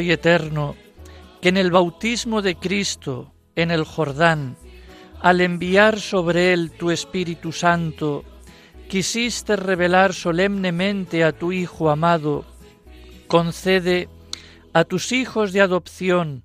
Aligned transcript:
Y 0.00 0.10
Eterno, 0.10 0.76
que 1.40 1.50
en 1.50 1.56
el 1.56 1.70
bautismo 1.70 2.42
de 2.42 2.56
Cristo 2.56 3.32
en 3.56 3.70
el 3.70 3.84
Jordán, 3.84 4.56
al 5.20 5.40
enviar 5.40 6.00
sobre 6.00 6.52
él 6.52 6.70
tu 6.72 6.90
Espíritu 6.90 7.52
Santo, 7.52 8.24
quisiste 8.88 9.56
revelar 9.56 10.12
solemnemente 10.12 11.24
a 11.24 11.32
tu 11.32 11.52
Hijo 11.52 11.90
amado, 11.90 12.44
concede 13.26 14.08
a 14.72 14.84
tus 14.84 15.12
hijos 15.12 15.52
de 15.52 15.60
adopción, 15.60 16.44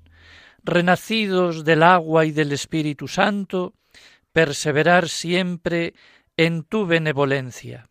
renacidos 0.63 1.65
del 1.65 1.83
agua 1.83 2.25
y 2.25 2.31
del 2.31 2.51
Espíritu 2.51 3.07
Santo, 3.07 3.73
perseverar 4.31 5.09
siempre 5.09 5.93
en 6.37 6.63
tu 6.63 6.85
benevolencia. 6.85 7.88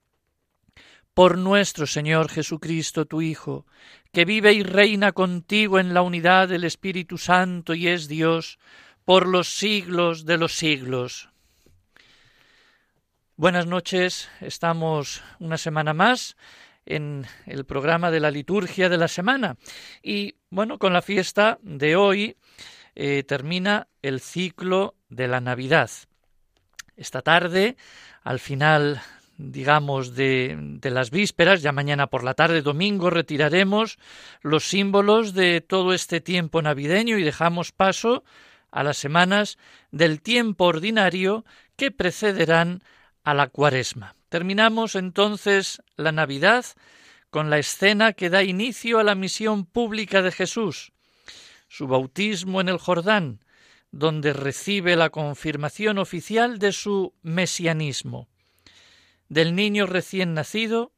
Por 1.19 1.37
nuestro 1.37 1.89
Señor 1.89 2.29
Jesucristo, 2.31 3.05
tu 3.05 3.23
Hijo, 3.23 3.67
que 4.13 4.25
vive 4.25 4.53
y 4.53 4.63
reina 4.63 5.11
contigo 5.11 5.81
en 5.81 5.93
la 5.93 6.03
unidad 6.03 6.47
del 6.47 6.63
Espíritu 6.63 7.19
Santo 7.19 7.75
y 7.75 7.89
es 7.89 8.07
Dios 8.07 8.61
por 9.05 9.27
los 9.27 9.49
siglos 9.49 10.27
de 10.27 10.39
los 10.39 10.55
siglos. 10.55 11.29
Buenas 13.35 13.67
noches, 13.67 14.31
estamos 14.41 15.21
una 15.41 15.59
semana 15.59 15.93
más 15.93 16.37
en 16.87 17.27
el 17.47 17.65
programa 17.65 18.13
de 18.13 18.21
la 18.21 18.31
liturgia 18.31 18.89
de 18.89 18.99
la 18.99 19.09
semana 19.09 19.57
y 20.05 20.37
bueno, 20.51 20.79
con 20.79 20.93
la 20.93 21.03
fiesta 21.03 21.59
de 21.63 21.97
hoy 21.97 22.37
eh, 22.95 23.25
termina 23.25 23.89
el 24.03 24.21
ciclo 24.21 24.95
de 25.09 25.27
la 25.27 25.41
Navidad. 25.41 25.91
Esta 26.97 27.23
tarde, 27.23 27.77
al 28.23 28.39
final 28.39 29.03
digamos, 29.39 30.15
de, 30.15 30.57
de, 30.59 30.91
las 30.91 31.11
vísperas, 31.11 31.63
ya 31.63 31.73
mañana 31.73 32.09
por 32.09 32.25
la 32.25 32.35
tarde, 32.35 32.61
domingo, 32.61 33.09
retiraremos 33.09 33.99
los 34.43 34.69
símbolos 34.69 35.33
de 35.33 35.61
todo 35.61 35.95
este 35.95 36.21
tiempo 36.21 36.61
navideño 36.61 37.17
y 37.19 37.23
dejamos 37.23 37.73
paso 37.73 38.25
a 38.71 38.83
las 38.83 38.99
semanas 38.99 39.57
del 39.91 40.21
tiempo 40.21 40.65
ordinario 40.65 41.45
que 41.77 41.91
precederán 41.91 42.83
a 43.25 43.33
la 43.33 43.47
cuaresma. 43.47 44.15
Terminamos 44.29 44.95
entonces 44.95 45.81
la 45.97 46.13
Navidad 46.13 46.67
con 47.31 47.51
la 47.51 47.59
escena 47.59 48.13
que 48.13 48.31
da 48.31 48.43
inicio 48.43 48.99
a 48.99 49.05
la 49.05 49.15
misión 49.15 49.65
pública 49.65 50.23
de 50.23 50.33
Jesús, 50.33 50.93
su 51.69 51.87
bautismo 51.87 52.61
en 52.61 52.69
el 52.69 52.79
Jordán, 52.79 53.41
donde 53.91 54.33
recibe 54.33 54.97
la 54.97 55.11
confirmación 55.11 55.99
oficial 55.99 56.59
de 56.59 56.73
su 56.73 57.15
mesianismo. 57.23 58.29
Del 59.29 59.55
niño 59.55 59.87
recién 59.87 60.35
nacido 60.35 60.93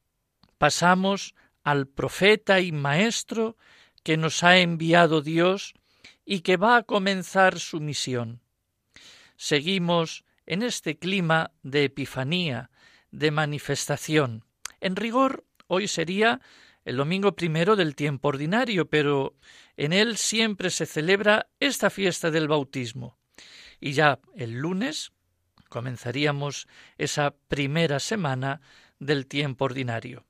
pasamos 0.59 1.35
al 1.63 1.87
profeta 1.87 2.61
y 2.61 2.73
maestro 2.73 3.57
que 4.03 4.17
nos 4.17 4.43
ha 4.43 4.59
enviado 4.59 5.21
Dios 5.21 5.75
y 6.25 6.41
que 6.41 6.57
va 6.57 6.77
a 6.77 6.83
comenzar 6.83 7.59
su 7.59 7.81
misión. 7.81 8.41
Seguimos 9.37 10.25
en 10.47 10.63
este 10.63 10.99
clima 10.99 11.53
de 11.63 11.85
epifanía, 11.85 12.71
de 13.11 13.31
manifestación. 13.31 14.45
En 14.81 14.97
rigor, 14.97 15.45
hoy 15.67 15.89
sería 15.89 16.41
el 16.85 16.97
domingo 16.97 17.35
primero 17.35 17.77
del 17.77 17.95
tiempo 17.95 18.29
ordinario, 18.29 18.89
pero 18.89 19.35
en 19.77 19.93
él 19.93 20.17
siempre 20.17 20.71
se 20.71 20.87
celebra 20.87 21.49
esta 21.59 21.91
fiesta 21.91 22.31
del 22.31 22.49
bautismo. 22.49 23.19
Y 23.81 23.93
ya 23.93 24.21
el 24.35 24.59
lunes 24.59 25.13
comenzaríamos 25.71 26.69
esa 26.99 27.35
primera 27.49 27.99
semana 27.99 28.61
del 28.99 29.27
tiempo 29.27 29.65
ordinario. 29.65 30.27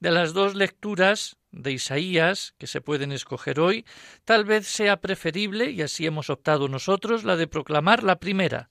De 0.00 0.10
las 0.10 0.34
dos 0.34 0.54
lecturas 0.54 1.36
de 1.52 1.72
Isaías 1.72 2.54
que 2.58 2.66
se 2.66 2.82
pueden 2.82 3.12
escoger 3.12 3.60
hoy, 3.60 3.86
tal 4.24 4.44
vez 4.44 4.66
sea 4.66 5.00
preferible, 5.00 5.70
y 5.70 5.80
así 5.80 6.04
hemos 6.04 6.28
optado 6.28 6.68
nosotros, 6.68 7.24
la 7.24 7.36
de 7.36 7.46
proclamar 7.46 8.02
la 8.02 8.18
primera, 8.18 8.68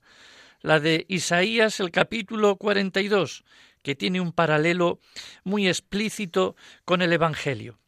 la 0.60 0.78
de 0.78 1.06
Isaías 1.08 1.80
el 1.80 1.90
capítulo 1.90 2.56
42, 2.56 3.44
que 3.82 3.94
tiene 3.94 4.20
un 4.20 4.32
paralelo 4.32 5.00
muy 5.42 5.68
explícito 5.68 6.54
con 6.84 7.02
el 7.02 7.12
Evangelio. 7.12 7.78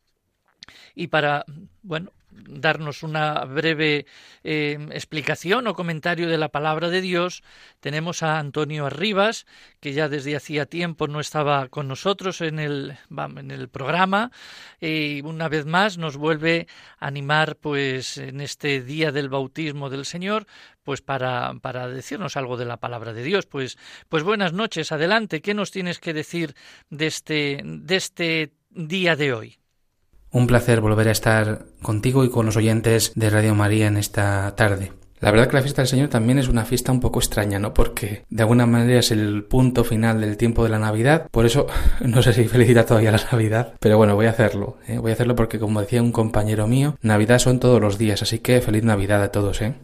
Y 0.94 1.08
para, 1.08 1.44
bueno, 1.82 2.12
darnos 2.32 3.02
una 3.02 3.44
breve 3.44 4.06
eh, 4.44 4.78
explicación 4.92 5.66
o 5.66 5.74
comentario 5.74 6.28
de 6.28 6.38
la 6.38 6.48
palabra 6.48 6.88
de 6.88 7.00
Dios, 7.00 7.42
tenemos 7.80 8.22
a 8.22 8.38
Antonio 8.38 8.86
Arribas, 8.86 9.46
que 9.80 9.92
ya 9.92 10.08
desde 10.08 10.36
hacía 10.36 10.66
tiempo 10.66 11.08
no 11.08 11.20
estaba 11.20 11.68
con 11.68 11.88
nosotros 11.88 12.40
en 12.40 12.58
el, 12.58 12.96
en 13.10 13.50
el 13.50 13.68
programa, 13.68 14.30
y 14.80 15.22
una 15.22 15.48
vez 15.48 15.66
más 15.66 15.98
nos 15.98 16.16
vuelve 16.16 16.66
a 16.98 17.06
animar 17.06 17.56
pues 17.56 18.18
en 18.18 18.40
este 18.40 18.82
día 18.82 19.12
del 19.12 19.28
bautismo 19.28 19.90
del 19.90 20.04
Señor, 20.04 20.46
pues 20.82 21.00
para, 21.00 21.54
para 21.60 21.88
decirnos 21.88 22.36
algo 22.36 22.56
de 22.56 22.64
la 22.64 22.78
palabra 22.78 23.12
de 23.12 23.22
Dios. 23.22 23.46
Pues, 23.46 23.78
pues 24.08 24.22
buenas 24.22 24.52
noches, 24.52 24.92
adelante, 24.92 25.40
¿qué 25.40 25.54
nos 25.54 25.70
tienes 25.70 26.00
que 26.00 26.12
decir 26.12 26.54
de 26.90 27.06
este, 27.06 27.60
de 27.64 27.96
este 27.96 28.52
día 28.70 29.16
de 29.16 29.32
hoy? 29.32 29.61
Un 30.32 30.46
placer 30.46 30.80
volver 30.80 31.08
a 31.08 31.12
estar 31.12 31.66
contigo 31.82 32.24
y 32.24 32.30
con 32.30 32.46
los 32.46 32.56
oyentes 32.56 33.12
de 33.14 33.30
Radio 33.30 33.54
María 33.54 33.86
en 33.86 33.96
esta 33.96 34.54
tarde. 34.56 34.92
La 35.22 35.30
verdad 35.30 35.46
que 35.46 35.54
la 35.54 35.62
fiesta 35.62 35.82
del 35.82 35.88
Señor 35.88 36.08
también 36.08 36.40
es 36.40 36.48
una 36.48 36.64
fiesta 36.64 36.90
un 36.90 36.98
poco 36.98 37.20
extraña, 37.20 37.60
¿no? 37.60 37.72
Porque 37.72 38.24
de 38.28 38.42
alguna 38.42 38.66
manera 38.66 38.98
es 38.98 39.12
el 39.12 39.44
punto 39.44 39.84
final 39.84 40.20
del 40.20 40.36
tiempo 40.36 40.64
de 40.64 40.70
la 40.70 40.80
Navidad. 40.80 41.28
Por 41.30 41.46
eso 41.46 41.68
no 42.00 42.22
sé 42.22 42.32
si 42.32 42.48
felicita 42.48 42.84
todavía 42.84 43.12
la 43.12 43.22
Navidad, 43.30 43.74
pero 43.78 43.96
bueno, 43.98 44.16
voy 44.16 44.26
a 44.26 44.30
hacerlo. 44.30 44.78
¿eh? 44.88 44.98
Voy 44.98 45.12
a 45.12 45.14
hacerlo 45.14 45.36
porque, 45.36 45.60
como 45.60 45.80
decía 45.80 46.02
un 46.02 46.10
compañero 46.10 46.66
mío, 46.66 46.96
Navidad 47.02 47.38
son 47.38 47.60
todos 47.60 47.80
los 47.80 47.98
días, 47.98 48.22
así 48.22 48.40
que 48.40 48.60
feliz 48.60 48.82
Navidad 48.82 49.22
a 49.22 49.30
todos, 49.30 49.62
¿eh? 49.62 49.74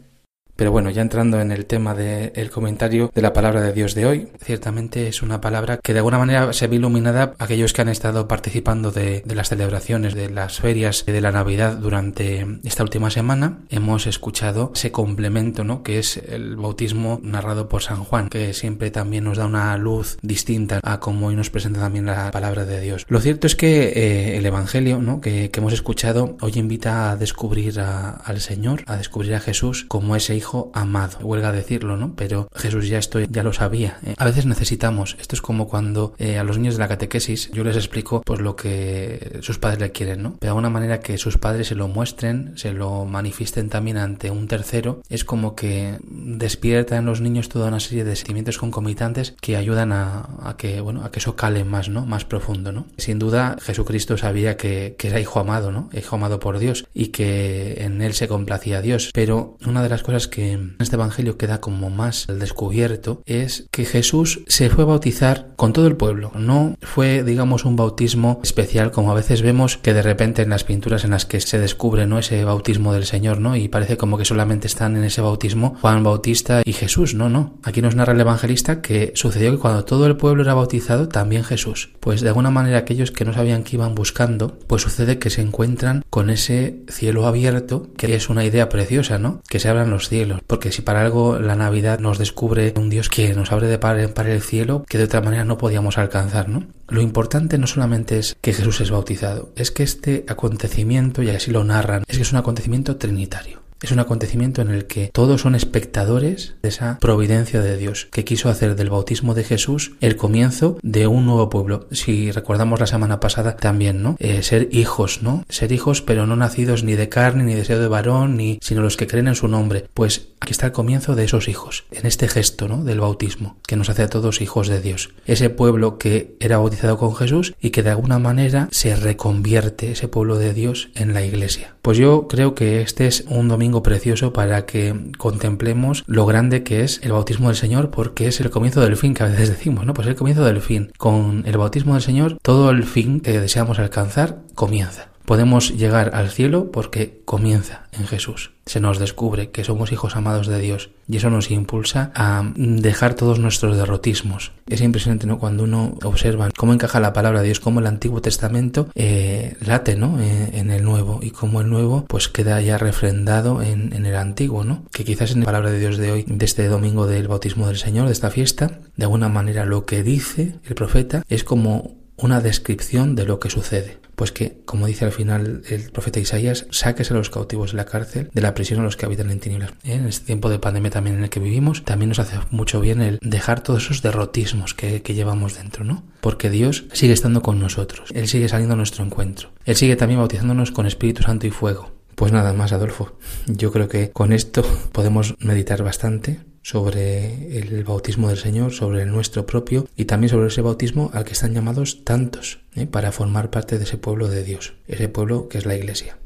Pero 0.58 0.72
bueno, 0.72 0.90
ya 0.90 1.02
entrando 1.02 1.40
en 1.40 1.52
el 1.52 1.66
tema 1.66 1.94
del 1.94 2.50
comentario 2.50 3.12
de 3.14 3.22
la 3.22 3.32
palabra 3.32 3.60
de 3.60 3.72
Dios 3.72 3.94
de 3.94 4.06
hoy, 4.06 4.28
ciertamente 4.42 5.06
es 5.06 5.22
una 5.22 5.40
palabra 5.40 5.76
que 5.76 5.92
de 5.92 6.00
alguna 6.00 6.18
manera 6.18 6.52
se 6.52 6.66
ve 6.66 6.74
iluminada 6.74 7.34
aquellos 7.38 7.72
que 7.72 7.82
han 7.82 7.88
estado 7.88 8.26
participando 8.26 8.90
de, 8.90 9.22
de, 9.24 9.34
las 9.36 9.50
celebraciones, 9.50 10.16
de 10.16 10.30
las 10.30 10.58
ferias 10.58 11.06
de 11.06 11.20
la 11.20 11.30
Navidad 11.30 11.76
durante 11.76 12.44
esta 12.64 12.82
última 12.82 13.08
semana. 13.08 13.60
Hemos 13.70 14.08
escuchado 14.08 14.72
ese 14.74 14.90
complemento, 14.90 15.62
¿no? 15.62 15.84
Que 15.84 16.00
es 16.00 16.16
el 16.16 16.56
bautismo 16.56 17.20
narrado 17.22 17.68
por 17.68 17.84
San 17.84 18.02
Juan, 18.02 18.28
que 18.28 18.52
siempre 18.52 18.90
también 18.90 19.22
nos 19.22 19.38
da 19.38 19.46
una 19.46 19.76
luz 19.76 20.18
distinta 20.22 20.80
a 20.82 20.98
cómo 20.98 21.28
hoy 21.28 21.36
nos 21.36 21.50
presenta 21.50 21.78
también 21.78 22.04
la 22.04 22.32
palabra 22.32 22.64
de 22.64 22.80
Dios. 22.80 23.06
Lo 23.08 23.20
cierto 23.20 23.46
es 23.46 23.54
que 23.54 23.90
eh, 23.90 24.36
el 24.38 24.44
Evangelio, 24.44 24.98
¿no? 24.98 25.20
Que, 25.20 25.52
hemos 25.58 25.72
escuchado 25.72 26.36
hoy 26.40 26.52
invita 26.54 27.10
a 27.10 27.16
descubrir 27.16 27.78
al 27.80 28.40
Señor, 28.40 28.82
a 28.86 28.96
descubrir 28.96 29.34
a 29.34 29.40
Jesús 29.40 29.84
como 29.88 30.14
ese 30.14 30.36
hijo 30.36 30.47
hijo 30.48 30.70
amado. 30.72 31.18
Huelga 31.20 31.52
decirlo, 31.52 31.98
¿no? 31.98 32.14
Pero 32.16 32.48
Jesús 32.54 32.88
ya 32.88 32.98
esto 32.98 33.20
ya 33.20 33.42
lo 33.42 33.52
sabía. 33.52 33.98
¿eh? 34.02 34.14
A 34.16 34.24
veces 34.24 34.46
necesitamos, 34.46 35.16
esto 35.20 35.36
es 35.36 35.42
como 35.42 35.68
cuando 35.68 36.14
eh, 36.18 36.38
a 36.38 36.44
los 36.44 36.56
niños 36.56 36.76
de 36.76 36.80
la 36.80 36.88
catequesis 36.88 37.50
yo 37.52 37.64
les 37.64 37.76
explico 37.76 38.22
pues 38.24 38.40
lo 38.40 38.56
que 38.56 39.40
sus 39.42 39.58
padres 39.58 39.80
le 39.80 39.92
quieren, 39.92 40.22
¿no? 40.22 40.30
Pero 40.38 40.40
de 40.40 40.48
alguna 40.48 40.70
manera 40.70 41.00
que 41.00 41.18
sus 41.18 41.36
padres 41.36 41.66
se 41.66 41.74
lo 41.74 41.86
muestren, 41.88 42.56
se 42.56 42.72
lo 42.72 43.04
manifiesten 43.04 43.68
también 43.68 43.98
ante 43.98 44.30
un 44.30 44.48
tercero, 44.48 45.02
es 45.10 45.24
como 45.24 45.54
que 45.54 45.98
despierta 46.02 46.96
en 46.96 47.04
los 47.04 47.20
niños 47.20 47.50
toda 47.50 47.68
una 47.68 47.80
serie 47.80 48.04
de 48.04 48.16
sentimientos 48.16 48.56
concomitantes 48.56 49.34
que 49.42 49.56
ayudan 49.56 49.92
a, 49.92 50.54
que, 50.56 50.80
bueno, 50.80 51.04
a 51.04 51.10
que 51.10 51.18
eso 51.18 51.36
cale 51.36 51.64
más, 51.64 51.90
¿no? 51.90 52.06
Más 52.06 52.24
profundo, 52.24 52.72
¿no? 52.72 52.86
Sin 52.96 53.18
duda, 53.18 53.56
Jesucristo 53.60 54.16
sabía 54.16 54.56
que, 54.56 54.96
que 54.98 55.08
era 55.08 55.20
hijo 55.20 55.40
amado, 55.40 55.72
¿no? 55.72 55.90
Hijo 55.92 56.16
amado 56.16 56.40
por 56.40 56.58
Dios 56.58 56.86
y 56.94 57.08
que 57.08 57.84
en 57.84 58.00
él 58.00 58.14
se 58.14 58.28
complacía 58.28 58.80
Dios. 58.80 59.10
Pero 59.12 59.58
una 59.66 59.82
de 59.82 59.90
las 59.90 60.02
cosas 60.02 60.26
que 60.26 60.37
en 60.42 60.76
este 60.78 60.96
evangelio 60.96 61.36
queda 61.36 61.60
como 61.60 61.90
más 61.90 62.28
al 62.28 62.38
descubierto 62.38 63.22
es 63.26 63.66
que 63.70 63.84
Jesús 63.84 64.40
se 64.46 64.70
fue 64.70 64.84
a 64.84 64.88
bautizar 64.88 65.48
con 65.56 65.72
todo 65.72 65.86
el 65.86 65.96
pueblo. 65.96 66.32
No 66.34 66.76
fue, 66.80 67.22
digamos, 67.22 67.64
un 67.64 67.76
bautismo 67.76 68.40
especial 68.42 68.90
como 68.90 69.10
a 69.10 69.14
veces 69.14 69.42
vemos 69.42 69.76
que 69.76 69.94
de 69.94 70.02
repente 70.02 70.42
en 70.42 70.50
las 70.50 70.64
pinturas 70.64 71.04
en 71.04 71.10
las 71.10 71.26
que 71.26 71.40
se 71.40 71.58
descubre, 71.58 72.06
¿no? 72.06 72.18
Ese 72.18 72.44
bautismo 72.44 72.92
del 72.92 73.06
Señor, 73.06 73.40
¿no? 73.40 73.56
Y 73.56 73.68
parece 73.68 73.96
como 73.96 74.18
que 74.18 74.24
solamente 74.24 74.66
están 74.66 74.96
en 74.96 75.04
ese 75.04 75.20
bautismo 75.20 75.76
Juan 75.80 76.02
Bautista 76.02 76.62
y 76.64 76.72
Jesús. 76.72 77.14
No, 77.14 77.28
no. 77.28 77.58
Aquí 77.62 77.82
nos 77.82 77.94
narra 77.94 78.12
el 78.12 78.20
evangelista 78.20 78.80
que 78.80 79.12
sucedió 79.14 79.50
que 79.52 79.58
cuando 79.58 79.84
todo 79.84 80.06
el 80.06 80.16
pueblo 80.16 80.42
era 80.42 80.54
bautizado, 80.54 81.08
también 81.08 81.44
Jesús. 81.44 81.90
Pues 82.00 82.20
de 82.20 82.28
alguna 82.28 82.50
manera 82.50 82.78
aquellos 82.78 83.10
que 83.10 83.24
no 83.24 83.32
sabían 83.32 83.64
que 83.64 83.76
iban 83.76 83.94
buscando, 83.94 84.58
pues 84.66 84.82
sucede 84.82 85.18
que 85.18 85.30
se 85.30 85.42
encuentran 85.42 86.04
con 86.10 86.30
ese 86.30 86.82
cielo 86.88 87.26
abierto, 87.26 87.88
que 87.96 88.14
es 88.14 88.28
una 88.28 88.44
idea 88.44 88.68
preciosa, 88.68 89.18
¿no? 89.18 89.42
Que 89.48 89.60
se 89.60 89.68
abran 89.68 89.90
los 89.90 90.08
cielos. 90.08 90.27
Porque 90.46 90.72
si 90.72 90.82
para 90.82 91.02
algo 91.02 91.38
la 91.38 91.56
Navidad 91.56 91.98
nos 91.98 92.18
descubre 92.18 92.74
un 92.76 92.90
Dios 92.90 93.08
que 93.08 93.34
nos 93.34 93.52
abre 93.52 93.68
de 93.68 93.78
par 93.78 93.98
en 93.98 94.12
par 94.12 94.28
el 94.28 94.42
cielo, 94.42 94.84
que 94.88 94.98
de 94.98 95.04
otra 95.04 95.20
manera 95.20 95.44
no 95.44 95.58
podíamos 95.58 95.98
alcanzar, 95.98 96.48
¿no? 96.48 96.66
Lo 96.88 97.00
importante 97.00 97.58
no 97.58 97.66
solamente 97.66 98.18
es 98.18 98.36
que 98.40 98.52
Jesús 98.52 98.80
es 98.80 98.90
bautizado, 98.90 99.50
es 99.56 99.70
que 99.70 99.82
este 99.82 100.24
acontecimiento, 100.28 101.22
y 101.22 101.30
así 101.30 101.50
lo 101.50 101.64
narran, 101.64 102.04
es 102.06 102.16
que 102.16 102.22
es 102.22 102.32
un 102.32 102.38
acontecimiento 102.38 102.96
trinitario. 102.96 103.60
Es 103.80 103.92
un 103.92 104.00
acontecimiento 104.00 104.60
en 104.60 104.70
el 104.70 104.86
que 104.86 105.08
todos 105.12 105.42
son 105.42 105.54
espectadores 105.54 106.56
de 106.62 106.68
esa 106.68 106.98
providencia 106.98 107.60
de 107.60 107.76
Dios 107.76 108.08
que 108.10 108.24
quiso 108.24 108.48
hacer 108.48 108.74
del 108.74 108.90
bautismo 108.90 109.34
de 109.34 109.44
Jesús 109.44 109.92
el 110.00 110.16
comienzo 110.16 110.78
de 110.82 111.06
un 111.06 111.26
nuevo 111.26 111.48
pueblo. 111.48 111.86
Si 111.92 112.32
recordamos 112.32 112.80
la 112.80 112.88
semana 112.88 113.20
pasada 113.20 113.56
también, 113.56 114.02
¿no? 114.02 114.16
Eh, 114.18 114.42
ser 114.42 114.68
hijos, 114.72 115.22
¿no? 115.22 115.44
Ser 115.48 115.70
hijos 115.70 116.02
pero 116.02 116.26
no 116.26 116.34
nacidos 116.34 116.82
ni 116.82 116.96
de 116.96 117.08
carne 117.08 117.44
ni 117.44 117.52
de 117.52 117.60
deseo 117.60 117.78
de 117.78 117.86
varón, 117.86 118.36
ni 118.36 118.58
sino 118.62 118.82
los 118.82 118.96
que 118.96 119.06
creen 119.06 119.28
en 119.28 119.36
su 119.36 119.46
nombre. 119.46 119.86
Pues 119.94 120.28
aquí 120.40 120.50
está 120.50 120.66
el 120.66 120.72
comienzo 120.72 121.14
de 121.14 121.24
esos 121.24 121.46
hijos, 121.46 121.84
en 121.92 122.04
este 122.04 122.26
gesto, 122.26 122.66
¿no? 122.66 122.82
Del 122.82 122.98
bautismo 122.98 123.58
que 123.64 123.76
nos 123.76 123.90
hace 123.90 124.02
a 124.02 124.10
todos 124.10 124.40
hijos 124.40 124.66
de 124.66 124.80
Dios. 124.80 125.10
Ese 125.24 125.50
pueblo 125.50 125.98
que 125.98 126.36
era 126.40 126.58
bautizado 126.58 126.98
con 126.98 127.14
Jesús 127.14 127.54
y 127.60 127.70
que 127.70 127.84
de 127.84 127.90
alguna 127.90 128.18
manera 128.18 128.68
se 128.72 128.96
reconvierte 128.96 129.92
ese 129.92 130.08
pueblo 130.08 130.36
de 130.36 130.52
Dios 130.52 130.90
en 130.96 131.14
la 131.14 131.24
iglesia. 131.24 131.76
Pues 131.82 131.96
yo 131.96 132.26
creo 132.28 132.54
que 132.54 132.82
este 132.82 133.06
es 133.06 133.24
un 133.28 133.48
domingo 133.48 133.67
precioso 133.82 134.32
para 134.32 134.66
que 134.66 135.12
contemplemos 135.16 136.04
lo 136.06 136.26
grande 136.26 136.62
que 136.62 136.82
es 136.82 137.00
el 137.02 137.12
bautismo 137.12 137.48
del 137.48 137.56
Señor, 137.56 137.90
porque 137.90 138.28
es 138.28 138.40
el 138.40 138.50
comienzo 138.50 138.80
del 138.80 138.96
fin 138.96 139.14
que 139.14 139.22
a 139.22 139.26
veces 139.26 139.48
decimos, 139.56 139.86
¿no? 139.86 139.94
Pues 139.94 140.06
el 140.08 140.16
comienzo 140.16 140.44
del 140.44 140.60
fin. 140.60 140.92
Con 140.98 141.44
el 141.46 141.56
bautismo 141.56 141.94
del 141.94 142.02
Señor, 142.02 142.38
todo 142.42 142.70
el 142.70 142.84
fin 142.84 143.20
que 143.20 143.40
deseamos 143.40 143.78
alcanzar 143.78 144.40
comienza. 144.54 145.08
Podemos 145.28 145.76
llegar 145.76 146.12
al 146.14 146.30
cielo 146.30 146.72
porque 146.72 147.20
comienza 147.26 147.82
en 147.92 148.06
Jesús. 148.06 148.52
Se 148.64 148.80
nos 148.80 148.98
descubre 148.98 149.50
que 149.50 149.62
somos 149.62 149.92
hijos 149.92 150.16
amados 150.16 150.46
de 150.46 150.58
Dios 150.58 150.88
y 151.06 151.18
eso 151.18 151.28
nos 151.28 151.50
impulsa 151.50 152.12
a 152.14 152.50
dejar 152.56 153.12
todos 153.12 153.38
nuestros 153.38 153.76
derrotismos. 153.76 154.52
Es 154.70 154.80
impresionante 154.80 155.26
¿no? 155.26 155.38
cuando 155.38 155.64
uno 155.64 155.98
observa 156.02 156.48
cómo 156.56 156.72
encaja 156.72 156.98
la 156.98 157.12
palabra 157.12 157.40
de 157.40 157.48
Dios, 157.48 157.60
cómo 157.60 157.80
el 157.80 157.86
Antiguo 157.86 158.22
Testamento 158.22 158.88
eh, 158.94 159.54
late 159.60 159.96
¿no? 159.96 160.18
Eh, 160.18 160.48
en 160.54 160.70
el 160.70 160.82
Nuevo 160.82 161.20
y 161.22 161.30
cómo 161.30 161.60
el 161.60 161.68
Nuevo 161.68 162.06
pues 162.08 162.30
queda 162.30 162.62
ya 162.62 162.78
refrendado 162.78 163.60
en, 163.60 163.92
en 163.92 164.06
el 164.06 164.16
Antiguo, 164.16 164.64
¿no? 164.64 164.84
que 164.92 165.04
quizás 165.04 165.32
en 165.32 165.40
la 165.40 165.44
palabra 165.44 165.70
de 165.70 165.78
Dios 165.78 165.98
de 165.98 166.10
hoy, 166.10 166.24
de 166.26 166.44
este 166.46 166.68
domingo 166.68 167.06
del 167.06 167.28
bautismo 167.28 167.66
del 167.66 167.76
Señor, 167.76 168.06
de 168.06 168.14
esta 168.14 168.30
fiesta, 168.30 168.78
de 168.96 169.04
alguna 169.04 169.28
manera 169.28 169.66
lo 169.66 169.84
que 169.84 170.02
dice 170.02 170.54
el 170.64 170.74
profeta 170.74 171.22
es 171.28 171.44
como 171.44 171.98
una 172.16 172.40
descripción 172.40 173.14
de 173.14 173.26
lo 173.26 173.40
que 173.40 173.50
sucede. 173.50 174.07
Pues 174.18 174.32
que, 174.32 174.58
como 174.64 174.88
dice 174.88 175.04
al 175.04 175.12
final 175.12 175.62
el 175.68 175.92
profeta 175.92 176.18
Isaías, 176.18 176.66
saques 176.70 177.12
a 177.12 177.14
los 177.14 177.30
cautivos 177.30 177.70
de 177.70 177.76
la 177.76 177.84
cárcel, 177.84 178.30
de 178.34 178.42
la 178.42 178.52
prisión 178.52 178.80
a 178.80 178.82
los 178.82 178.96
que 178.96 179.06
habitan 179.06 179.30
en 179.30 179.38
tinieblas. 179.38 179.70
¿Eh? 179.84 179.94
En 179.94 180.08
este 180.08 180.26
tiempo 180.26 180.50
de 180.50 180.58
pandemia 180.58 180.90
también 180.90 181.18
en 181.18 181.22
el 181.22 181.30
que 181.30 181.38
vivimos, 181.38 181.84
también 181.84 182.08
nos 182.08 182.18
hace 182.18 182.36
mucho 182.50 182.80
bien 182.80 183.00
el 183.00 183.20
dejar 183.22 183.62
todos 183.62 183.84
esos 183.84 184.02
derrotismos 184.02 184.74
que, 184.74 185.02
que 185.02 185.14
llevamos 185.14 185.56
dentro, 185.56 185.84
¿no? 185.84 186.02
Porque 186.20 186.50
Dios 186.50 186.86
sigue 186.94 187.12
estando 187.12 187.42
con 187.42 187.60
nosotros, 187.60 188.10
Él 188.12 188.26
sigue 188.26 188.48
saliendo 188.48 188.74
a 188.74 188.76
nuestro 188.76 189.04
encuentro, 189.04 189.52
Él 189.64 189.76
sigue 189.76 189.94
también 189.94 190.18
bautizándonos 190.18 190.72
con 190.72 190.86
Espíritu 190.86 191.22
Santo 191.22 191.46
y 191.46 191.52
fuego. 191.52 191.92
Pues 192.16 192.32
nada 192.32 192.52
más, 192.52 192.72
Adolfo. 192.72 193.16
Yo 193.46 193.70
creo 193.70 193.86
que 193.86 194.10
con 194.10 194.32
esto 194.32 194.64
podemos 194.90 195.36
meditar 195.38 195.84
bastante 195.84 196.40
sobre 196.68 197.58
el 197.58 197.82
bautismo 197.82 198.28
del 198.28 198.36
Señor, 198.36 198.74
sobre 198.74 199.02
el 199.02 199.10
nuestro 199.10 199.46
propio 199.46 199.88
y 199.96 200.04
también 200.04 200.28
sobre 200.28 200.48
ese 200.48 200.60
bautismo 200.60 201.10
al 201.14 201.24
que 201.24 201.32
están 201.32 201.54
llamados 201.54 202.04
tantos 202.04 202.58
¿eh? 202.74 202.86
para 202.86 203.10
formar 203.10 203.48
parte 203.48 203.78
de 203.78 203.84
ese 203.84 203.96
pueblo 203.96 204.28
de 204.28 204.44
Dios, 204.44 204.74
ese 204.86 205.08
pueblo 205.08 205.48
que 205.48 205.56
es 205.56 205.64
la 205.64 205.76
Iglesia. 205.76 206.18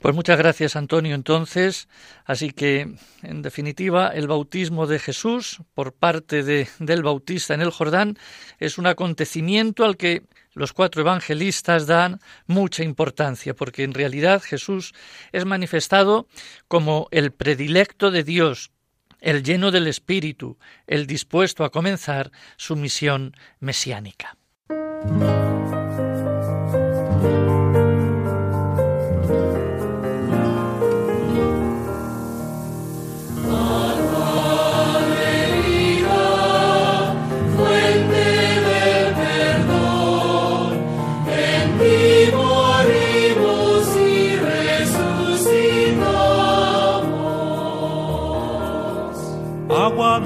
Pues 0.00 0.12
muchas 0.12 0.38
gracias 0.38 0.74
Antonio 0.74 1.14
entonces. 1.14 1.86
Así 2.24 2.50
que, 2.50 2.96
en 3.22 3.42
definitiva, 3.42 4.08
el 4.08 4.26
bautismo 4.26 4.88
de 4.88 4.98
Jesús 4.98 5.60
por 5.72 5.92
parte 5.92 6.42
de, 6.42 6.66
del 6.80 7.04
bautista 7.04 7.54
en 7.54 7.60
el 7.60 7.70
Jordán 7.70 8.18
es 8.58 8.78
un 8.78 8.88
acontecimiento 8.88 9.84
al 9.84 9.96
que 9.96 10.24
los 10.52 10.72
cuatro 10.72 11.02
evangelistas 11.02 11.86
dan 11.86 12.18
mucha 12.46 12.82
importancia, 12.82 13.54
porque 13.54 13.84
en 13.84 13.94
realidad 13.94 14.42
Jesús 14.42 14.94
es 15.30 15.44
manifestado 15.44 16.26
como 16.66 17.06
el 17.12 17.30
predilecto 17.30 18.10
de 18.10 18.24
Dios, 18.24 18.72
el 19.26 19.42
lleno 19.42 19.72
del 19.72 19.88
Espíritu, 19.88 20.56
el 20.86 21.08
dispuesto 21.08 21.64
a 21.64 21.70
comenzar 21.70 22.30
su 22.56 22.76
misión 22.76 23.34
mesiánica. 23.58 24.36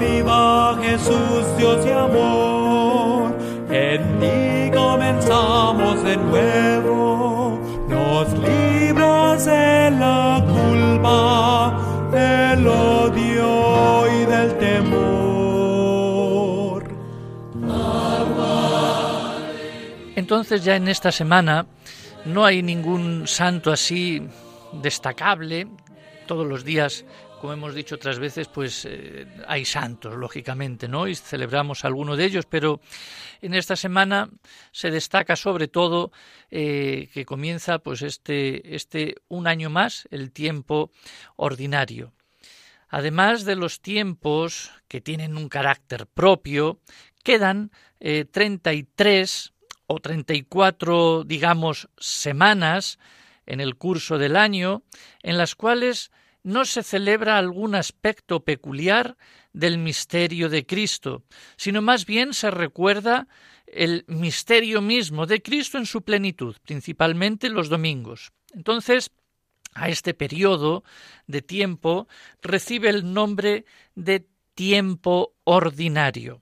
Viva 0.01 0.77
Jesús, 0.81 1.45
Dios 1.57 1.85
y 1.85 1.91
amor. 1.91 3.37
En 3.69 4.01
ti 4.19 4.71
comenzamos 4.75 6.03
de 6.03 6.17
nuevo, 6.17 7.59
nos 7.87 8.27
libras 8.39 9.45
de 9.45 9.91
la 9.91 10.43
culpa, 10.55 11.79
del 12.11 12.67
odio 12.67 14.07
y 14.07 14.25
del 14.25 14.57
temor. 14.57 15.01
Entonces 20.15 20.63
ya 20.63 20.75
en 20.75 20.87
esta 20.87 21.11
semana 21.11 21.65
no 22.25 22.45
hay 22.45 22.61
ningún 22.63 23.27
santo 23.27 23.71
así 23.71 24.27
destacable. 24.73 25.67
Todos 26.27 26.47
los 26.47 26.63
días 26.63 27.05
como 27.41 27.53
hemos 27.53 27.73
dicho 27.73 27.95
otras 27.95 28.19
veces, 28.19 28.47
pues 28.47 28.85
eh, 28.85 29.25
hay 29.47 29.65
santos, 29.65 30.15
lógicamente, 30.15 30.87
¿no? 30.87 31.07
Y 31.07 31.15
celebramos 31.15 31.83
alguno 31.83 32.15
de 32.15 32.25
ellos, 32.25 32.45
pero 32.45 32.81
en 33.41 33.55
esta 33.55 33.75
semana 33.75 34.29
se 34.71 34.91
destaca 34.91 35.35
sobre 35.35 35.67
todo 35.67 36.11
eh, 36.51 37.09
que 37.11 37.25
comienza 37.25 37.79
pues 37.79 38.03
este, 38.03 38.75
este 38.75 39.15
un 39.27 39.47
año 39.47 39.71
más, 39.71 40.07
el 40.11 40.31
tiempo 40.31 40.91
ordinario. 41.35 42.13
Además 42.89 43.43
de 43.43 43.55
los 43.55 43.81
tiempos 43.81 44.69
que 44.87 45.01
tienen 45.01 45.35
un 45.35 45.49
carácter 45.49 46.05
propio, 46.05 46.79
quedan 47.23 47.71
eh, 47.99 48.25
33 48.25 49.53
o 49.87 49.99
34, 49.99 51.23
digamos, 51.23 51.89
semanas 51.97 52.99
en 53.47 53.61
el 53.61 53.77
curso 53.77 54.19
del 54.19 54.35
año 54.35 54.83
en 55.23 55.39
las 55.39 55.55
cuales 55.55 56.11
no 56.43 56.65
se 56.65 56.83
celebra 56.83 57.37
algún 57.37 57.75
aspecto 57.75 58.43
peculiar 58.43 59.17
del 59.53 59.77
misterio 59.77 60.49
de 60.49 60.65
Cristo, 60.65 61.23
sino 61.55 61.81
más 61.81 62.05
bien 62.05 62.33
se 62.33 62.51
recuerda 62.51 63.27
el 63.67 64.03
misterio 64.07 64.81
mismo 64.81 65.25
de 65.25 65.41
Cristo 65.41 65.77
en 65.77 65.85
su 65.85 66.01
plenitud, 66.01 66.55
principalmente 66.63 67.49
los 67.49 67.69
domingos. 67.69 68.31
Entonces, 68.53 69.11
a 69.73 69.89
este 69.89 70.13
periodo 70.13 70.83
de 71.27 71.41
tiempo 71.41 72.07
recibe 72.41 72.89
el 72.89 73.13
nombre 73.13 73.65
de 73.95 74.27
tiempo 74.53 75.33
ordinario. 75.45 76.41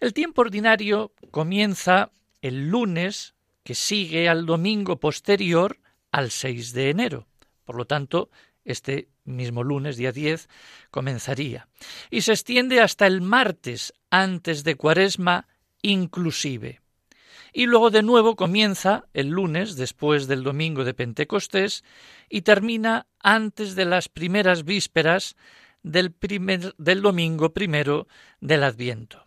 El 0.00 0.12
tiempo 0.12 0.42
ordinario 0.42 1.12
comienza 1.30 2.10
el 2.42 2.68
lunes 2.68 3.34
que 3.62 3.74
sigue 3.74 4.28
al 4.28 4.44
domingo 4.44 5.00
posterior 5.00 5.78
al 6.12 6.30
6 6.30 6.74
de 6.74 6.90
enero. 6.90 7.26
Por 7.64 7.76
lo 7.76 7.86
tanto, 7.86 8.30
este 8.64 9.08
mismo 9.24 9.62
lunes, 9.62 9.96
día 9.96 10.12
10, 10.12 10.48
comenzaría. 10.90 11.68
Y 12.10 12.22
se 12.22 12.32
extiende 12.32 12.80
hasta 12.80 13.06
el 13.06 13.20
martes 13.20 13.92
antes 14.10 14.64
de 14.64 14.76
Cuaresma 14.76 15.48
inclusive. 15.82 16.80
Y 17.52 17.66
luego 17.66 17.90
de 17.90 18.02
nuevo 18.02 18.34
comienza 18.34 19.04
el 19.12 19.28
lunes 19.28 19.76
después 19.76 20.26
del 20.26 20.42
domingo 20.42 20.84
de 20.84 20.94
Pentecostés 20.94 21.84
y 22.28 22.42
termina 22.42 23.06
antes 23.20 23.76
de 23.76 23.84
las 23.84 24.08
primeras 24.08 24.64
vísperas 24.64 25.36
del, 25.82 26.10
primer, 26.10 26.74
del 26.78 27.02
domingo 27.02 27.52
primero 27.52 28.08
del 28.40 28.64
Adviento. 28.64 29.24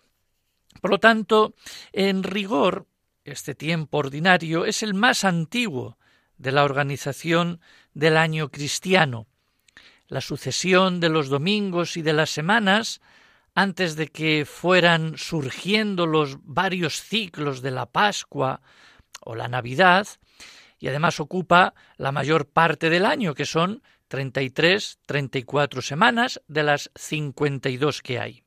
Por 0.82 0.92
lo 0.92 1.00
tanto, 1.00 1.54
en 1.94 2.24
rigor, 2.24 2.86
este 3.24 3.56
tiempo 3.56 4.00
ordinario 4.00 4.66
es 4.66 4.84
el 4.84 4.94
más 4.94 5.24
antiguo 5.24 5.98
de 6.38 6.52
la 6.52 6.64
organización 6.64 7.60
del 7.94 8.18
año 8.18 8.50
cristiano. 8.50 9.28
La 10.08 10.22
sucesión 10.22 11.00
de 11.00 11.10
los 11.10 11.30
domingos 11.30 11.98
y 11.98 12.02
de 12.02 12.14
las 12.14 12.30
semanas, 12.30 13.02
antes 13.56 13.96
de 13.96 14.08
que 14.08 14.46
fueran 14.46 15.18
surgiendo 15.18 16.06
los 16.06 16.38
varios 16.44 17.02
ciclos 17.02 17.62
de 17.62 17.72
la 17.72 17.88
Pascua 17.88 18.62
o 19.22 19.36
la 19.36 19.48
Navidad, 19.48 20.08
y 20.80 20.88
además 20.88 21.20
ocupa 21.20 21.74
la 21.98 22.12
mayor 22.12 22.48
parte 22.48 22.90
del 22.90 23.06
año, 23.06 23.34
que 23.34 23.46
son 23.46 23.82
33, 24.08 25.00
34 25.06 25.82
semanas 25.82 26.42
de 26.48 26.64
las 26.64 26.92
52 26.96 28.02
que 28.02 28.20
hay. 28.20 28.44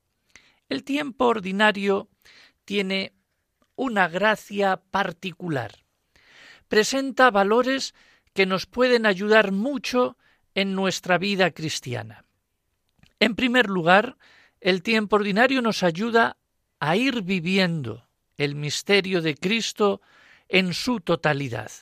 El 0.68 0.84
tiempo 0.84 1.26
ordinario 1.26 2.08
tiene 2.64 3.12
una 3.74 4.08
gracia 4.08 4.80
particular. 4.90 5.72
Presenta 6.70 7.32
valores 7.32 7.96
que 8.32 8.46
nos 8.46 8.66
pueden 8.66 9.04
ayudar 9.04 9.50
mucho 9.50 10.16
en 10.54 10.76
nuestra 10.76 11.18
vida 11.18 11.50
cristiana. 11.50 12.24
En 13.18 13.34
primer 13.34 13.68
lugar, 13.68 14.16
el 14.60 14.84
tiempo 14.84 15.16
ordinario 15.16 15.62
nos 15.62 15.82
ayuda 15.82 16.36
a 16.78 16.94
ir 16.94 17.22
viviendo 17.22 18.06
el 18.36 18.54
misterio 18.54 19.20
de 19.20 19.34
Cristo 19.34 20.00
en 20.48 20.72
su 20.72 21.00
totalidad. 21.00 21.72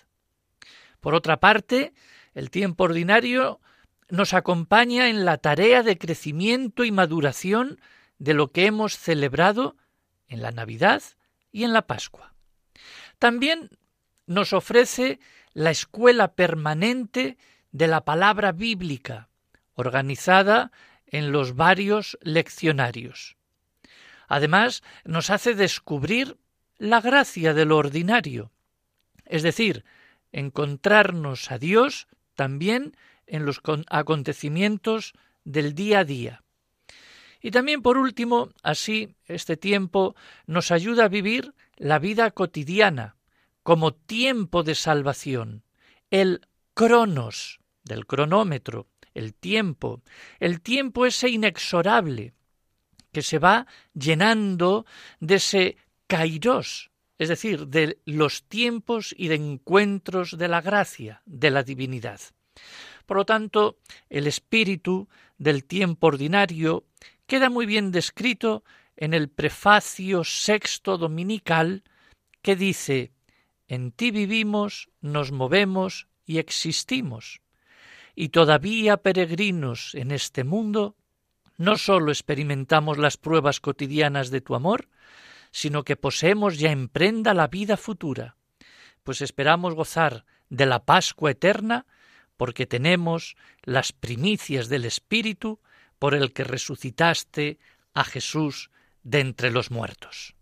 Por 1.01 1.15
otra 1.15 1.39
parte, 1.39 1.93
el 2.33 2.51
tiempo 2.51 2.85
ordinario 2.85 3.61
nos 4.09 4.33
acompaña 4.33 5.11
en 5.11 5.27
la 5.27 5.37
tarea 5.37 5.83
de 5.83 5.99
crecimiento 5.99 6.83
y 6.83 6.93
maduración 6.93 7.79
de 8.19 8.33
lo 8.33 8.53
que 8.53 8.65
hemos 8.65 8.97
celebrado 8.97 9.77
en 10.29 10.41
la 10.41 10.51
Navidad 10.51 11.03
y 11.53 11.65
en 11.65 11.75
la 11.75 11.87
Pascua. 11.87 12.33
También 13.19 13.69
nos 14.29 14.53
ofrece 14.53 15.19
la 15.55 15.71
escuela 15.71 16.35
permanente 16.35 17.37
de 17.73 17.89
la 17.89 18.05
palabra 18.05 18.53
bíblica, 18.53 19.29
organizada 19.75 20.71
en 21.07 21.33
los 21.33 21.57
varios 21.57 22.19
leccionarios. 22.23 23.37
Además, 24.29 24.83
nos 25.05 25.31
hace 25.31 25.55
descubrir 25.55 26.37
la 26.77 27.01
gracia 27.01 27.55
de 27.55 27.65
lo 27.65 27.79
ordinario, 27.79 28.53
es 29.25 29.43
decir, 29.43 29.85
encontrarnos 30.31 31.51
a 31.51 31.59
Dios 31.59 32.07
también 32.35 32.97
en 33.27 33.47
los 33.47 33.63
acontecimientos 33.89 35.15
del 35.45 35.75
día 35.75 36.01
a 36.01 36.05
día. 36.05 36.43
Y 37.41 37.51
también, 37.51 37.81
por 37.83 37.97
último, 37.97 38.51
así, 38.63 39.15
este 39.27 39.57
tiempo 39.57 40.15
nos 40.47 40.71
ayuda 40.71 41.05
a 41.05 41.09
vivir 41.09 41.55
la 41.77 41.99
vida 41.99 42.31
cotidiana 42.31 43.18
como 43.69 43.93
tiempo 43.93 44.63
de 44.63 44.75
salvación, 44.75 45.63
el 46.11 46.41
cronos 46.73 47.61
del 47.85 48.07
cronómetro, 48.07 48.89
el 49.13 49.35
tiempo, 49.35 50.01
el 50.41 50.63
tiempo 50.63 51.05
ese 51.05 51.29
inexorable 51.29 52.33
que 53.13 53.21
se 53.21 53.39
va 53.39 53.67
llenando 53.93 54.87
de 55.21 55.35
ese 55.35 55.77
kairos, 56.07 56.91
es 57.19 57.29
decir, 57.29 57.67
de 57.67 57.99
los 58.07 58.45
tiempos 58.45 59.15
y 59.19 59.29
de 59.29 59.35
encuentros 59.35 60.39
de 60.39 60.49
la 60.49 60.63
gracia, 60.63 61.21
de 61.27 61.51
la 61.51 61.63
divinidad. 61.63 62.23
Por 63.05 63.19
lo 63.19 63.27
tanto, 63.27 63.77
el 64.09 64.27
espíritu 64.27 65.11
del 65.37 65.67
tiempo 65.67 66.07
ordinario 66.07 66.87
queda 67.27 67.51
muy 67.51 67.67
bien 67.67 67.93
descrito 67.93 68.65
en 68.97 69.13
el 69.13 69.29
prefacio 69.29 70.25
sexto 70.25 70.97
dominical 70.97 71.83
que 72.41 72.57
dice 72.57 73.13
En 73.69 73.93
ti 73.93 74.11
vivimos, 74.11 74.89
nos 75.01 75.31
movemos 75.31 76.09
y 76.25 76.39
existimos. 76.39 77.43
Y 78.15 78.31
todavía 78.31 78.97
peregrinos 78.97 79.95
en 79.95 80.11
este 80.11 80.43
mundo, 80.43 80.97
no 81.59 81.77
sólo 81.77 82.11
experimentamos 82.11 82.99
las 82.99 83.17
pruebas 83.17 83.61
cotidianas 83.61 84.31
de 84.31 84.41
tu 84.41 84.55
amor, 84.55 84.89
sino 85.51 85.85
que 85.85 85.97
poseemos 85.97 86.59
ya 86.59 86.73
en 86.73 86.89
prenda 86.89 87.35
la 87.35 87.47
vida 87.47 87.77
futura, 87.77 88.37
pues 89.03 89.23
esperamos 89.23 89.75
gozar 89.75 90.25
de 90.49 90.67
la 90.67 90.85
Pascua 90.85 91.31
eterna, 91.31 91.87
porque 92.37 92.67
tenemos 92.67 93.37
las 93.63 93.93
primicias 93.93 94.69
del 94.69 94.85
Espíritu 94.85 95.61
por 95.99 96.15
el 96.15 96.33
que 96.33 96.45
resucitaste 96.45 97.59
a 97.93 98.05
Jesús 98.05 98.71
de 99.03 99.21
entre 99.21 99.51
los 99.51 99.71
muertos. 99.71 100.35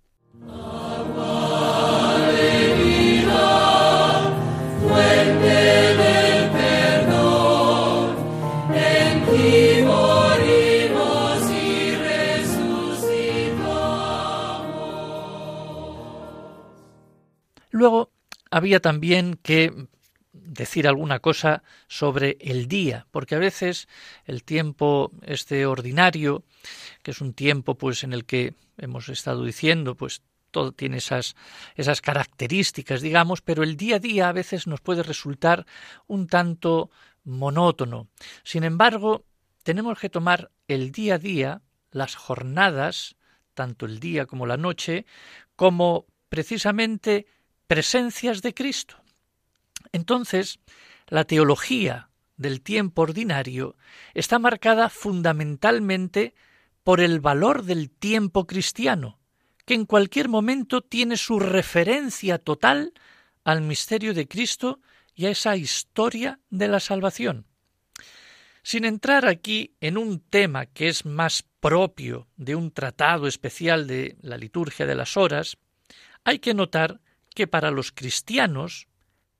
Luego 17.77 18.11
había 18.51 18.81
también 18.81 19.39
que 19.43 19.71
decir 20.33 20.89
alguna 20.89 21.19
cosa 21.19 21.63
sobre 21.89 22.39
el 22.41 22.69
día, 22.69 23.07
porque 23.11 23.35
a 23.35 23.39
veces 23.39 23.87
el 24.25 24.45
tiempo 24.45 25.13
este 25.21 25.67
ordinario, 25.67 26.43
que 27.03 27.11
es 27.11 27.21
un 27.21 27.35
tiempo 27.35 27.75
pues 27.75 28.03
en 28.03 28.15
el 28.15 28.25
que 28.25 28.55
hemos 28.79 29.11
estado 29.11 29.45
diciendo, 29.45 29.95
pues 29.95 30.23
todo 30.51 30.73
tiene 30.73 30.99
esas 30.99 31.37
esas 31.75 32.01
características, 32.01 33.03
digamos, 33.03 33.43
pero 33.43 33.63
el 33.63 33.77
día 33.77 33.97
a 33.97 33.99
día 33.99 34.29
a 34.29 34.33
veces 34.33 34.67
nos 34.67 34.81
puede 34.81 35.03
resultar 35.03 35.67
un 36.07 36.27
tanto 36.27 36.91
monótono. 37.25 38.09
Sin 38.43 38.65
embargo, 38.65 39.25
tenemos 39.63 39.99
que 39.99 40.11
tomar 40.11 40.51
el 40.69 40.93
día 40.93 41.17
a 41.17 41.19
día, 41.19 41.63
las 41.91 42.15
jornadas, 42.15 43.17
tanto 43.55 43.87
el 43.87 44.01
día 44.01 44.27
como 44.27 44.47
la 44.47 44.57
noche, 44.57 45.07
como 45.57 46.07
precisamente 46.29 47.27
presencias 47.67 48.43
de 48.43 48.55
Cristo. 48.55 48.97
Entonces, 49.93 50.61
la 51.09 51.25
teología 51.25 52.11
del 52.37 52.61
tiempo 52.61 53.03
ordinario 53.03 53.77
está 54.15 54.39
marcada 54.39 54.89
fundamentalmente 54.89 56.35
por 56.85 57.01
el 57.01 57.21
valor 57.21 57.65
del 57.65 57.91
tiempo 57.91 58.47
cristiano, 58.47 59.19
que 59.67 59.75
en 59.75 59.85
cualquier 59.85 60.29
momento 60.29 60.81
tiene 60.81 61.17
su 61.17 61.39
referencia 61.39 62.39
total 62.39 62.95
al 63.45 63.61
misterio 63.61 64.15
de 64.15 64.27
Cristo 64.27 64.81
y 65.15 65.27
a 65.27 65.31
esa 65.31 65.57
historia 65.57 66.41
de 66.51 66.69
la 66.69 66.81
salvación. 66.81 67.47
Sin 68.63 68.85
entrar 68.85 69.27
aquí 69.27 69.75
en 69.81 69.99
un 69.99 70.21
tema 70.21 70.67
que 70.67 70.89
es 70.89 71.05
más 71.05 71.45
propio 71.61 72.29
de 72.37 72.55
un 72.55 72.71
tratado 72.71 73.27
especial 73.27 73.87
de 73.87 74.17
la 74.23 74.39
liturgia 74.39 74.87
de 74.87 74.95
las 74.95 75.17
horas, 75.17 75.57
hay 76.25 76.39
que 76.39 76.55
notar 76.55 77.01
que 77.35 77.47
para 77.47 77.71
los 77.71 77.93
cristianos 77.93 78.89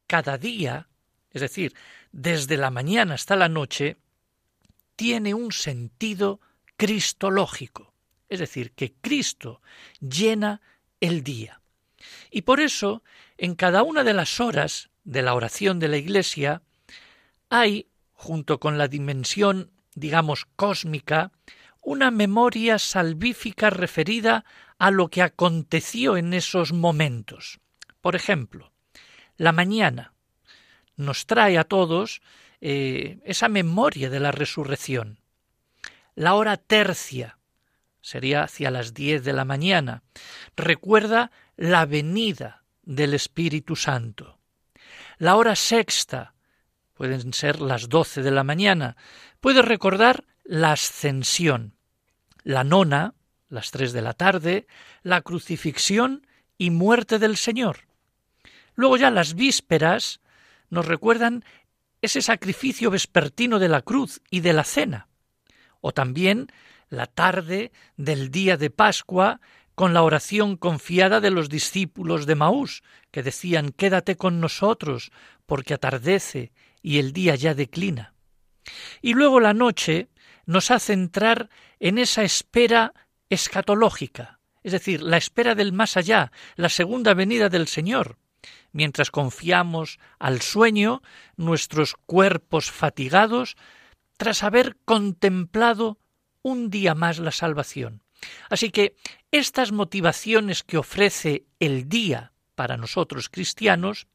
cada 0.07 0.39
día, 0.39 0.89
es 1.31 1.41
decir, 1.41 1.75
desde 2.13 2.57
la 2.57 2.71
mañana 2.71 3.15
hasta 3.15 3.37
la 3.37 3.49
noche, 3.49 3.97
tiene 4.97 5.35
un 5.35 5.53
sentido 5.53 6.41
cristológico, 6.77 7.93
es 8.29 8.41
decir, 8.41 8.73
que 8.73 8.93
Cristo 9.01 9.61
llena 10.01 10.61
el 11.01 11.23
día. 11.23 11.61
Y 12.31 12.43
por 12.43 12.61
eso, 12.61 13.03
en 13.39 13.55
cada 13.55 13.83
una 13.83 14.05
de 14.05 14.15
las 14.15 14.41
horas 14.41 14.91
de 15.05 15.23
la 15.23 15.35
oración 15.35 15.79
de 15.79 15.89
la 15.89 15.97
Iglesia, 15.97 16.63
hay, 17.49 17.87
junto 18.13 18.59
con 18.59 18.79
la 18.79 18.89
dimensión, 18.89 19.71
digamos, 19.95 20.47
cósmica, 20.57 21.33
una 21.81 22.11
memoria 22.11 22.79
salvífica 22.79 23.71
referida 23.71 24.45
a 24.79 24.91
lo 24.91 25.09
que 25.09 25.23
aconteció 25.23 26.17
en 26.17 26.35
esos 26.35 26.73
momentos. 26.73 27.61
Por 28.01 28.17
ejemplo, 28.17 28.73
la 29.37 29.53
mañana 29.53 30.13
nos 30.97 31.27
trae 31.27 31.59
a 31.59 31.65
todos 31.65 32.23
eh, 32.61 33.19
esa 33.25 33.49
memoria 33.49 34.11
de 34.11 34.21
la 34.21 34.33
resurrección. 34.33 35.21
La 36.15 36.35
hora 36.35 36.57
tercia 36.57 37.36
sería 38.07 38.45
hacia 38.45 38.71
las 38.71 38.95
diez 38.95 39.25
de 39.25 39.33
la 39.33 39.45
mañana. 39.45 40.05
Recuerda 40.57 41.33
la 41.57 41.87
venida 41.87 42.63
del 42.85 43.15
Espíritu 43.15 43.75
Santo. 43.75 44.39
La 45.19 45.35
hora 45.35 45.57
sexta 45.57 46.33
pueden 46.95 47.33
ser 47.33 47.61
las 47.61 47.89
doce 47.89 48.23
de 48.23 48.31
la 48.31 48.45
mañana. 48.45 48.97
Puede 49.41 49.61
recordar 49.61 50.23
la 50.45 50.71
ascensión. 50.71 51.75
La 52.45 52.63
nona, 52.63 53.15
las 53.49 53.73
tres 53.73 53.93
de 53.93 54.03
la 54.03 54.13
tarde, 54.13 54.69
la 55.03 55.23
crucifixión 55.23 56.29
y 56.57 56.71
muerte 56.71 57.19
del 57.19 57.37
Señor. 57.37 57.89
Luego 58.77 58.99
ya 58.99 59.11
las 59.11 59.35
vísperas 59.35 60.21
nos 60.71 60.87
recuerdan 60.87 61.45
ese 62.03 62.23
sacrificio 62.23 62.89
vespertino 62.89 63.59
de 63.59 63.69
la 63.69 63.83
cruz 63.83 64.23
y 64.31 64.41
de 64.41 64.53
la 64.53 64.63
cena, 64.63 65.09
o 65.81 65.91
también 65.91 66.53
la 66.89 67.07
tarde 67.07 67.73
del 67.97 68.31
día 68.31 68.57
de 68.57 68.71
Pascua 68.71 69.41
con 69.75 69.93
la 69.93 70.03
oración 70.03 70.57
confiada 70.57 71.21
de 71.21 71.31
los 71.31 71.49
discípulos 71.49 72.27
de 72.27 72.35
Maús, 72.35 72.83
que 73.11 73.23
decían 73.23 73.73
Quédate 73.73 74.17
con 74.17 74.41
nosotros, 74.41 75.13
porque 75.45 75.75
atardece 75.75 76.53
y 76.83 76.99
el 76.99 77.13
día 77.13 77.35
ya 77.35 77.55
declina. 77.55 78.15
Y 79.03 79.15
luego 79.15 79.39
la 79.39 79.53
noche 79.53 80.09
nos 80.47 80.71
hace 80.71 80.93
entrar 80.93 81.51
en 81.79 81.99
esa 81.99 82.23
espera 82.23 82.95
escatológica, 83.29 84.41
es 84.63 84.73
decir, 84.73 85.03
la 85.03 85.17
espera 85.17 85.55
del 85.55 85.73
más 85.73 85.97
allá, 85.97 86.33
la 86.55 86.69
segunda 86.69 87.15
venida 87.15 87.49
del 87.49 87.69
Señor, 87.69 88.19
mientras 88.73 89.11
confiamos 89.11 89.99
al 90.19 90.41
sueño 90.41 91.03
nuestros 91.37 91.95
cuerpos 92.07 92.71
fatigados 92.71 93.57
tras 94.17 94.43
haber 94.43 94.77
contemplado 94.85 95.99
un 96.47 96.71
día 96.71 96.95
más 96.95 97.19
la 97.19 97.33
salvación. 97.33 98.05
Así 98.49 98.71
que 98.71 98.95
estas 99.33 99.73
motivaciones 99.73 100.63
que 100.63 100.79
ofrece 100.79 101.45
el 101.59 101.89
día 101.89 102.33
para 102.55 102.77
nosotros 102.77 103.29
cristianos 103.29 104.07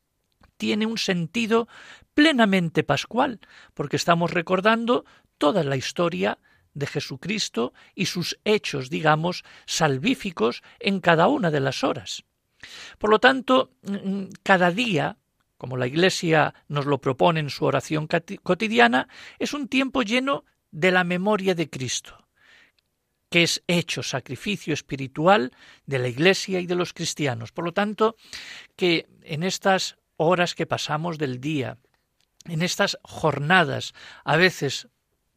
tiene 0.56 0.86
un 0.86 0.98
sentido 0.98 1.68
plenamente 2.14 2.84
pascual, 2.84 3.42
porque 3.74 3.98
estamos 3.98 4.32
recordando 4.32 5.04
toda 5.38 5.66
la 5.66 5.76
historia 5.76 6.40
de 6.74 6.88
Jesucristo 6.88 7.74
y 7.96 8.06
sus 8.06 8.40
hechos, 8.46 8.90
digamos, 8.90 9.44
salvíficos 9.66 10.64
en 10.80 11.02
cada 11.02 11.28
una 11.28 11.52
de 11.52 11.60
las 11.60 11.84
horas. 11.84 12.24
Por 12.98 13.10
lo 13.10 13.20
tanto, 13.20 13.72
mm, 13.84 14.26
cada 14.42 14.72
día, 14.72 15.18
como 15.58 15.76
la 15.76 15.88
Iglesia 15.88 16.54
nos 16.70 16.86
lo 16.86 17.02
propone 17.02 17.42
en 17.42 17.50
su 17.50 17.66
oración 17.66 18.08
cotidiana, 18.42 19.10
es 19.38 19.54
un 19.54 19.68
tiempo 19.68 20.02
lleno 20.02 20.46
de 20.72 20.92
la 20.92 21.04
memoria 21.04 21.54
de 21.54 21.70
Cristo, 21.70 22.21
que 23.32 23.44
es 23.44 23.64
hecho 23.68 24.04
sacrificio 24.04 24.74
espiritual 24.74 25.54
de 25.86 26.00
la 26.00 26.10
Iglesia 26.10 26.60
y 26.60 26.68
de 26.68 26.76
los 26.76 26.92
cristianos. 26.92 27.54
Por 27.54 27.64
lo 27.64 27.72
tanto, 27.72 28.18
que 28.76 29.08
en 29.24 29.44
estas 29.44 29.98
horas 30.18 30.54
que 30.54 30.66
pasamos 30.66 31.18
del 31.18 31.40
día, 31.40 31.78
en 32.46 32.62
estas 32.62 33.00
jornadas, 33.04 33.94
a 34.26 34.36
veces 34.36 34.90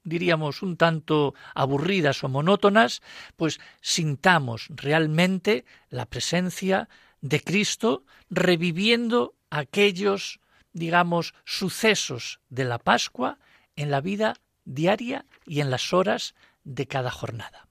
diríamos 0.03 0.61
un 0.63 0.77
tanto 0.77 1.35
aburridas 1.55 2.25
o 2.25 2.29
monótonas, 2.29 3.01
pues 3.37 3.61
sintamos 3.81 4.67
realmente 4.71 5.65
la 5.89 6.07
presencia 6.07 6.89
de 7.21 7.41
Cristo 7.41 8.05
reviviendo 8.29 9.37
aquellos, 9.51 10.41
digamos, 10.73 11.33
sucesos 11.45 12.41
de 12.49 12.65
la 12.65 12.81
Pascua 12.81 13.39
en 13.77 13.93
la 13.93 14.01
vida 14.01 14.35
diaria 14.65 15.27
y 15.47 15.61
en 15.61 15.71
las 15.71 15.93
horas 15.93 16.35
de 16.65 16.89
cada 16.89 17.13
jornada 17.13 17.69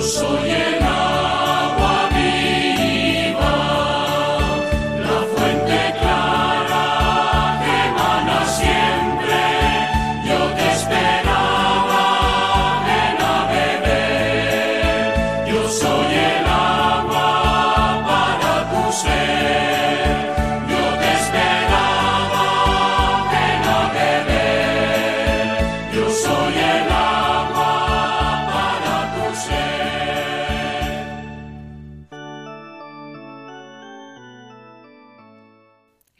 soy 0.00 0.47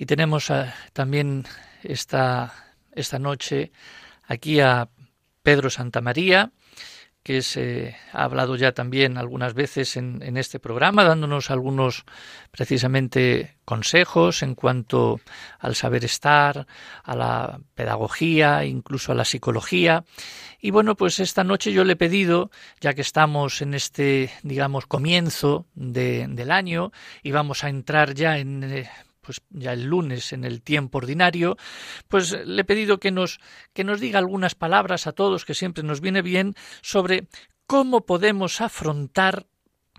tenemos 0.08 0.48
eh, 0.48 0.72
también 0.94 1.44
esta, 1.82 2.72
esta 2.92 3.18
noche 3.18 3.72
aquí 4.26 4.58
a 4.58 4.88
Pedro 5.42 5.68
Santamaría, 5.68 6.50
que 7.22 7.42
se 7.42 7.94
ha 8.14 8.24
hablado 8.24 8.56
ya 8.56 8.72
también 8.72 9.18
algunas 9.18 9.52
veces 9.52 9.98
en, 9.98 10.22
en, 10.22 10.38
este 10.38 10.60
programa, 10.60 11.04
dándonos 11.04 11.50
algunos 11.50 12.06
precisamente 12.50 13.56
consejos 13.66 14.42
en 14.42 14.54
cuanto 14.54 15.20
al 15.58 15.74
saber 15.74 16.06
estar, 16.06 16.66
a 17.04 17.14
la 17.14 17.60
pedagogía, 17.74 18.64
incluso 18.64 19.12
a 19.12 19.14
la 19.14 19.26
psicología. 19.26 20.04
Y 20.58 20.70
bueno, 20.70 20.96
pues 20.96 21.20
esta 21.20 21.44
noche 21.44 21.70
yo 21.70 21.84
le 21.84 21.92
he 21.92 21.96
pedido, 21.96 22.50
ya 22.80 22.94
que 22.94 23.02
estamos 23.02 23.60
en 23.60 23.74
este, 23.74 24.30
digamos, 24.42 24.86
comienzo 24.86 25.66
de, 25.74 26.26
del 26.30 26.50
año 26.50 26.92
y 27.22 27.32
vamos 27.32 27.62
a 27.62 27.68
entrar 27.68 28.14
ya 28.14 28.38
en 28.38 28.64
eh, 28.64 28.90
pues 29.28 29.42
ya 29.50 29.74
el 29.74 29.84
lunes 29.84 30.32
en 30.32 30.42
el 30.44 30.62
tiempo 30.62 30.96
ordinario, 30.96 31.58
pues 32.08 32.32
le 32.46 32.62
he 32.62 32.64
pedido 32.64 32.98
que 32.98 33.10
nos, 33.10 33.40
que 33.74 33.84
nos 33.84 34.00
diga 34.00 34.18
algunas 34.18 34.54
palabras 34.54 35.06
a 35.06 35.12
todos, 35.12 35.44
que 35.44 35.52
siempre 35.52 35.84
nos 35.84 36.00
viene 36.00 36.22
bien, 36.22 36.54
sobre 36.80 37.28
cómo 37.66 38.06
podemos 38.06 38.62
afrontar 38.62 39.46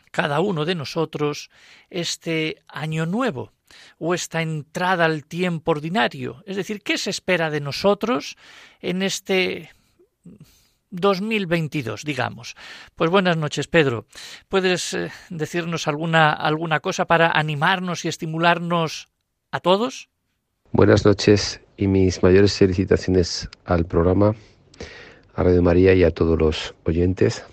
cada 0.10 0.40
uno 0.40 0.66
de 0.66 0.74
nosotros 0.74 1.52
este 1.92 2.64
año 2.68 3.06
nuevo 3.06 3.54
o 4.00 4.16
esta 4.16 4.42
entrada 4.42 5.06
al 5.06 5.26
tiempo 5.26 5.70
ordinario. 5.70 6.42
Es 6.48 6.56
decir, 6.56 6.82
¿qué 6.82 6.98
se 6.98 7.12
espera 7.12 7.52
de 7.52 7.62
nosotros 7.62 8.36
en 8.82 9.04
este 9.04 9.70
2022, 10.92 12.04
digamos. 12.04 12.56
Pues 12.96 13.10
buenas 13.10 13.38
noches, 13.38 13.68
Pedro. 13.68 14.06
¿Puedes 14.48 14.94
eh, 14.94 15.12
decirnos 15.30 15.88
alguna, 15.88 16.32
alguna 16.32 16.80
cosa 16.80 17.06
para 17.06 17.32
animarnos 17.32 18.06
y 18.06 18.08
estimularnos 18.08 19.10
a 19.52 19.60
todos. 19.60 20.10
Buenas 20.72 21.06
noches 21.06 21.62
y 21.76 21.88
mis 21.88 22.22
mayores 22.22 22.54
felicitaciones 22.54 23.50
al 23.66 23.86
programa, 23.86 24.36
a 25.34 25.44
Radio 25.44 25.64
María 25.64 25.94
y 25.96 26.04
a 26.04 26.12
todos 26.12 26.38
los 26.38 26.76
oyentes. 26.86 27.44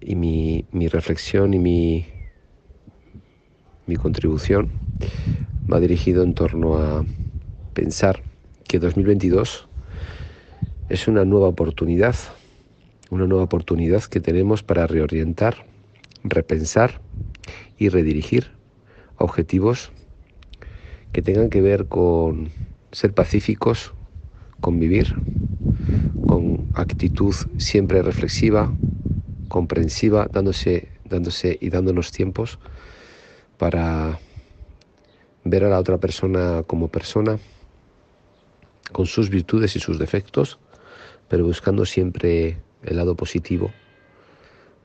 Y 0.00 0.14
mi, 0.14 0.64
reflexión 0.88 1.52
y 1.52 1.58
mi, 1.58 2.06
mi 3.86 3.96
contribución 3.96 4.70
va 5.70 5.80
dirigido 5.80 6.22
en 6.22 6.34
torno 6.34 6.78
a 6.78 7.04
pensar 7.74 8.22
que 8.66 8.78
2022 8.78 9.68
es 10.88 11.08
una 11.08 11.24
nueva 11.24 11.48
oportunidad, 11.48 12.14
una 13.10 13.26
nueva 13.26 13.44
oportunidad 13.44 14.04
que 14.04 14.20
tenemos 14.20 14.62
para 14.62 14.86
reorientar, 14.86 15.66
repensar 16.22 17.00
y 17.76 17.88
redirigir 17.88 18.52
objetivos 19.16 19.92
que 21.12 21.22
tengan 21.22 21.50
que 21.50 21.60
ver 21.60 21.86
con 21.86 22.52
ser 22.92 23.12
pacíficos, 23.12 23.94
convivir, 24.60 25.16
con 26.26 26.66
actitud 26.74 27.34
siempre 27.58 28.02
reflexiva, 28.02 28.74
comprensiva, 29.48 30.28
dándose, 30.32 30.88
dándose 31.04 31.58
y 31.60 31.70
dándonos 31.70 32.12
tiempos 32.12 32.58
para 33.58 34.20
ver 35.44 35.64
a 35.64 35.68
la 35.68 35.78
otra 35.78 35.98
persona 35.98 36.62
como 36.66 36.88
persona, 36.88 37.38
con 38.92 39.06
sus 39.06 39.30
virtudes 39.30 39.74
y 39.76 39.80
sus 39.80 39.98
defectos, 39.98 40.58
pero 41.28 41.44
buscando 41.44 41.84
siempre 41.84 42.58
el 42.82 42.96
lado 42.96 43.14
positivo 43.16 43.72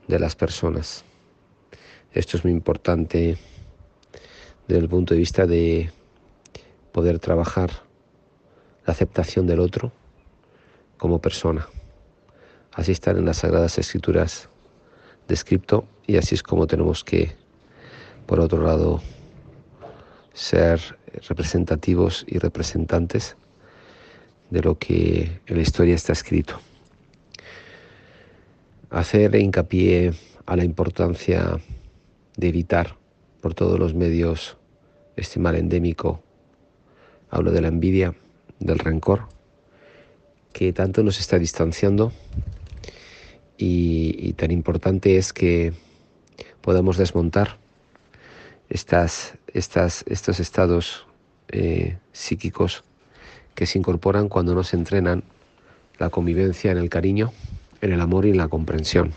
de 0.08 0.18
las 0.18 0.36
personas. 0.36 1.04
Esto 2.12 2.36
es 2.36 2.44
muy 2.44 2.52
importante 2.52 3.36
desde 4.66 4.82
el 4.82 4.88
punto 4.88 5.14
de 5.14 5.20
vista 5.20 5.46
de 5.46 5.90
poder 6.96 7.18
trabajar 7.18 7.68
la 8.86 8.94
aceptación 8.94 9.46
del 9.46 9.60
otro 9.60 9.92
como 10.96 11.20
persona. 11.20 11.68
Así 12.72 12.92
están 12.92 13.18
en 13.18 13.26
las 13.26 13.36
Sagradas 13.36 13.76
Escrituras 13.76 14.48
descrito 15.28 15.86
y 16.06 16.16
así 16.16 16.36
es 16.36 16.42
como 16.42 16.66
tenemos 16.66 17.04
que, 17.04 17.36
por 18.24 18.40
otro 18.40 18.62
lado, 18.62 19.02
ser 20.32 20.80
representativos 21.28 22.24
y 22.26 22.38
representantes 22.38 23.36
de 24.48 24.62
lo 24.62 24.78
que 24.78 25.42
en 25.44 25.56
la 25.56 25.60
historia 25.60 25.96
está 25.96 26.14
escrito. 26.14 26.58
Hacer 28.88 29.34
hincapié 29.34 30.14
a 30.46 30.56
la 30.56 30.64
importancia 30.64 31.60
de 32.38 32.48
evitar 32.48 32.96
por 33.42 33.52
todos 33.52 33.78
los 33.78 33.92
medios 33.92 34.56
este 35.16 35.38
mal 35.38 35.56
endémico, 35.56 36.22
hablo 37.30 37.50
de 37.50 37.60
la 37.60 37.68
envidia, 37.68 38.14
del 38.58 38.78
rencor, 38.78 39.28
que 40.52 40.72
tanto 40.72 41.02
nos 41.02 41.20
está 41.20 41.38
distanciando 41.38 42.12
y, 43.58 44.32
tan 44.34 44.50
importante 44.50 45.16
es 45.16 45.32
que 45.32 45.72
podamos 46.60 46.96
desmontar 46.96 47.56
estas, 48.68 49.34
estas, 49.52 50.04
estos 50.06 50.40
estados 50.40 51.06
eh, 51.48 51.96
psíquicos 52.12 52.84
que 53.54 53.66
se 53.66 53.78
incorporan 53.78 54.28
cuando 54.28 54.54
nos 54.54 54.74
entrenan 54.74 55.24
la 55.98 56.10
convivencia 56.10 56.72
en 56.72 56.78
el 56.78 56.90
cariño, 56.90 57.32
en 57.80 57.92
el 57.92 58.00
amor 58.00 58.26
y 58.26 58.30
en 58.30 58.36
la 58.36 58.48
comprensión. 58.48 59.12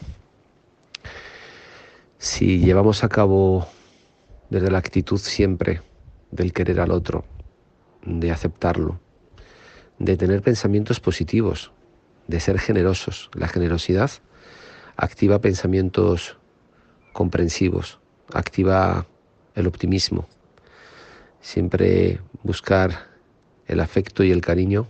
Si 2.17 2.59
llevamos 2.59 3.03
a 3.03 3.09
cabo 3.09 3.67
desde 4.49 4.71
la 4.71 4.77
actitud 4.77 5.17
siempre 5.17 5.81
del 6.31 6.53
querer 6.53 6.79
al 6.79 6.91
otro, 6.91 7.25
de 8.05 8.31
aceptarlo, 8.31 8.99
de 9.97 10.17
tener 10.17 10.41
pensamientos 10.41 10.99
positivos, 10.99 11.71
de 12.27 12.39
ser 12.39 12.59
generosos, 12.59 13.29
la 13.33 13.47
generosidad 13.47 14.11
activa 14.95 15.39
pensamientos 15.39 16.37
comprensivos, 17.13 17.99
activa 18.33 19.07
el 19.55 19.67
optimismo, 19.67 20.27
siempre 21.41 22.19
buscar 22.43 23.07
el 23.67 23.79
afecto 23.79 24.23
y 24.23 24.31
el 24.31 24.41
cariño 24.41 24.87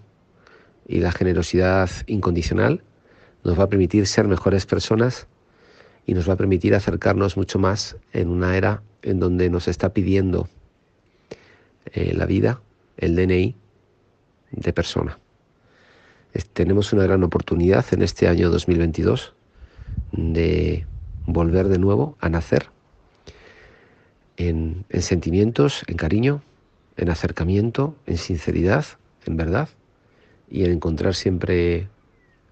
y 0.88 1.00
la 1.00 1.12
generosidad 1.12 1.89
incondicional 2.08 2.84
nos 3.43 3.58
va 3.58 3.63
a 3.63 3.69
permitir 3.69 4.08
ser 4.08 4.28
mejores 4.28 4.65
personas 4.65 5.28
y 6.06 6.13
nos 6.13 6.28
va 6.28 6.34
a 6.34 6.38
permitir 6.38 6.74
acercarnos 6.74 7.38
mucho 7.38 7.60
más 7.60 7.95
en 8.12 8.30
una 8.30 8.58
era 8.58 8.82
en 9.02 9.19
donde 9.19 9.50
nos 9.50 9.67
está 9.67 9.93
pidiendo 9.93 10.50
eh, 11.93 12.13
la 12.15 12.26
vida, 12.26 12.62
el 12.99 13.15
DNI 13.15 13.55
de 14.51 14.73
persona. 14.73 15.17
tenemos 16.53 16.93
una 16.93 17.03
gran 17.03 17.23
oportunidad 17.23 17.85
en 17.91 18.01
este 18.01 18.27
año 18.27 18.49
2022 18.49 19.33
de 20.12 20.85
volver 21.25 21.67
de 21.67 21.79
nuevo 21.79 22.17
a 22.19 22.29
nacer 22.29 22.69
en, 24.38 24.85
sentimientos, 24.99 25.83
en 25.88 25.97
cariño, 25.97 26.41
en 26.97 27.09
acercamiento, 27.09 27.95
en 28.05 28.17
sinceridad, 28.17 28.85
en 29.25 29.38
verdad 29.38 29.69
y 30.49 30.63
en 30.63 30.71
encontrar 30.71 31.15
siempre 31.15 31.88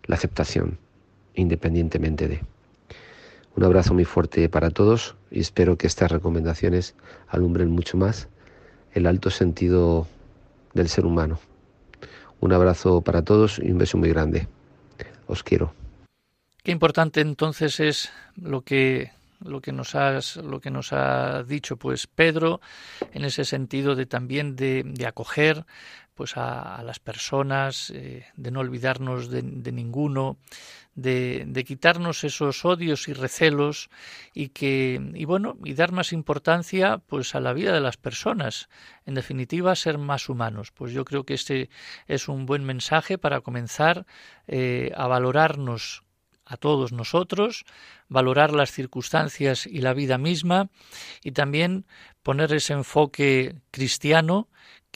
la 0.06 0.16
aceptación, 0.16 0.78
independientemente 1.34 2.28
de. 2.28 2.42
Un 3.56 3.64
abrazo 3.64 3.94
muy 3.94 4.06
fuerte 4.06 4.48
para 4.50 4.70
todos 4.70 5.16
y 5.32 5.40
espero 5.40 5.78
que 5.78 5.88
estas 5.88 6.12
recomendaciones 6.12 6.94
alumbren 7.28 7.72
mucho 7.72 7.98
más 7.98 8.28
el 8.94 9.08
alto 9.08 9.30
sentido 9.30 10.08
del 10.78 10.88
ser 10.88 11.06
humano. 11.06 11.40
Un 12.40 12.54
abrazo 12.54 13.02
para 13.02 13.24
todos 13.24 13.60
y 13.60 13.72
un 13.72 13.78
beso 13.78 13.98
muy 13.98 14.10
grande. 14.10 14.48
Os 15.28 15.44
quiero. 15.44 15.74
Qué 16.64 16.72
importante 16.72 17.22
entonces 17.22 17.80
es 17.80 18.12
lo 18.36 18.62
que 18.62 19.12
lo 19.40 19.62
que 19.62 19.72
nos 19.72 19.96
has 19.96 20.38
lo 20.38 20.60
que 20.60 20.72
nos 20.72 20.94
ha 20.94 21.44
dicho 21.44 21.78
pues 21.78 22.08
Pedro 22.08 22.60
en 23.14 23.24
ese 23.24 23.46
sentido 23.46 23.96
de 23.96 24.08
también 24.08 24.56
de, 24.56 24.84
acoger 25.08 25.66
pues 26.18 26.36
a, 26.36 26.82
las 26.84 27.00
personas 27.00 27.92
eh, 27.92 28.26
de 28.36 28.52
no 28.52 28.62
olvidarnos 28.62 29.30
de, 29.30 29.44
ninguno 29.44 30.38
de, 30.96 31.44
de, 31.48 31.64
quitarnos 31.64 32.24
esos 32.24 32.66
odios 32.66 33.08
y 33.08 33.14
recelos 33.14 33.90
y 34.34 34.50
que 34.50 35.00
y 35.14 35.26
bueno 35.26 35.58
y 35.64 35.76
dar 35.76 35.92
más 35.92 36.12
importancia 36.12 36.98
pues 36.98 37.36
a 37.36 37.40
la 37.40 37.54
vida 37.54 37.72
de 37.72 37.82
las 37.82 37.98
personas. 37.98 38.68
En 39.06 39.14
definitiva 39.14 39.76
ser 39.76 40.00
más 40.00 40.28
humanos. 40.28 40.72
Pues 40.72 40.92
yo 40.92 41.06
creo 41.06 41.24
que 41.24 41.36
este 41.36 41.70
es 42.08 42.28
un 42.28 42.48
buen 42.48 42.66
mensaje 42.66 43.20
para 43.20 43.42
comenzar 43.42 44.08
eh, 44.48 44.92
a 44.98 45.06
valorarnos 45.06 46.04
a 46.48 46.58
todos 46.58 46.94
nosotros, 46.94 47.66
valorar 48.08 48.54
las 48.54 48.72
circunstancias 48.72 49.68
y 49.68 49.82
la 49.82 49.94
vida 49.94 50.18
misma 50.18 50.70
y 51.22 51.32
también 51.32 51.86
poner 52.24 52.54
ese 52.54 52.74
enfoque 52.74 53.56
cristiano 53.72 54.48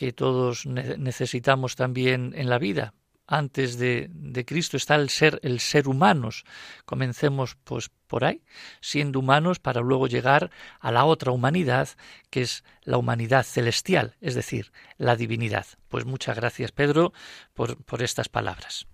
que 0.02 0.14
todos 0.14 0.66
necesitamos 0.66 1.76
también 1.76 2.34
en 2.36 2.50
la 2.50 2.58
vida. 2.58 2.96
Antes 3.28 3.78
de, 3.78 4.10
de, 4.10 4.46
Cristo 4.46 4.76
está 4.76 4.96
el 4.96 5.12
ser, 5.12 5.40
el 5.44 5.60
ser 5.60 5.88
humanos. 5.88 6.44
Comencemos 6.86 7.56
pues 7.64 7.92
por 8.08 8.26
ahí, 8.26 8.42
siendo 8.80 9.20
humanos 9.20 9.60
para 9.60 9.82
luego 9.82 10.08
llegar 10.08 10.50
a 10.80 10.92
la 10.92 11.06
otra 11.06 11.32
humanidad, 11.32 11.88
que 12.32 12.42
es 12.42 12.64
la 12.82 12.98
humanidad 12.98 13.44
celestial, 13.44 14.16
es 14.22 14.34
decir, 14.34 14.72
la 14.98 15.16
divinidad. 15.16 15.68
Pues 15.88 16.04
muchas 16.04 16.36
gracias, 16.36 16.72
Pedro, 16.72 17.14
por, 17.54 17.78
por 17.84 18.02
estas 18.02 18.28
palabras. 18.28 18.88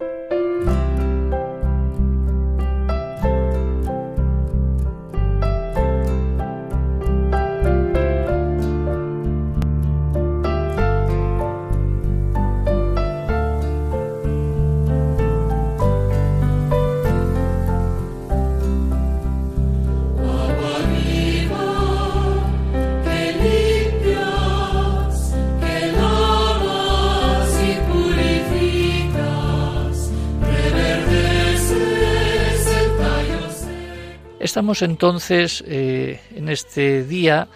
Estamos 34.57 34.81
entonces 34.81 35.63
eh, 35.67 36.19
en 36.35 36.49
este 36.49 37.03
día, 37.03 37.47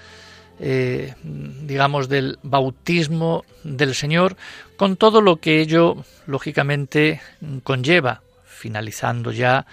eh, 0.59 1.15
digamos, 1.23 2.07
del 2.09 2.37
bautismo 2.43 3.43
del 3.63 3.95
Señor, 3.95 4.37
con 4.77 4.97
todo 4.97 5.19
lo 5.19 5.37
que 5.37 5.61
ello, 5.61 6.05
lógicamente, 6.27 7.19
conlleva, 7.63 8.21
finalizando 8.45 9.31
ya 9.31 9.65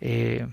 eh, 0.00 0.48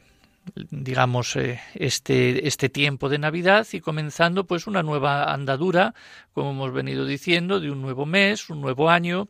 digamos 0.55 1.35
eh, 1.35 1.59
este 1.73 2.47
este 2.47 2.69
tiempo 2.69 3.09
de 3.09 3.17
Navidad 3.17 3.67
y 3.71 3.79
comenzando 3.79 4.45
pues 4.45 4.67
una 4.67 4.83
nueva 4.83 5.33
andadura 5.33 5.93
como 6.33 6.51
hemos 6.51 6.73
venido 6.73 7.05
diciendo 7.05 7.59
de 7.59 7.71
un 7.71 7.81
nuevo 7.81 8.05
mes 8.05 8.49
un 8.49 8.61
nuevo 8.61 8.89
año. 8.89 9.27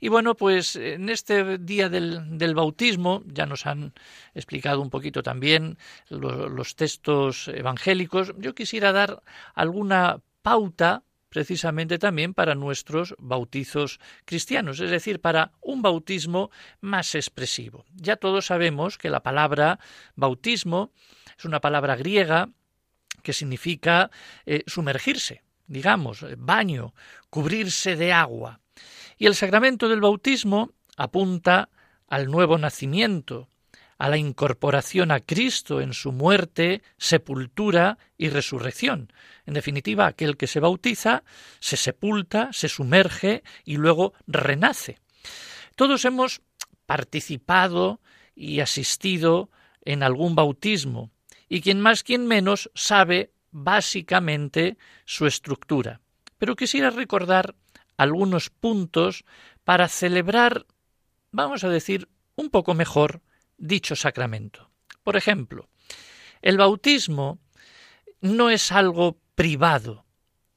Y 0.00 0.08
bueno 0.08 0.34
pues 0.34 0.76
en 0.76 1.08
este 1.08 1.58
día 1.58 1.88
del, 1.88 2.38
del 2.38 2.54
bautismo 2.54 3.22
ya 3.26 3.46
nos 3.46 3.66
han 3.66 3.92
explicado 4.34 4.80
un 4.80 4.90
poquito 4.90 5.22
también 5.22 5.78
los 6.08 6.76
textos 6.76 7.48
evangélicos 7.48 8.34
yo 8.38 8.54
quisiera 8.54 8.92
dar 8.92 9.22
alguna 9.54 10.20
pauta 10.42 11.02
precisamente 11.28 11.98
también 11.98 12.34
para 12.34 12.54
nuestros 12.54 13.14
bautizos 13.18 14.00
cristianos, 14.24 14.80
es 14.80 14.90
decir, 14.90 15.20
para 15.20 15.52
un 15.60 15.82
bautismo 15.82 16.50
más 16.80 17.14
expresivo. 17.14 17.84
Ya 17.94 18.16
todos 18.16 18.46
sabemos 18.46 18.98
que 18.98 19.10
la 19.10 19.22
palabra 19.22 19.78
bautismo 20.14 20.92
es 21.36 21.44
una 21.44 21.60
palabra 21.60 21.96
griega 21.96 22.50
que 23.22 23.32
significa 23.32 24.10
eh, 24.46 24.62
sumergirse, 24.66 25.42
digamos, 25.66 26.24
baño, 26.38 26.94
cubrirse 27.30 27.96
de 27.96 28.12
agua. 28.12 28.60
Y 29.18 29.26
el 29.26 29.34
sacramento 29.34 29.88
del 29.88 30.00
bautismo 30.00 30.72
apunta 30.96 31.68
al 32.08 32.30
nuevo 32.30 32.58
nacimiento, 32.58 33.48
a 33.98 34.08
la 34.08 34.16
incorporación 34.16 35.10
a 35.10 35.20
Cristo 35.20 35.80
en 35.80 35.92
su 35.92 36.12
muerte, 36.12 36.82
sepultura 36.96 37.98
y 38.16 38.28
resurrección. 38.28 39.12
En 39.44 39.54
definitiva, 39.54 40.06
aquel 40.06 40.36
que 40.36 40.46
se 40.46 40.60
bautiza 40.60 41.24
se 41.58 41.76
sepulta, 41.76 42.50
se 42.52 42.68
sumerge 42.68 43.42
y 43.64 43.76
luego 43.76 44.14
renace. 44.26 45.00
Todos 45.74 46.04
hemos 46.04 46.40
participado 46.86 48.00
y 48.34 48.60
asistido 48.60 49.50
en 49.84 50.02
algún 50.02 50.34
bautismo, 50.34 51.10
y 51.48 51.60
quien 51.60 51.80
más, 51.80 52.02
quien 52.02 52.26
menos 52.26 52.70
sabe 52.74 53.32
básicamente 53.50 54.76
su 55.06 55.26
estructura. 55.26 56.00
Pero 56.38 56.54
quisiera 56.54 56.90
recordar 56.90 57.56
algunos 57.96 58.50
puntos 58.50 59.24
para 59.64 59.88
celebrar, 59.88 60.66
vamos 61.32 61.64
a 61.64 61.68
decir, 61.68 62.08
un 62.36 62.50
poco 62.50 62.74
mejor 62.74 63.22
dicho 63.58 63.96
sacramento. 63.96 64.70
Por 65.02 65.16
ejemplo, 65.16 65.68
el 66.40 66.56
bautismo 66.56 67.38
no 68.20 68.50
es 68.50 68.72
algo 68.72 69.18
privado. 69.34 70.04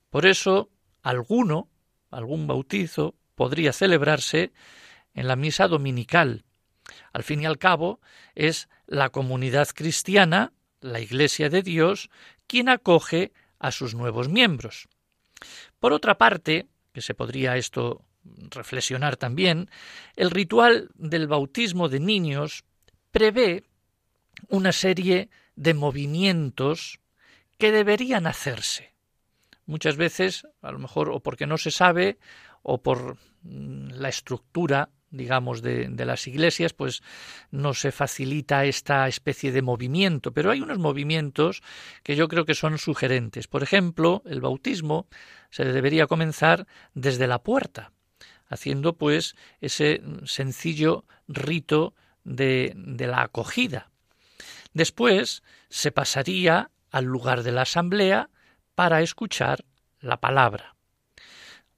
Por 0.10 0.26
eso, 0.26 0.70
alguno, 1.02 1.70
algún 2.10 2.48
bautizo, 2.48 3.16
podría 3.36 3.74
celebrarse 3.74 4.54
en 5.14 5.28
la 5.28 5.36
misa 5.36 5.68
dominical. 5.68 6.46
Al 7.14 7.24
fin 7.24 7.42
y 7.42 7.46
al 7.46 7.58
cabo, 7.58 8.00
es 8.36 8.70
la 8.86 9.10
comunidad 9.10 9.70
cristiana, 9.74 10.54
la 10.80 11.00
Iglesia 11.00 11.50
de 11.50 11.62
Dios, 11.62 12.10
quien 12.48 12.70
acoge 12.70 13.32
a 13.60 13.72
sus 13.72 13.96
nuevos 13.96 14.30
miembros. 14.30 14.88
Por 15.80 15.94
otra 15.94 16.18
parte, 16.18 16.68
que 16.94 17.02
se 17.02 17.14
podría 17.14 17.58
esto 17.58 18.04
reflexionar 18.24 19.18
también, 19.18 19.70
el 20.16 20.32
ritual 20.32 20.90
del 20.96 21.28
bautismo 21.28 21.90
de 21.90 22.00
niños 22.00 22.64
prevé 23.12 23.64
una 24.50 24.72
serie 24.72 25.30
de 25.56 25.74
movimientos 25.74 27.00
que 27.58 27.72
deberían 27.72 28.28
hacerse. 28.28 28.94
Muchas 29.66 29.96
veces, 29.96 30.48
a 30.62 30.72
lo 30.72 30.80
mejor, 30.80 31.10
o 31.10 31.20
porque 31.20 31.46
no 31.46 31.58
se 31.58 31.72
sabe, 31.72 32.18
o 32.64 32.82
por 32.82 33.18
mm, 33.44 33.92
la 33.92 34.10
estructura 34.10 34.90
digamos, 35.12 35.62
de, 35.62 35.90
de, 35.90 36.06
las 36.06 36.26
iglesias, 36.26 36.74
pues 36.74 37.04
no 37.52 37.74
se 37.74 37.92
facilita 37.92 38.66
esta 38.66 39.08
especie 39.08 39.52
de 39.52 39.62
movimiento, 39.62 40.32
pero 40.32 40.52
hay 40.52 40.62
unos 40.62 40.80
movimientos 40.80 41.62
que 42.02 42.16
yo 42.16 42.30
creo 42.30 42.46
que 42.46 42.56
son 42.56 42.78
sugerentes. 42.78 43.48
Por 43.48 43.62
ejemplo, 43.62 44.24
el 44.26 44.40
bautismo 44.40 45.08
se 45.50 45.66
debería 45.66 46.08
comenzar 46.08 46.66
desde 46.94 47.28
la 47.28 47.44
puerta, 47.44 47.92
haciendo 48.48 48.98
pues 48.98 49.36
ese 49.60 50.02
sencillo 50.24 51.06
rito 51.28 51.94
de, 52.24 52.74
de 52.76 53.08
la 53.08 53.22
acogida. 53.22 53.90
Después 54.74 55.44
se 55.70 55.92
pasaría 55.92 56.72
al 56.92 57.06
lugar 57.06 57.44
de 57.44 57.52
la 57.52 57.64
asamblea 57.64 58.30
para 58.76 59.02
escuchar 59.02 59.66
la 60.00 60.20
palabra. 60.20 60.76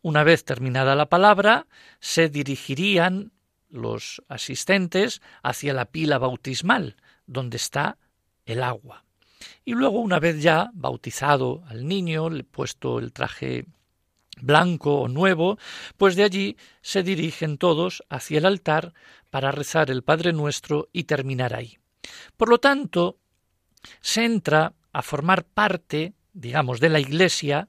Una 0.02 0.24
vez 0.24 0.44
terminada 0.44 0.96
la 0.96 1.08
palabra, 1.08 1.68
se 2.00 2.30
dirigirían 2.30 3.32
los 3.70 4.22
asistentes 4.28 5.22
hacia 5.42 5.74
la 5.74 5.86
pila 5.86 6.18
bautismal, 6.18 6.98
donde 7.26 7.58
está 7.58 7.98
el 8.46 8.64
agua. 8.64 9.06
Y 9.66 9.74
luego, 9.74 10.00
una 10.00 10.20
vez 10.20 10.42
ya 10.42 10.72
bautizado 10.74 11.64
al 11.68 11.88
niño, 11.88 12.30
le 12.30 12.44
puesto 12.44 13.00
el 13.00 13.12
traje 13.12 13.66
blanco 14.42 15.02
o 15.02 15.08
nuevo, 15.08 15.58
pues 15.98 16.16
de 16.16 16.24
allí 16.24 16.58
se 16.82 17.04
dirigen 17.04 17.58
todos 17.58 18.04
hacia 18.10 18.40
el 18.40 18.46
altar 18.46 18.94
para 19.34 19.52
rezar 19.52 19.90
el 19.90 20.04
Padre 20.04 20.32
Nuestro 20.32 20.90
y 20.94 21.06
terminar 21.06 21.56
ahí. 21.56 21.80
Por 22.38 22.50
lo 22.50 22.60
tanto, 22.60 23.18
se 24.00 24.26
entra 24.26 24.76
a 24.92 25.02
formar 25.02 25.44
parte, 25.44 26.14
digamos, 26.34 26.80
de 26.80 26.90
la 26.90 27.00
Iglesia 27.00 27.68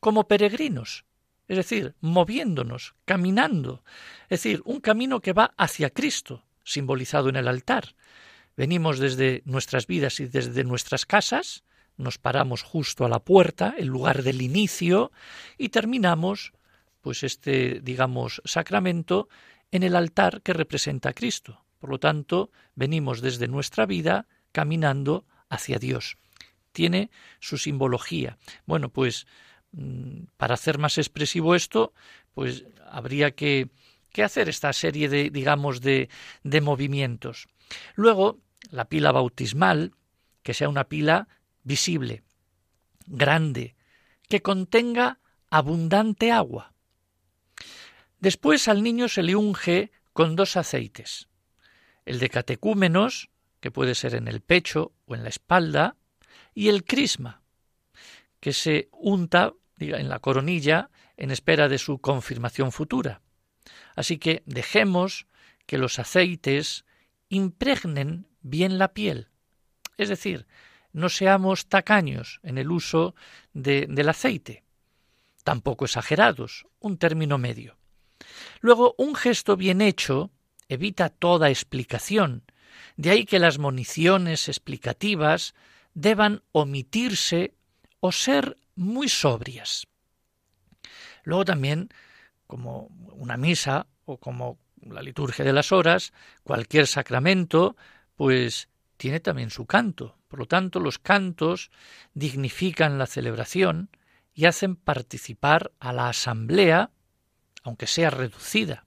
como 0.00 0.26
peregrinos, 0.26 1.04
es 1.48 1.58
decir, 1.58 1.94
moviéndonos, 2.00 2.94
caminando, 3.04 3.84
es 4.30 4.42
decir, 4.42 4.62
un 4.64 4.80
camino 4.80 5.20
que 5.20 5.34
va 5.34 5.52
hacia 5.58 5.90
Cristo, 5.90 6.46
simbolizado 6.64 7.28
en 7.28 7.36
el 7.36 7.46
altar. 7.46 7.94
Venimos 8.56 8.98
desde 8.98 9.42
nuestras 9.44 9.86
vidas 9.86 10.18
y 10.18 10.28
desde 10.28 10.64
nuestras 10.64 11.04
casas, 11.04 11.62
nos 11.98 12.16
paramos 12.16 12.62
justo 12.62 13.04
a 13.04 13.10
la 13.10 13.18
puerta, 13.18 13.74
el 13.76 13.88
lugar 13.88 14.22
del 14.22 14.40
inicio, 14.40 15.12
y 15.58 15.68
terminamos, 15.68 16.54
pues 17.02 17.22
este, 17.22 17.80
digamos, 17.82 18.40
sacramento 18.46 19.28
en 19.72 19.82
el 19.82 19.96
altar 19.96 20.42
que 20.42 20.52
representa 20.52 21.08
a 21.08 21.12
Cristo. 21.12 21.64
Por 21.80 21.90
lo 21.90 21.98
tanto, 21.98 22.52
venimos 22.76 23.20
desde 23.20 23.48
nuestra 23.48 23.84
vida 23.86 24.28
caminando 24.52 25.26
hacia 25.48 25.80
Dios. 25.80 26.16
Tiene 26.70 27.10
su 27.40 27.58
simbología. 27.58 28.38
Bueno, 28.66 28.88
pues 28.88 29.26
Mm, 29.72 30.24
para 30.36 30.54
hacer 30.54 30.78
más 30.78 30.98
expresivo 30.98 31.54
esto, 31.54 31.94
pues 32.34 32.64
habría 32.90 33.32
que, 33.32 33.70
hacer 34.22 34.50
esta 34.50 34.72
serie 34.74 35.08
de, 35.08 35.30
digamos, 35.30 35.80
de, 35.80 36.10
de 36.42 36.60
movimientos. 36.60 37.48
Luego, 37.94 38.38
la 38.70 38.84
pila 38.84 39.10
bautismal, 39.10 39.94
que 40.42 40.52
sea 40.52 40.68
una 40.68 40.84
pila 40.84 41.28
visible, 41.62 42.22
grande, 43.06 43.74
que 44.28 44.42
contenga 44.42 45.18
abundante 45.48 46.30
agua. 46.30 46.71
Después 48.22 48.68
al 48.68 48.84
niño 48.84 49.08
se 49.08 49.24
le 49.24 49.34
unge 49.34 49.90
con 50.12 50.36
dos 50.36 50.56
aceites, 50.56 51.26
el 52.04 52.20
de 52.20 52.30
catecúmenos, 52.30 53.30
que 53.58 53.72
puede 53.72 53.96
ser 53.96 54.14
en 54.14 54.28
el 54.28 54.40
pecho 54.40 54.92
o 55.06 55.16
en 55.16 55.24
la 55.24 55.28
espalda, 55.28 55.96
y 56.54 56.68
el 56.68 56.84
crisma, 56.84 57.42
que 58.38 58.52
se 58.52 58.88
unta 58.92 59.54
en 59.80 60.08
la 60.08 60.20
coronilla 60.20 60.90
en 61.16 61.32
espera 61.32 61.68
de 61.68 61.78
su 61.78 61.98
confirmación 61.98 62.70
futura. 62.70 63.22
Así 63.96 64.18
que 64.18 64.44
dejemos 64.46 65.26
que 65.66 65.76
los 65.76 65.98
aceites 65.98 66.84
impregnen 67.28 68.28
bien 68.40 68.78
la 68.78 68.92
piel. 68.94 69.30
Es 69.96 70.08
decir, 70.08 70.46
no 70.92 71.08
seamos 71.08 71.66
tacaños 71.66 72.38
en 72.44 72.58
el 72.58 72.70
uso 72.70 73.16
de, 73.52 73.88
del 73.88 74.08
aceite, 74.08 74.62
tampoco 75.42 75.86
exagerados, 75.86 76.68
un 76.78 76.98
término 76.98 77.36
medio. 77.36 77.81
Luego, 78.60 78.94
un 78.98 79.14
gesto 79.14 79.56
bien 79.56 79.80
hecho 79.80 80.30
evita 80.68 81.08
toda 81.08 81.50
explicación, 81.50 82.44
de 82.96 83.10
ahí 83.10 83.24
que 83.24 83.38
las 83.38 83.58
municiones 83.58 84.48
explicativas 84.48 85.54
deban 85.94 86.42
omitirse 86.52 87.54
o 88.00 88.12
ser 88.12 88.56
muy 88.74 89.08
sobrias. 89.08 89.86
Luego 91.24 91.44
también, 91.44 91.90
como 92.46 92.88
una 93.12 93.36
misa 93.36 93.86
o 94.04 94.18
como 94.18 94.58
la 94.80 95.02
liturgia 95.02 95.44
de 95.44 95.52
las 95.52 95.72
horas, 95.72 96.12
cualquier 96.42 96.86
sacramento, 96.86 97.76
pues 98.16 98.68
tiene 98.96 99.20
también 99.20 99.50
su 99.50 99.66
canto. 99.66 100.16
Por 100.28 100.40
lo 100.40 100.46
tanto, 100.46 100.80
los 100.80 100.98
cantos 100.98 101.70
dignifican 102.14 102.98
la 102.98 103.06
celebración 103.06 103.90
y 104.34 104.46
hacen 104.46 104.76
participar 104.76 105.72
a 105.78 105.92
la 105.92 106.08
asamblea, 106.08 106.90
aunque 107.62 107.86
sea 107.86 108.10
reducida. 108.10 108.86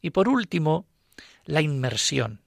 Y 0.00 0.10
por 0.10 0.28
último, 0.28 0.86
la 1.44 1.60
inmersión. 1.60 2.40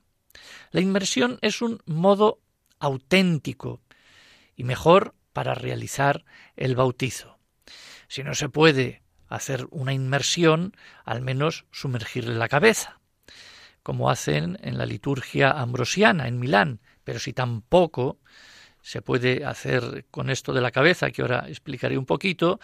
La 0.72 0.82
inmersión 0.82 1.38
es 1.42 1.62
un 1.62 1.82
modo 1.86 2.40
auténtico 2.80 3.82
y 4.56 4.64
mejor 4.64 5.14
para 5.34 5.54
realizar 5.54 6.26
el 6.56 6.76
bautizo. 6.76 7.38
Si 8.08 8.24
no 8.24 8.36
se 8.36 8.50
puede 8.50 9.02
hacer 9.28 9.68
una 9.72 9.94
inmersión, 9.94 10.76
al 11.06 11.22
menos 11.22 11.66
sumergirle 11.72 12.36
la 12.36 12.50
cabeza, 12.50 13.00
como 13.82 14.10
hacen 14.10 14.60
en 14.62 14.78
la 14.78 14.86
liturgia 14.86 15.52
ambrosiana 15.52 16.28
en 16.28 16.40
Milán, 16.40 16.80
pero 17.04 17.20
si 17.20 17.34
tampoco 17.34 18.20
se 18.82 19.02
puede 19.02 19.46
hacer 19.46 20.06
con 20.12 20.30
esto 20.30 20.54
de 20.54 20.62
la 20.62 20.72
cabeza, 20.72 21.10
que 21.12 21.22
ahora 21.22 21.46
explicaré 21.48 21.98
un 21.98 22.06
poquito, 22.06 22.60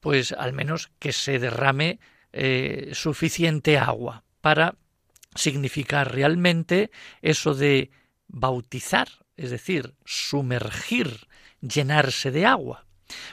pues 0.00 0.32
al 0.32 0.52
menos 0.52 0.90
que 0.98 1.12
se 1.12 1.38
derrame 1.38 1.98
eh, 2.36 2.90
suficiente 2.94 3.78
agua 3.78 4.24
para 4.40 4.74
significar 5.36 6.12
realmente 6.12 6.90
eso 7.22 7.54
de 7.54 7.92
bautizar, 8.26 9.08
es 9.36 9.50
decir, 9.50 9.94
sumergir 10.04 11.28
llenarse 11.60 12.32
de 12.32 12.44
agua. 12.44 12.86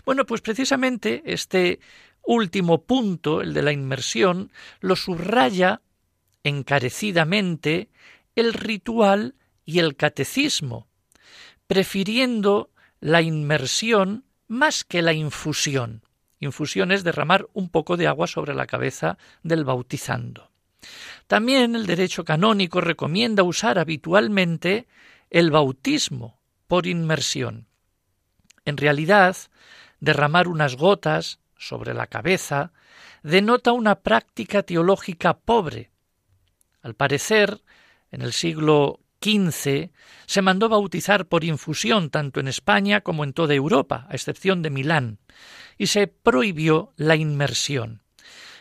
Bueno, 0.06 0.28
pues 0.28 0.42
precisamente 0.42 1.24
este 1.26 1.80
último 2.22 2.84
punto, 2.84 3.42
el 3.42 3.56
de 3.56 3.64
la 3.64 3.72
inmersión, 3.72 4.52
lo 4.80 4.96
subraya 4.96 5.82
encarecidamente 6.44 7.90
el 8.36 8.54
ritual 8.54 9.34
y 9.66 9.80
el 9.80 9.96
catecismo, 9.96 10.88
prefiriendo 11.66 12.70
la 13.00 13.24
inmersión 13.24 14.26
más 14.48 14.84
que 14.84 15.02
la 15.02 15.14
infusión. 15.14 16.04
Infusión 16.42 16.92
es 16.92 17.04
derramar 17.04 17.48
un 17.54 17.70
poco 17.70 17.96
de 17.98 18.08
agua 18.08 18.26
sobre 18.26 18.56
la 18.56 18.66
cabeza 18.66 19.18
del 19.44 19.64
bautizando. 19.64 20.50
También 21.28 21.76
el 21.76 21.86
derecho 21.86 22.26
canónico 22.26 22.82
recomienda 22.82 23.44
usar 23.44 23.78
habitualmente 23.78 24.88
el 25.30 25.52
bautismo 25.52 26.42
por 26.68 26.88
inmersión. 26.88 27.68
En 28.66 28.78
realidad, 28.78 29.38
derramar 30.00 30.48
unas 30.48 30.76
gotas 30.76 31.40
sobre 31.58 31.94
la 31.94 32.08
cabeza 32.08 32.74
denota 33.22 33.72
una 33.72 34.00
práctica 34.00 34.64
teológica 34.64 35.38
pobre. 35.38 35.92
Al 36.82 36.96
parecer, 36.96 37.62
en 38.10 38.24
el 38.24 38.34
siglo 38.34 39.00
Se 39.22 40.42
mandó 40.42 40.68
bautizar 40.68 41.28
por 41.28 41.44
infusión 41.44 42.10
tanto 42.10 42.40
en 42.40 42.48
España 42.48 43.02
como 43.02 43.24
en 43.24 43.34
toda 43.34 43.54
Europa, 43.54 44.08
a 44.10 44.14
excepción 44.14 44.64
de 44.64 44.72
Milán, 44.72 45.20
y 45.78 45.88
se 45.88 46.08
prohibió 46.08 46.94
la 46.98 47.16
inmersión. 47.16 48.02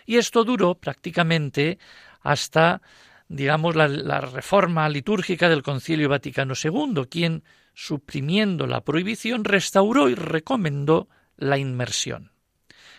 Y 0.05 0.17
esto 0.19 0.45
duró 0.45 0.75
prácticamente 0.75 1.79
hasta, 2.21 2.83
digamos, 3.29 3.75
la 3.75 4.21
reforma 4.21 4.87
litúrgica 4.91 5.49
del 5.49 5.63
Concilio 5.63 6.11
Vaticano 6.11 6.53
II, 6.63 7.07
quien, 7.09 7.43
suprimiendo 7.73 8.67
la 8.67 8.83
prohibición, 8.83 9.45
restauró 9.45 10.11
y 10.11 10.15
recomendó 10.15 11.09
la 11.39 11.57
inmersión. 11.57 12.33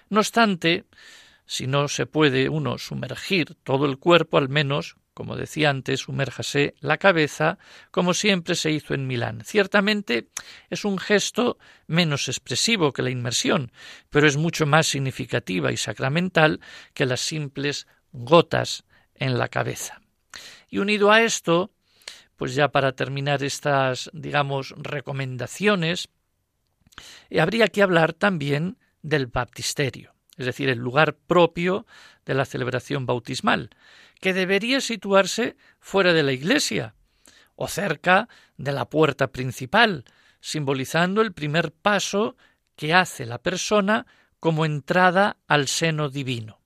No 0.10 0.20
obstante, 0.20 0.86
si 1.46 1.68
no 1.68 1.88
se 1.88 2.08
puede 2.08 2.50
uno 2.50 2.78
sumergir 2.80 3.56
todo 3.64 3.86
el 3.86 3.98
cuerpo, 3.98 4.38
al 4.38 4.50
menos, 4.50 4.96
como 5.14 5.36
decía 5.36 5.70
antes, 5.70 6.02
sumérjase 6.02 6.76
la 6.80 6.98
cabeza, 6.98 7.58
como 7.92 8.14
siempre 8.14 8.56
se 8.56 8.72
hizo 8.72 8.94
en 8.94 9.08
Milán. 9.08 9.42
Ciertamente 9.44 10.30
es 10.70 10.86
un 10.86 10.98
gesto 10.98 11.58
menos 11.88 12.28
expresivo 12.28 12.94
que 12.94 13.02
la 13.02 13.10
inmersión, 13.10 13.72
pero 14.10 14.28
es 14.28 14.38
mucho 14.38 14.66
más 14.66 14.88
significativa 14.88 15.72
y 15.72 15.78
sacramental 15.78 16.62
que 16.94 17.06
las 17.06 17.22
simples 17.22 17.88
gotas 18.12 18.86
en 19.16 19.38
la 19.38 19.50
cabeza. 19.50 20.02
Y 20.70 20.80
unido 20.80 21.12
a 21.12 21.22
esto, 21.22 21.72
pues 22.38 22.56
ya 22.56 22.70
para 22.70 22.94
terminar 22.94 23.44
estas, 23.44 24.10
digamos, 24.14 24.74
recomendaciones, 24.78 26.10
habría 27.40 27.68
que 27.68 27.84
hablar 27.84 28.14
también 28.14 28.78
del 29.02 29.28
baptisterio, 29.28 30.14
es 30.38 30.46
decir, 30.46 30.70
el 30.70 30.80
lugar 30.80 31.16
propio 31.16 31.86
de 32.26 32.34
la 32.34 32.46
celebración 32.46 33.06
bautismal, 33.06 33.70
que 34.22 34.34
debería 34.34 34.80
situarse 34.80 35.58
fuera 35.80 36.14
de 36.14 36.24
la 36.24 36.32
iglesia 36.32 36.96
o 37.56 37.68
cerca 37.68 38.30
de 38.56 38.72
la 38.72 38.90
puerta 38.90 39.32
principal, 39.32 40.06
simbolizando 40.40 41.22
el 41.22 41.34
primer 41.34 41.74
paso 41.74 42.38
que 42.78 42.94
hace 42.94 43.26
la 43.26 43.40
persona 43.40 44.06
como 44.40 44.66
entrada 44.66 45.38
al 45.48 45.68
seno 45.68 46.10
divino. 46.10 46.62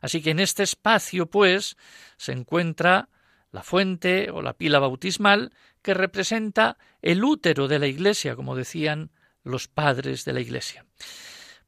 Así 0.00 0.22
que 0.22 0.30
en 0.30 0.40
este 0.40 0.62
espacio, 0.62 1.26
pues, 1.26 1.76
se 2.18 2.32
encuentra 2.32 3.08
la 3.50 3.62
fuente 3.62 4.30
o 4.30 4.42
la 4.42 4.52
pila 4.52 4.78
bautismal 4.78 5.52
que 5.80 5.94
representa 5.94 6.76
el 7.00 7.24
útero 7.24 7.66
de 7.68 7.78
la 7.78 7.86
Iglesia, 7.86 8.36
como 8.36 8.56
decían 8.56 9.10
los 9.42 9.68
padres 9.68 10.24
de 10.24 10.34
la 10.34 10.40
Iglesia. 10.40 10.84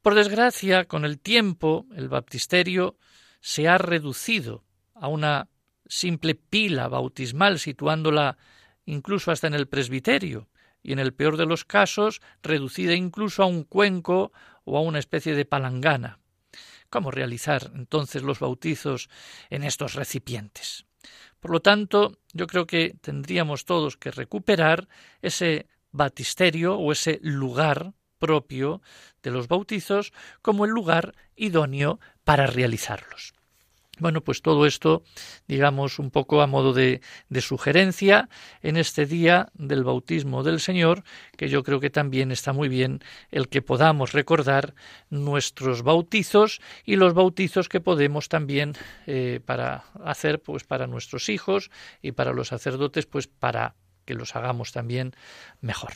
Por 0.03 0.15
desgracia, 0.15 0.85
con 0.85 1.05
el 1.07 1.19
tiempo, 1.19 1.87
el 1.95 2.09
baptisterio 2.09 2.99
se 3.41 3.69
ha 3.69 3.79
reducido 3.79 4.66
a 5.01 5.09
una 5.09 5.49
simple 5.87 6.35
pila 6.35 6.89
bautismal, 6.89 7.59
situándola 7.59 8.37
incluso 8.85 9.31
hasta 9.31 9.47
en 9.47 9.55
el 9.55 9.69
presbiterio, 9.69 10.49
y 10.83 10.93
en 10.93 11.01
el 11.01 11.13
peor 11.13 11.37
de 11.37 11.47
los 11.47 11.65
casos, 11.65 12.21
reducida 12.43 12.95
incluso 12.95 13.43
a 13.43 13.47
un 13.47 13.65
cuenco 13.65 14.33
o 14.65 14.79
a 14.79 14.83
una 14.83 15.01
especie 15.01 15.35
de 15.35 15.45
palangana. 15.45 16.21
¿Cómo 16.91 17.11
realizar 17.11 17.73
entonces 17.75 18.23
los 18.23 18.39
bautizos 18.39 19.09
en 19.51 19.65
estos 19.65 19.95
recipientes? 19.95 20.87
Por 21.41 21.51
lo 21.51 21.61
tanto, 21.61 22.19
yo 22.33 22.47
creo 22.47 22.67
que 22.67 22.97
tendríamos 23.01 23.65
todos 23.65 23.97
que 23.97 24.13
recuperar 24.13 24.89
ese 25.23 25.67
batisterio 25.91 26.77
o 26.77 26.93
ese 26.93 27.19
lugar 27.23 27.95
propio 28.19 28.81
de 29.23 29.31
los 29.31 29.49
bautizos 29.49 30.13
como 30.41 30.65
el 30.65 30.71
lugar 30.71 31.15
idóneo 31.35 32.01
para 32.25 32.47
realizarlos. 32.47 33.36
Bueno, 33.99 34.21
pues 34.21 34.43
todo 34.43 34.67
esto, 34.67 35.03
digamos, 35.49 35.99
un 35.99 36.11
poco 36.11 36.43
a 36.43 36.47
modo 36.47 36.75
de, 36.75 37.01
de, 37.31 37.41
sugerencia 37.41 38.29
en 38.63 38.77
este 38.77 39.07
día 39.07 39.49
del 39.55 39.85
bautismo 39.85 40.43
del 40.43 40.61
Señor, 40.61 41.03
que 41.39 41.49
yo 41.49 41.63
creo 41.63 41.81
que 41.81 41.89
también 41.89 42.31
está 42.31 42.53
muy 42.53 42.69
bien 42.69 43.01
el 43.31 43.49
que 43.49 43.63
podamos 43.63 44.13
recordar 44.13 44.75
nuestros 45.09 45.83
bautizos 45.83 46.61
y 46.85 46.97
los 46.97 47.15
bautizos 47.15 47.71
que 47.71 47.81
podemos 47.81 48.29
también 48.29 48.75
eh, 49.07 49.41
para 49.45 49.85
hacer, 50.05 50.43
pues 50.43 50.65
para 50.65 50.87
nuestros 50.87 51.31
hijos 51.31 51.71
y 52.03 52.13
para 52.13 52.35
los 52.35 52.49
sacerdotes, 52.49 53.07
pues 53.07 53.29
para 53.29 53.77
que 54.05 54.15
los 54.15 54.37
hagamos 54.37 54.73
también 54.73 55.13
mejor. 55.61 55.95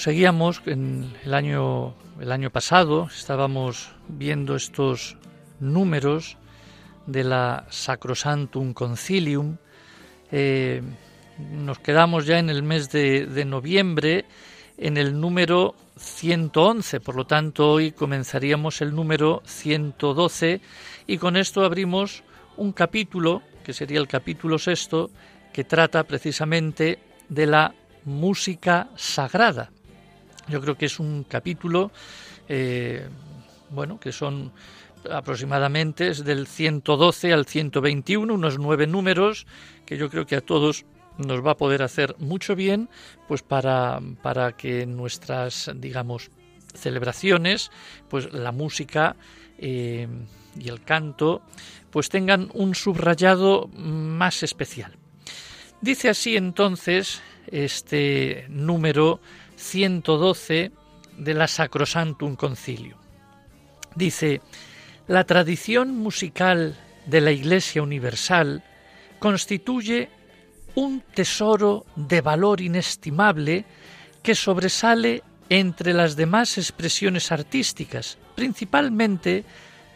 Seguíamos 0.00 0.62
en 0.64 1.12
el 1.24 1.34
año, 1.34 1.94
el 2.20 2.32
año 2.32 2.50
pasado, 2.50 3.08
estábamos 3.14 3.90
viendo 4.08 4.56
estos 4.56 5.18
números 5.60 6.38
de 7.06 7.22
la 7.22 7.66
Sacrosantum 7.68 8.72
Concilium. 8.72 9.58
Eh, 10.32 10.80
nos 11.38 11.80
quedamos 11.80 12.24
ya 12.24 12.38
en 12.38 12.48
el 12.48 12.62
mes 12.62 12.90
de, 12.90 13.26
de 13.26 13.44
noviembre 13.44 14.24
en 14.78 14.96
el 14.96 15.20
número 15.20 15.74
111, 15.98 17.00
por 17.00 17.14
lo 17.14 17.26
tanto 17.26 17.70
hoy 17.70 17.92
comenzaríamos 17.92 18.80
el 18.80 18.94
número 18.94 19.42
112 19.44 20.62
y 21.06 21.18
con 21.18 21.36
esto 21.36 21.62
abrimos 21.62 22.22
un 22.56 22.72
capítulo, 22.72 23.42
que 23.62 23.74
sería 23.74 24.00
el 24.00 24.08
capítulo 24.08 24.58
sexto, 24.58 25.10
que 25.52 25.64
trata 25.64 26.04
precisamente 26.04 26.98
de 27.28 27.46
la 27.46 27.74
música 28.06 28.88
sagrada. 28.96 29.70
Yo 30.50 30.60
creo 30.60 30.76
que 30.76 30.86
es 30.86 30.98
un 30.98 31.24
capítulo, 31.24 31.92
eh, 32.48 33.08
bueno, 33.70 34.00
que 34.00 34.12
son 34.12 34.52
aproximadamente 35.10 36.08
es 36.08 36.24
del 36.24 36.46
112 36.46 37.32
al 37.32 37.46
121, 37.46 38.34
unos 38.34 38.58
nueve 38.58 38.86
números 38.86 39.46
que 39.86 39.96
yo 39.96 40.10
creo 40.10 40.26
que 40.26 40.36
a 40.36 40.40
todos 40.40 40.84
nos 41.16 41.44
va 41.44 41.52
a 41.52 41.56
poder 41.56 41.82
hacer 41.82 42.16
mucho 42.18 42.54
bien, 42.54 42.88
pues 43.28 43.42
para, 43.42 44.00
para 44.22 44.52
que 44.52 44.86
nuestras, 44.86 45.70
digamos, 45.76 46.30
celebraciones, 46.74 47.70
pues 48.08 48.32
la 48.32 48.52
música 48.52 49.16
eh, 49.58 50.08
y 50.58 50.68
el 50.68 50.82
canto, 50.82 51.42
pues 51.90 52.08
tengan 52.08 52.50
un 52.54 52.74
subrayado 52.74 53.68
más 53.74 54.42
especial. 54.42 54.96
Dice 55.80 56.08
así 56.08 56.36
entonces 56.36 57.22
este 57.46 58.46
número 58.48 59.20
112 59.60 60.72
de 61.18 61.34
la 61.34 61.46
Sacrosantum 61.46 62.34
Concilio. 62.34 62.96
Dice, 63.94 64.40
la 65.06 65.24
tradición 65.24 65.96
musical 65.96 66.76
de 67.06 67.20
la 67.20 67.30
Iglesia 67.30 67.82
Universal 67.82 68.64
constituye 69.18 70.08
un 70.74 71.02
tesoro 71.14 71.84
de 71.96 72.20
valor 72.20 72.60
inestimable 72.60 73.64
que 74.22 74.34
sobresale 74.34 75.22
entre 75.48 75.92
las 75.92 76.16
demás 76.16 76.56
expresiones 76.58 77.32
artísticas, 77.32 78.18
principalmente 78.36 79.44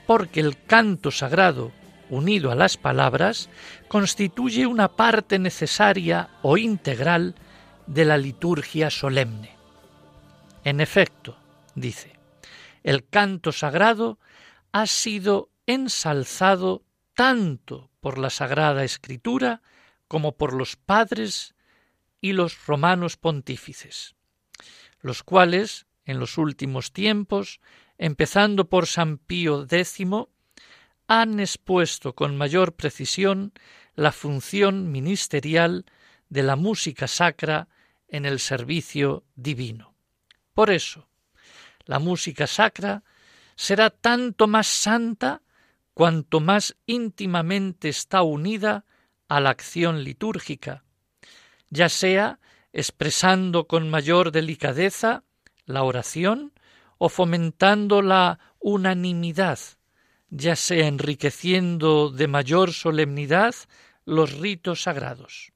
porque 0.06 0.40
el 0.40 0.62
canto 0.64 1.10
sagrado, 1.10 1.72
unido 2.10 2.50
a 2.50 2.54
las 2.54 2.76
palabras, 2.76 3.48
constituye 3.88 4.66
una 4.66 4.88
parte 4.88 5.38
necesaria 5.38 6.28
o 6.42 6.58
integral 6.58 7.34
de 7.86 8.04
la 8.04 8.18
liturgia 8.18 8.90
solemne. 8.90 9.53
En 10.64 10.80
efecto, 10.80 11.36
dice, 11.74 12.18
el 12.82 13.06
canto 13.06 13.52
sagrado 13.52 14.18
ha 14.72 14.86
sido 14.86 15.50
ensalzado 15.66 16.82
tanto 17.14 17.90
por 18.00 18.16
la 18.16 18.30
Sagrada 18.30 18.82
Escritura 18.82 19.60
como 20.08 20.36
por 20.36 20.54
los 20.54 20.76
padres 20.76 21.54
y 22.22 22.32
los 22.32 22.66
romanos 22.66 23.18
pontífices, 23.18 24.16
los 25.00 25.22
cuales, 25.22 25.86
en 26.06 26.18
los 26.18 26.38
últimos 26.38 26.92
tiempos, 26.92 27.60
empezando 27.98 28.70
por 28.70 28.86
San 28.86 29.18
Pío 29.18 29.66
X, 29.70 30.06
han 31.06 31.40
expuesto 31.40 32.14
con 32.14 32.38
mayor 32.38 32.74
precisión 32.74 33.52
la 33.94 34.12
función 34.12 34.90
ministerial 34.90 35.84
de 36.30 36.42
la 36.42 36.56
música 36.56 37.06
sacra 37.06 37.68
en 38.08 38.24
el 38.24 38.38
servicio 38.40 39.24
divino. 39.36 39.93
Por 40.54 40.70
eso, 40.70 41.08
la 41.84 41.98
música 41.98 42.46
sacra 42.46 43.02
será 43.56 43.90
tanto 43.90 44.46
más 44.46 44.66
santa 44.66 45.42
cuanto 45.92 46.40
más 46.40 46.76
íntimamente 46.86 47.88
está 47.88 48.22
unida 48.22 48.84
a 49.28 49.40
la 49.40 49.50
acción 49.50 50.02
litúrgica, 50.02 50.84
ya 51.70 51.88
sea 51.88 52.40
expresando 52.72 53.66
con 53.66 53.90
mayor 53.90 54.32
delicadeza 54.32 55.22
la 55.66 55.82
oración 55.82 56.52
o 56.98 57.08
fomentando 57.08 58.02
la 58.02 58.38
unanimidad, 58.58 59.58
ya 60.30 60.56
sea 60.56 60.86
enriqueciendo 60.86 62.10
de 62.10 62.28
mayor 62.28 62.72
solemnidad 62.72 63.54
los 64.04 64.32
ritos 64.38 64.82
sagrados. 64.82 65.52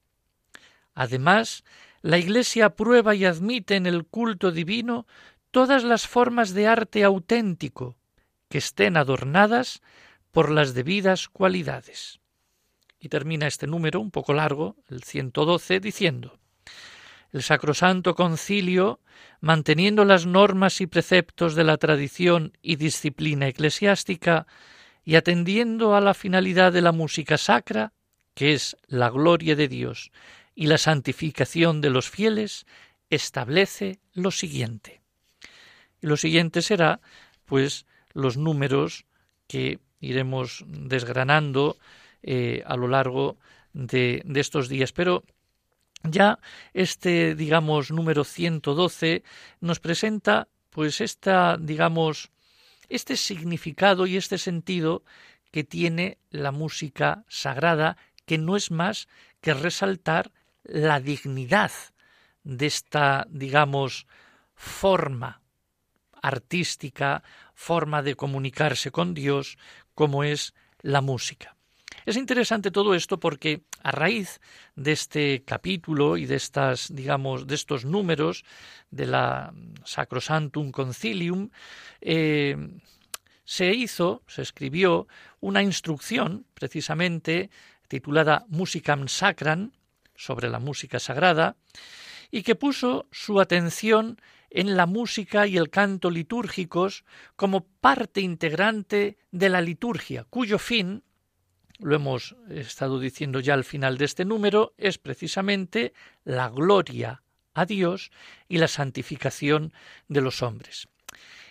Además, 0.93 1.63
la 2.01 2.17
Iglesia 2.17 2.67
aprueba 2.67 3.15
y 3.15 3.25
admite 3.25 3.75
en 3.75 3.85
el 3.85 4.05
culto 4.05 4.51
divino 4.51 5.05
todas 5.51 5.83
las 5.83 6.07
formas 6.07 6.53
de 6.53 6.67
arte 6.67 7.03
auténtico 7.03 7.97
que 8.49 8.59
estén 8.59 8.97
adornadas 8.97 9.81
por 10.31 10.51
las 10.51 10.73
debidas 10.73 11.27
cualidades. 11.27 12.19
Y 12.99 13.09
termina 13.09 13.47
este 13.47 13.67
número 13.67 13.99
un 13.99 14.11
poco 14.11 14.33
largo, 14.33 14.75
el 14.89 15.03
112, 15.03 15.79
diciendo 15.79 16.39
El 17.31 17.43
Sacrosanto 17.43 18.15
Concilio, 18.15 18.99
manteniendo 19.39 20.05
las 20.05 20.25
normas 20.25 20.81
y 20.81 20.87
preceptos 20.87 21.55
de 21.55 21.63
la 21.63 21.77
tradición 21.77 22.57
y 22.61 22.75
disciplina 22.75 23.47
eclesiástica, 23.47 24.47
y 25.05 25.15
atendiendo 25.15 25.95
a 25.95 26.01
la 26.01 26.13
finalidad 26.13 26.71
de 26.71 26.81
la 26.81 26.91
música 26.91 27.37
sacra, 27.37 27.93
que 28.35 28.53
es 28.53 28.77
la 28.87 29.09
gloria 29.09 29.55
de 29.55 29.67
Dios 29.67 30.11
y 30.59 30.67
la 30.67 30.77
santificación 30.77 31.79
de 31.79 31.89
los 31.89 32.09
fieles, 32.09 32.65
establece 33.09 33.99
lo 34.11 34.29
siguiente. 34.29 34.99
Y 36.01 36.07
lo 36.07 36.17
siguiente 36.17 36.61
será, 36.61 36.99
pues, 37.45 37.85
los 38.11 38.35
números 38.35 39.05
que 39.47 39.79
iremos 40.01 40.65
desgranando 40.67 41.77
eh, 42.23 42.61
a 42.65 42.75
lo 42.75 42.89
largo 42.89 43.37
de, 43.71 44.21
de, 44.25 44.39
estos 44.41 44.67
días. 44.67 44.91
Pero 44.91 45.23
ya 46.03 46.39
este, 46.73 47.35
digamos, 47.35 47.89
número 47.89 48.25
112 48.25 49.23
nos 49.61 49.79
presenta, 49.79 50.49
pues, 50.71 50.99
esta, 50.99 51.55
digamos, 51.57 52.31
este 52.89 53.15
significado 53.15 54.07
y 54.07 54.17
este 54.17 54.37
sentido 54.37 55.05
que 55.51 55.63
tiene 55.63 56.17
la 56.31 56.51
música 56.51 57.23
sagrada, 57.29 57.95
que 58.25 58.37
no 58.37 58.57
es 58.57 58.71
más 58.71 59.07
que 59.39 59.53
resaltar 59.53 60.33
la 60.63 60.99
dignidad 60.99 61.71
de 62.43 62.65
esta, 62.65 63.27
digamos, 63.29 64.07
forma 64.55 65.41
artística, 66.21 67.23
forma 67.53 68.01
de 68.01 68.15
comunicarse 68.15 68.91
con 68.91 69.13
Dios, 69.13 69.57
como 69.95 70.23
es 70.23 70.53
la 70.81 71.01
música. 71.01 71.55
Es 72.05 72.17
interesante 72.17 72.71
todo 72.71 72.95
esto 72.95 73.19
porque 73.19 73.61
a 73.83 73.91
raíz 73.91 74.39
de 74.75 74.93
este 74.93 75.43
capítulo 75.45 76.17
y 76.17 76.25
de 76.25 76.35
estas, 76.35 76.93
digamos, 76.93 77.47
de 77.47 77.55
estos 77.55 77.85
números 77.85 78.43
de 78.89 79.05
la 79.05 79.53
Sacrosantum 79.83 80.71
Concilium, 80.71 81.49
eh, 82.01 82.57
se 83.43 83.73
hizo, 83.73 84.23
se 84.27 84.43
escribió 84.43 85.07
una 85.39 85.63
instrucción, 85.63 86.45
precisamente 86.53 87.49
titulada 87.87 88.45
Musicam 88.47 89.07
Sacram, 89.07 89.71
sobre 90.19 90.49
la 90.49 90.59
música 90.59 90.99
sagrada, 90.99 91.55
y 92.29 92.43
que 92.43 92.55
puso 92.55 93.07
su 93.11 93.39
atención 93.39 94.21
en 94.49 94.75
la 94.75 94.85
música 94.85 95.47
y 95.47 95.57
el 95.57 95.69
canto 95.69 96.11
litúrgicos 96.11 97.05
como 97.35 97.65
parte 97.65 98.21
integrante 98.21 99.17
de 99.31 99.49
la 99.49 99.61
liturgia, 99.61 100.25
cuyo 100.29 100.59
fin, 100.59 101.03
lo 101.79 101.95
hemos 101.95 102.35
estado 102.49 102.99
diciendo 102.99 103.39
ya 103.39 103.53
al 103.53 103.63
final 103.63 103.97
de 103.97 104.05
este 104.05 104.25
número, 104.25 104.73
es 104.77 104.97
precisamente 104.97 105.93
la 106.25 106.49
gloria 106.49 107.23
a 107.53 107.65
Dios 107.65 108.11
y 108.49 108.57
la 108.57 108.67
santificación 108.67 109.73
de 110.09 110.21
los 110.21 110.43
hombres. 110.43 110.89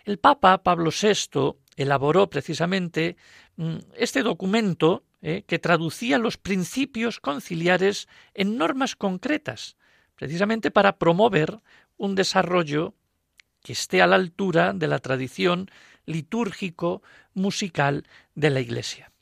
El 0.05 0.19
Papa 0.19 0.63
Pablo 0.63 0.91
VI 0.91 1.57
elaboró 1.77 2.29
precisamente 2.29 3.17
mm, 3.57 3.77
este 3.97 4.23
documento 4.23 5.05
eh, 5.21 5.43
que 5.47 5.59
traducía 5.59 6.19
los 6.19 6.37
principios 6.37 7.21
conciliares 7.21 8.09
en 8.35 8.57
normas 8.57 8.97
concretas, 8.97 9.77
precisamente 10.15 10.71
para 10.71 10.99
promover 10.99 11.61
un 11.97 12.15
desarrollo 12.15 12.95
que 13.63 13.73
esté 13.73 14.01
a 14.01 14.07
la 14.07 14.17
altura 14.17 14.73
de 14.73 14.87
la 14.87 15.01
tradición 15.01 15.71
litúrgico 16.07 17.03
musical 17.35 18.07
de 18.35 18.51
la 18.51 18.61
Iglesia. 18.61 19.13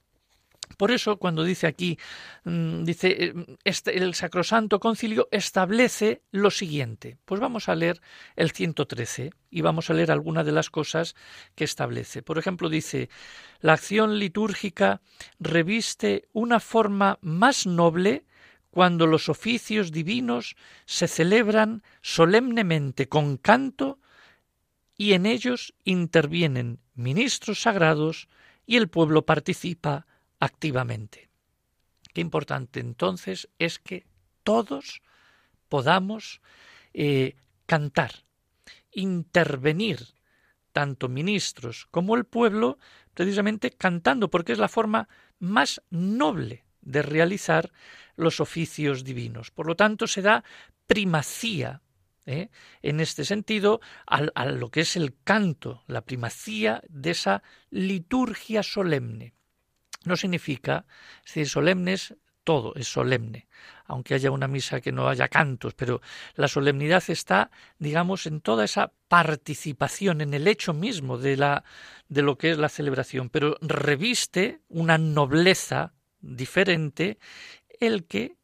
Por 0.76 0.90
eso, 0.90 1.16
cuando 1.16 1.44
dice 1.44 1.66
aquí, 1.66 1.98
mm, 2.44 2.84
dice, 2.84 3.24
eh, 3.24 3.34
este, 3.64 3.96
el 3.96 4.14
Sacrosanto 4.14 4.80
Concilio 4.80 5.28
establece 5.30 6.22
lo 6.30 6.50
siguiente. 6.50 7.16
Pues 7.24 7.40
vamos 7.40 7.68
a 7.68 7.74
leer 7.74 8.00
el 8.36 8.50
113 8.50 9.30
y 9.50 9.60
vamos 9.62 9.88
a 9.88 9.94
leer 9.94 10.10
algunas 10.10 10.44
de 10.44 10.52
las 10.52 10.70
cosas 10.70 11.14
que 11.54 11.64
establece. 11.64 12.22
Por 12.22 12.38
ejemplo, 12.38 12.68
dice, 12.68 13.08
la 13.60 13.74
acción 13.74 14.18
litúrgica 14.18 15.00
reviste 15.38 16.28
una 16.32 16.60
forma 16.60 17.18
más 17.22 17.66
noble 17.66 18.24
cuando 18.70 19.06
los 19.06 19.30
oficios 19.30 19.90
divinos 19.90 20.56
se 20.84 21.08
celebran 21.08 21.82
solemnemente 22.02 23.08
con 23.08 23.38
canto 23.38 23.98
y 24.98 25.14
en 25.14 25.24
ellos 25.24 25.74
intervienen 25.84 26.80
ministros 26.94 27.62
sagrados 27.62 28.28
y 28.66 28.76
el 28.76 28.88
pueblo 28.88 29.24
participa 29.24 30.06
activamente. 30.38 31.28
Qué 32.12 32.20
importante 32.20 32.80
entonces 32.80 33.48
es 33.58 33.78
que 33.78 34.06
todos 34.42 35.02
podamos 35.68 36.40
eh, 36.94 37.36
cantar, 37.66 38.24
intervenir, 38.92 40.14
tanto 40.72 41.08
ministros 41.08 41.86
como 41.90 42.16
el 42.16 42.24
pueblo, 42.24 42.78
precisamente 43.14 43.70
cantando, 43.70 44.30
porque 44.30 44.52
es 44.52 44.58
la 44.58 44.68
forma 44.68 45.08
más 45.38 45.82
noble 45.90 46.64
de 46.80 47.02
realizar 47.02 47.72
los 48.14 48.40
oficios 48.40 49.04
divinos. 49.04 49.50
Por 49.50 49.66
lo 49.66 49.74
tanto, 49.74 50.06
se 50.06 50.22
da 50.22 50.44
primacía 50.86 51.82
¿eh? 52.26 52.48
en 52.82 53.00
este 53.00 53.24
sentido 53.24 53.80
a, 54.06 54.46
lo 54.46 54.70
que 54.70 54.80
es 54.80 54.96
el 54.96 55.16
canto, 55.22 55.82
la 55.86 56.02
primacía 56.02 56.82
de 56.88 57.10
esa 57.10 57.42
liturgia 57.70 58.62
solemne 58.62 59.35
no 60.06 60.16
significa, 60.16 60.86
es 61.18 61.34
decir, 61.34 61.48
solemnes, 61.48 62.14
todo 62.44 62.74
es 62.76 62.86
solemne, 62.86 63.48
aunque 63.86 64.14
haya 64.14 64.30
una 64.30 64.46
misa 64.46 64.80
que 64.80 64.92
no 64.92 65.08
haya 65.08 65.26
cantos, 65.28 65.74
pero 65.74 66.00
la 66.36 66.46
solemnidad 66.46 67.02
está, 67.08 67.50
digamos, 67.78 68.26
en 68.26 68.40
toda 68.40 68.64
esa 68.64 68.92
participación, 69.08 70.20
en 70.20 70.32
el 70.32 70.46
hecho 70.46 70.72
mismo 70.72 71.18
de, 71.18 71.36
la, 71.36 71.64
de 72.08 72.22
lo 72.22 72.38
que 72.38 72.52
es 72.52 72.58
la 72.58 72.68
celebración, 72.68 73.30
pero 73.30 73.56
reviste 73.60 74.60
una 74.68 74.96
nobleza 74.96 75.92
diferente 76.20 77.18
el 77.80 78.04
que 78.04 78.36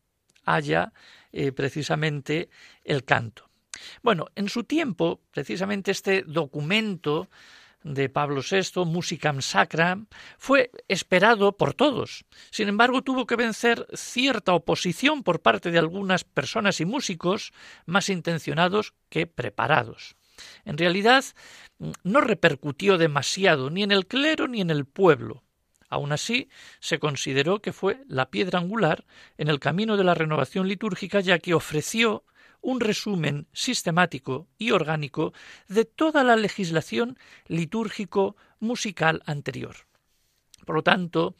haya 0.44 0.92
eh, 1.30 1.52
precisamente 1.52 2.50
el 2.82 3.04
canto. 3.04 3.48
Bueno, 4.02 4.26
en 4.34 4.48
su 4.48 4.64
tiempo, 4.64 5.20
precisamente 5.30 5.92
este 5.92 6.22
documento 6.22 7.28
de 7.84 8.08
Pablo 8.08 8.42
VI, 8.48 8.84
Musicam 8.84 9.42
Sacra, 9.42 9.98
fue 10.38 10.70
esperado 10.88 11.56
por 11.56 11.74
todos. 11.74 12.24
Sin 12.50 12.68
embargo, 12.68 13.02
tuvo 13.02 13.26
que 13.26 13.36
vencer 13.36 13.86
cierta 13.94 14.54
oposición 14.54 15.22
por 15.22 15.40
parte 15.40 15.70
de 15.70 15.78
algunas 15.78 16.24
personas 16.24 16.80
y 16.80 16.84
músicos 16.84 17.52
más 17.86 18.08
intencionados 18.08 18.94
que 19.08 19.26
preparados. 19.26 20.16
En 20.64 20.78
realidad, 20.78 21.24
no 22.02 22.20
repercutió 22.20 22.98
demasiado 22.98 23.70
ni 23.70 23.82
en 23.82 23.92
el 23.92 24.06
clero 24.06 24.48
ni 24.48 24.60
en 24.60 24.70
el 24.70 24.86
pueblo. 24.86 25.42
Aun 25.88 26.12
así, 26.12 26.48
se 26.80 26.98
consideró 26.98 27.60
que 27.60 27.72
fue 27.72 28.02
la 28.08 28.30
piedra 28.30 28.58
angular 28.58 29.04
en 29.36 29.48
el 29.48 29.60
camino 29.60 29.98
de 29.98 30.04
la 30.04 30.14
renovación 30.14 30.66
litúrgica, 30.66 31.20
ya 31.20 31.38
que 31.38 31.52
ofreció 31.52 32.24
un 32.62 32.80
resumen 32.80 33.46
sistemático 33.52 34.48
y 34.56 34.70
orgánico 34.70 35.34
de 35.68 35.84
toda 35.84 36.24
la 36.24 36.36
legislación 36.36 37.18
litúrgico 37.46 38.36
musical 38.60 39.22
anterior. 39.26 39.76
Por 40.64 40.76
lo 40.76 40.82
tanto, 40.82 41.34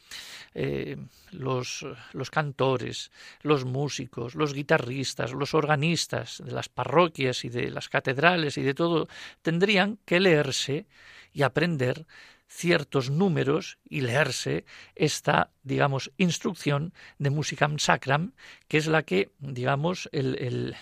eh, 0.53 0.97
los, 1.31 1.85
los, 2.11 2.29
cantores, 2.29 3.09
los 3.41 3.63
músicos, 3.63 4.35
los 4.35 4.53
guitarristas, 4.53 5.31
los 5.31 5.53
organistas 5.53 6.43
de 6.45 6.51
las 6.51 6.67
parroquias 6.67 7.45
y 7.45 7.49
de 7.49 7.71
las 7.71 7.87
catedrales 7.87 8.57
y 8.57 8.63
de 8.63 8.73
todo, 8.73 9.07
tendrían 9.41 9.97
que 10.05 10.19
leerse 10.19 10.87
y 11.31 11.43
aprender 11.43 12.05
ciertos 12.47 13.09
números 13.09 13.79
y 13.89 14.01
leerse 14.01 14.65
esta, 14.95 15.51
digamos, 15.63 16.11
instrucción 16.17 16.93
de 17.17 17.31
Musicam 17.31 17.79
Sacram, 17.79 18.33
que 18.67 18.77
es 18.77 18.87
la 18.87 19.03
que, 19.03 19.31
digamos, 19.39 20.07
el, 20.11 20.37
el, 20.39 20.75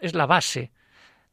es 0.00 0.14
la 0.14 0.26
base 0.26 0.72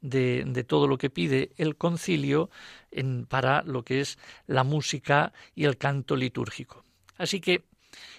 de, 0.01 0.43
de, 0.45 0.64
todo 0.64 0.88
lo 0.88 0.97
que 0.97 1.09
pide 1.09 1.51
el 1.57 1.76
concilio 1.76 2.49
en, 2.91 3.26
para 3.26 3.62
lo 3.64 3.84
que 3.84 4.01
es 4.01 4.18
la 4.47 4.64
música 4.64 5.34
y 5.55 5.66
el 5.66 5.78
canto 5.78 6.16
litúrgico. 6.16 6.84
Así 7.18 7.39
que 7.39 7.66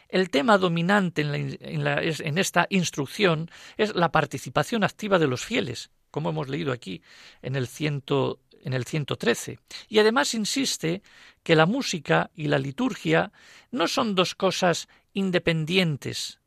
el 0.08 0.30
tema 0.30 0.58
dominante 0.58 1.22
en, 1.22 1.32
la, 1.32 1.36
en, 1.38 1.84
la, 1.84 2.02
en 2.02 2.38
esta 2.38 2.66
instrucción 2.70 3.50
es 3.76 3.94
la 3.94 4.12
participación 4.12 4.84
activa 4.84 5.18
de 5.18 5.26
los 5.26 5.44
fieles, 5.44 5.90
como 6.10 6.30
hemos 6.30 6.48
leído 6.48 6.72
aquí 6.72 7.02
en 7.40 7.56
el 7.56 7.66
ciento 7.66 8.40
en 8.64 8.74
el 8.74 8.84
113. 8.84 9.58
Y 9.88 9.98
además 9.98 10.34
insiste 10.34 11.02
que 11.42 11.56
la 11.56 11.66
música 11.66 12.30
y 12.34 12.46
la 12.46 12.60
liturgia 12.60 13.32
no 13.72 13.88
son 13.88 14.14
dos 14.14 14.36
cosas 14.36 14.88
independientes 15.12 16.38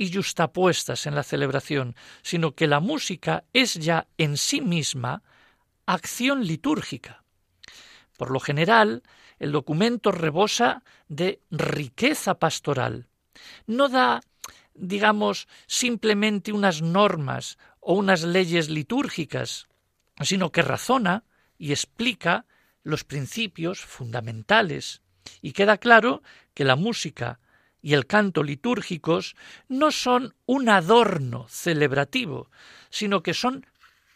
y 0.00 0.10
justapuestas 0.10 1.04
en 1.04 1.14
la 1.14 1.22
celebración, 1.22 1.94
sino 2.22 2.54
que 2.54 2.66
la 2.66 2.80
música 2.80 3.44
es 3.52 3.74
ya 3.74 4.06
en 4.16 4.38
sí 4.38 4.62
misma 4.62 5.22
acción 5.84 6.46
litúrgica. 6.46 7.22
Por 8.16 8.30
lo 8.30 8.40
general, 8.40 9.02
el 9.38 9.52
documento 9.52 10.10
rebosa 10.10 10.82
de 11.08 11.42
riqueza 11.50 12.38
pastoral. 12.38 13.08
No 13.66 13.90
da, 13.90 14.22
digamos, 14.72 15.48
simplemente 15.66 16.50
unas 16.50 16.80
normas 16.80 17.58
o 17.78 17.92
unas 17.92 18.22
leyes 18.22 18.70
litúrgicas, 18.70 19.68
sino 20.22 20.50
que 20.50 20.62
razona 20.62 21.24
y 21.58 21.72
explica 21.72 22.46
los 22.84 23.04
principios 23.04 23.80
fundamentales. 23.80 25.02
Y 25.42 25.52
queda 25.52 25.76
claro 25.76 26.22
que 26.54 26.64
la 26.64 26.76
música 26.76 27.38
y 27.82 27.94
el 27.94 28.06
canto 28.06 28.42
litúrgicos 28.42 29.36
no 29.68 29.90
son 29.90 30.34
un 30.46 30.68
adorno 30.68 31.46
celebrativo, 31.48 32.50
sino 32.90 33.22
que 33.22 33.34
son 33.34 33.66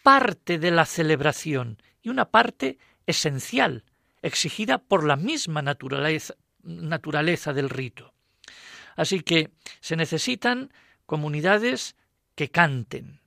parte 0.02 0.58
de 0.58 0.70
la 0.70 0.84
celebración 0.84 1.78
y 2.02 2.10
una 2.10 2.26
parte 2.26 2.78
esencial, 3.06 3.84
exigida 4.22 4.78
por 4.78 5.04
la 5.04 5.16
misma 5.16 5.62
naturaleza, 5.62 6.34
naturaleza 6.62 7.52
del 7.52 7.70
rito. 7.70 8.12
Así 8.96 9.20
que 9.20 9.50
se 9.80 9.96
necesitan 9.96 10.72
comunidades 11.06 11.96
que 12.34 12.50
canten. 12.50 13.20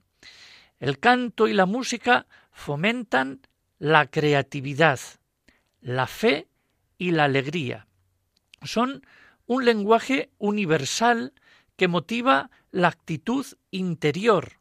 El 0.79 0.99
canto 0.99 1.47
y 1.47 1.53
la 1.53 1.65
música 1.65 2.27
fomentan 2.51 3.41
la 3.79 4.07
creatividad, 4.07 4.99
la 5.81 6.07
fe 6.07 6.47
y 6.97 7.11
la 7.11 7.25
alegría. 7.25 7.87
Son 8.63 9.05
un 9.47 9.65
lenguaje 9.65 10.29
universal 10.37 11.33
que 11.75 11.87
motiva 11.87 12.51
la 12.71 12.89
actitud 12.89 13.45
interior, 13.71 14.59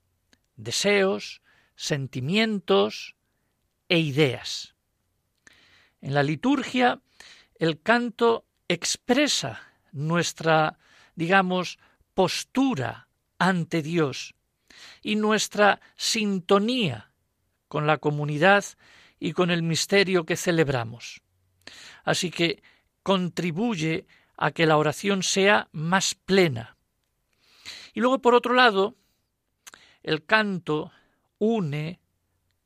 deseos, 0.56 1.42
sentimientos 1.74 3.16
e 3.88 3.98
ideas. 3.98 4.74
En 6.00 6.14
la 6.14 6.22
liturgia, 6.22 7.00
el 7.58 7.80
canto 7.82 8.46
expresa 8.68 9.60
nuestra, 9.92 10.78
digamos, 11.14 11.78
postura 12.14 13.08
ante 13.38 13.82
Dios 13.82 14.34
y 15.02 15.16
nuestra 15.16 15.80
sintonía 15.96 17.12
con 17.68 17.86
la 17.86 17.98
comunidad 17.98 18.64
y 19.18 19.32
con 19.32 19.50
el 19.50 19.62
misterio 19.62 20.24
que 20.24 20.36
celebramos. 20.36 21.22
Así 22.04 22.30
que 22.30 22.62
contribuye 23.02 24.06
a 24.36 24.50
que 24.50 24.66
la 24.66 24.76
oración 24.76 25.22
sea 25.22 25.68
más 25.72 26.14
plena. 26.14 26.76
Y 27.94 28.00
luego, 28.00 28.20
por 28.20 28.34
otro 28.34 28.54
lado, 28.54 28.94
el 30.02 30.24
canto 30.24 30.92
une, 31.38 32.00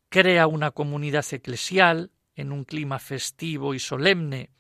crea 0.09 0.47
una 0.47 0.73
comunidad 0.73 1.25
eclesial 1.31 2.11
en 2.35 2.53
un 2.53 2.65
clima 2.65 2.99
festivo 2.99 3.75
y 3.75 3.79
solemne. 3.79 4.51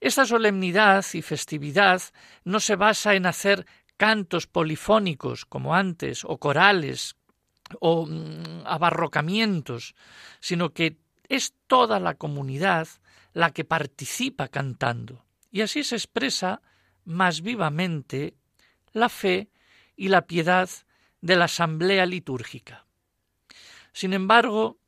Esta 0.00 0.26
solemnidad 0.26 1.04
y 1.14 1.22
festividad 1.22 2.02
no 2.44 2.60
se 2.60 2.76
basa 2.76 3.14
en 3.14 3.26
hacer 3.26 3.66
cantos 3.96 4.46
polifónicos 4.46 5.46
como 5.46 5.74
antes 5.74 6.24
o 6.24 6.38
corales 6.38 7.16
o 7.80 8.06
mm, 8.06 8.66
abarrocamientos, 8.66 9.94
sino 10.40 10.74
que 10.74 10.98
es 11.28 11.54
toda 11.66 12.00
la 12.00 12.14
comunidad 12.14 12.88
la 13.32 13.52
que 13.52 13.64
participa 13.64 14.48
cantando. 14.48 15.24
Y 15.54 15.60
así 15.60 15.84
se 15.84 15.94
expresa 15.94 16.62
más 17.04 17.40
vivamente 17.40 18.34
la 18.92 19.08
fe 19.08 19.50
y 19.94 20.08
la 20.08 20.26
piedad 20.26 20.68
de 21.20 21.36
la 21.36 21.44
asamblea 21.44 22.06
litúrgica. 22.06 22.86
Sin 23.92 24.14
embargo, 24.14 24.78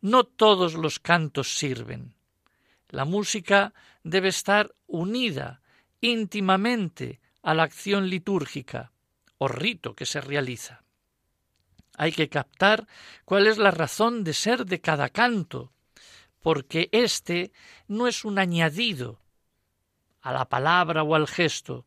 no 0.00 0.24
todos 0.24 0.74
los 0.74 0.98
cantos 0.98 1.56
sirven. 1.56 2.16
La 2.88 3.04
música 3.04 3.72
debe 4.02 4.26
estar 4.26 4.74
unida 4.88 5.62
íntimamente 6.00 7.20
a 7.42 7.54
la 7.54 7.62
acción 7.62 8.10
litúrgica 8.10 8.90
o 9.38 9.46
rito 9.46 9.94
que 9.94 10.06
se 10.06 10.20
realiza. 10.20 10.82
Hay 11.96 12.10
que 12.10 12.28
captar 12.28 12.88
cuál 13.24 13.46
es 13.46 13.58
la 13.58 13.70
razón 13.70 14.24
de 14.24 14.34
ser 14.34 14.66
de 14.66 14.80
cada 14.80 15.08
canto, 15.08 15.72
porque 16.40 16.88
éste 16.90 17.52
no 17.86 18.08
es 18.08 18.24
un 18.24 18.40
añadido 18.40 19.20
a 20.26 20.32
la 20.32 20.48
palabra 20.48 21.04
o 21.04 21.14
al 21.14 21.28
gesto, 21.28 21.86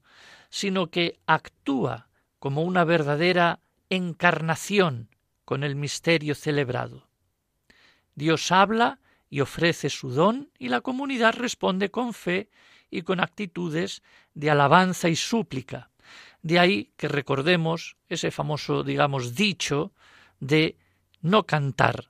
sino 0.50 0.88
que 0.88 1.20
actúa 1.28 2.08
como 2.40 2.64
una 2.64 2.86
verdadera 2.86 3.60
encarnación 3.90 5.10
con 5.44 5.66
el 5.66 5.76
misterio 5.76 6.36
celebrado. 6.36 7.10
Dios 8.16 8.52
habla 8.54 9.00
y 9.30 9.42
ofrece 9.42 9.90
su 9.90 10.12
don 10.12 10.50
y 10.58 10.70
la 10.70 10.80
comunidad 10.80 11.34
responde 11.34 11.92
con 11.92 12.14
fe 12.14 12.50
y 12.90 13.02
con 13.02 13.20
actitudes 13.20 14.04
de 14.34 14.50
alabanza 14.50 15.10
y 15.10 15.18
súplica, 15.18 15.92
de 16.42 16.60
ahí 16.60 16.94
que 16.96 17.10
recordemos 17.10 17.98
ese 18.08 18.32
famoso, 18.32 18.86
digamos, 18.86 19.36
dicho 19.36 19.92
de 20.40 20.78
no 21.22 21.46
cantar 21.46 22.10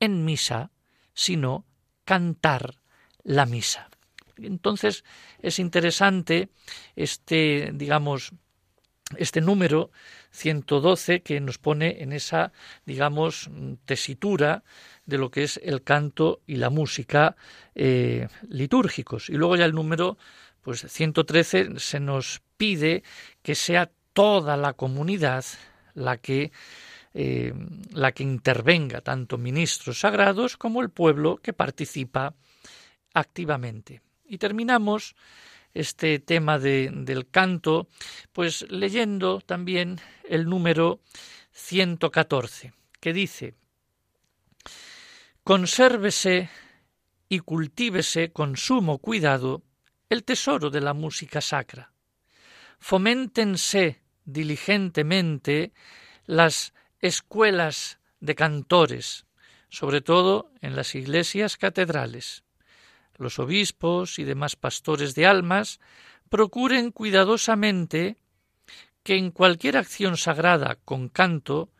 en 0.00 0.24
misa, 0.24 0.70
sino 1.12 1.66
cantar 2.06 2.80
la 3.22 3.44
misa. 3.44 3.90
Entonces 4.38 5.04
es 5.40 5.58
interesante 5.58 6.50
este, 6.94 7.70
digamos, 7.74 8.32
este 9.16 9.40
número 9.40 9.90
112 10.32 11.22
que 11.22 11.40
nos 11.40 11.58
pone 11.58 12.02
en 12.02 12.12
esa, 12.12 12.52
digamos, 12.84 13.48
tesitura 13.84 14.64
de 15.04 15.18
lo 15.18 15.30
que 15.30 15.44
es 15.44 15.60
el 15.62 15.82
canto 15.82 16.40
y 16.46 16.56
la 16.56 16.70
música 16.70 17.36
eh, 17.74 18.28
litúrgicos. 18.48 19.30
Y 19.30 19.34
luego 19.34 19.56
ya 19.56 19.64
el 19.64 19.74
número 19.74 20.18
pues 20.62 20.84
113 20.88 21.78
se 21.78 22.00
nos 22.00 22.42
pide 22.56 23.04
que 23.42 23.54
sea 23.54 23.90
toda 24.12 24.56
la 24.56 24.72
comunidad 24.72 25.44
la 25.94 26.16
que 26.16 26.50
eh, 27.14 27.54
la 27.92 28.12
que 28.12 28.24
intervenga 28.24 29.00
tanto 29.00 29.38
ministros 29.38 30.00
sagrados 30.00 30.58
como 30.58 30.82
el 30.82 30.90
pueblo 30.90 31.38
que 31.38 31.54
participa 31.54 32.34
activamente. 33.14 34.02
Y 34.28 34.38
terminamos 34.38 35.14
este 35.74 36.18
tema 36.18 36.58
de, 36.58 36.90
del 36.92 37.28
canto, 37.28 37.88
pues 38.32 38.66
leyendo 38.70 39.40
también 39.40 40.00
el 40.28 40.46
número 40.46 41.00
114, 41.52 42.72
que 43.00 43.12
dice, 43.12 43.54
Consérvese 45.44 46.50
y 47.28 47.40
cultívese 47.40 48.32
con 48.32 48.56
sumo 48.56 48.98
cuidado 48.98 49.62
el 50.08 50.24
tesoro 50.24 50.70
de 50.70 50.80
la 50.80 50.94
música 50.94 51.40
sacra. 51.40 51.92
Foméntense 52.78 54.00
diligentemente 54.24 55.72
las 56.24 56.72
escuelas 57.00 57.98
de 58.20 58.34
cantores, 58.34 59.26
sobre 59.68 60.00
todo 60.00 60.52
en 60.60 60.74
las 60.74 60.94
iglesias 60.94 61.56
catedrales. 61.56 62.45
Los 63.18 63.38
obispos 63.38 64.18
y 64.18 64.24
demás 64.24 64.56
pastores 64.56 65.14
de 65.14 65.26
almas 65.26 65.80
procuren 66.28 66.90
cuidadosamente 66.90 68.16
que 69.02 69.16
en 69.16 69.30
cualquier 69.30 69.76
acción 69.76 70.16
sagrada 70.16 70.78
con 70.84 71.08
canto 71.08 71.70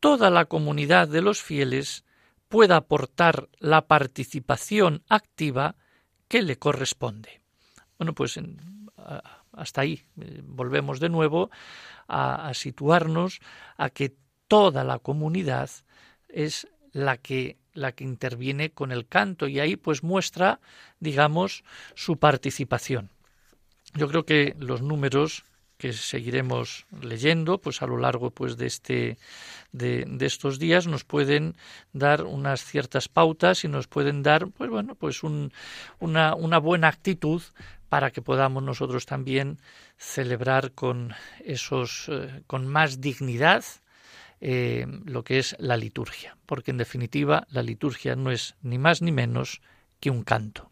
toda 0.00 0.30
la 0.30 0.44
comunidad 0.44 1.08
de 1.08 1.22
los 1.22 1.42
fieles 1.42 2.04
pueda 2.48 2.76
aportar 2.76 3.48
la 3.58 3.86
participación 3.86 5.02
activa 5.08 5.76
que 6.28 6.42
le 6.42 6.56
corresponde. 6.56 7.40
Bueno, 7.98 8.14
pues 8.14 8.38
hasta 9.52 9.80
ahí 9.80 10.02
eh, 10.20 10.40
volvemos 10.44 11.00
de 11.00 11.08
nuevo 11.08 11.50
a, 12.06 12.52
situarnos 12.54 13.40
a 13.76 13.90
que 13.90 14.14
toda 14.46 14.84
la 14.84 14.98
comunidad 14.98 15.70
es 16.28 16.68
la 16.92 17.16
que 17.16 17.56
la 17.74 17.92
que 17.92 18.04
interviene 18.04 18.70
con 18.70 18.90
el 18.90 19.06
canto 19.06 19.46
y 19.46 19.60
ahí 19.60 19.76
pues 19.76 20.02
muestra 20.02 20.60
digamos 20.98 21.62
su 21.94 22.16
participación. 22.16 23.10
Yo 23.94 24.08
creo 24.08 24.24
que 24.24 24.56
los 24.58 24.82
números 24.82 25.44
que 25.78 25.92
seguiremos 25.92 26.86
leyendo 27.00 27.58
pues 27.58 27.80
a 27.82 27.86
lo 27.86 27.96
largo 27.96 28.30
pues 28.30 28.56
de 28.56 28.66
este 28.66 29.16
de, 29.72 30.06
estos 30.20 30.58
días 30.58 30.88
nos 30.88 31.04
pueden 31.04 31.54
dar 31.92 32.24
unas 32.24 32.64
ciertas 32.64 33.08
pautas 33.08 33.64
y 33.64 33.68
nos 33.68 33.86
pueden 33.86 34.22
dar 34.24 34.48
pues 34.48 34.68
bueno 34.68 34.96
pues 34.96 35.22
un, 35.22 35.52
una, 36.00 36.34
una 36.34 36.58
buena 36.58 36.88
actitud 36.88 37.42
para 37.88 38.10
que 38.10 38.22
podamos 38.22 38.62
nosotros 38.62 39.06
también 39.06 39.58
celebrar 39.96 40.72
con 40.72 41.14
esos 41.44 42.06
eh, 42.08 42.42
con 42.48 42.66
más 42.66 43.00
dignidad 43.00 43.64
eh, 44.40 44.86
lo 45.04 45.24
que 45.24 45.38
es 45.38 45.56
la 45.58 45.76
liturgia 45.76 46.36
porque 46.46 46.70
en 46.70 46.78
definitiva 46.78 47.46
la 47.50 47.62
liturgia 47.62 48.16
no 48.16 48.30
es 48.30 48.56
ni 48.62 48.78
más 48.78 49.02
ni 49.02 49.12
menos 49.12 49.60
que 50.00 50.10
un 50.10 50.22
canto 50.22 50.70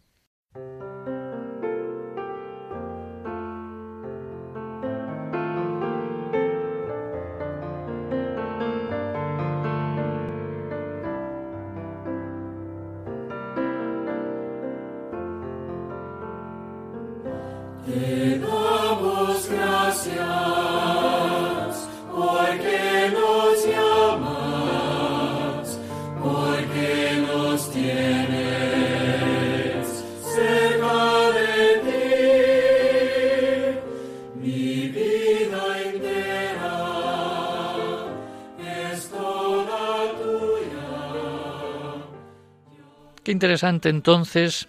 interesante 43.36 43.90
entonces 43.90 44.66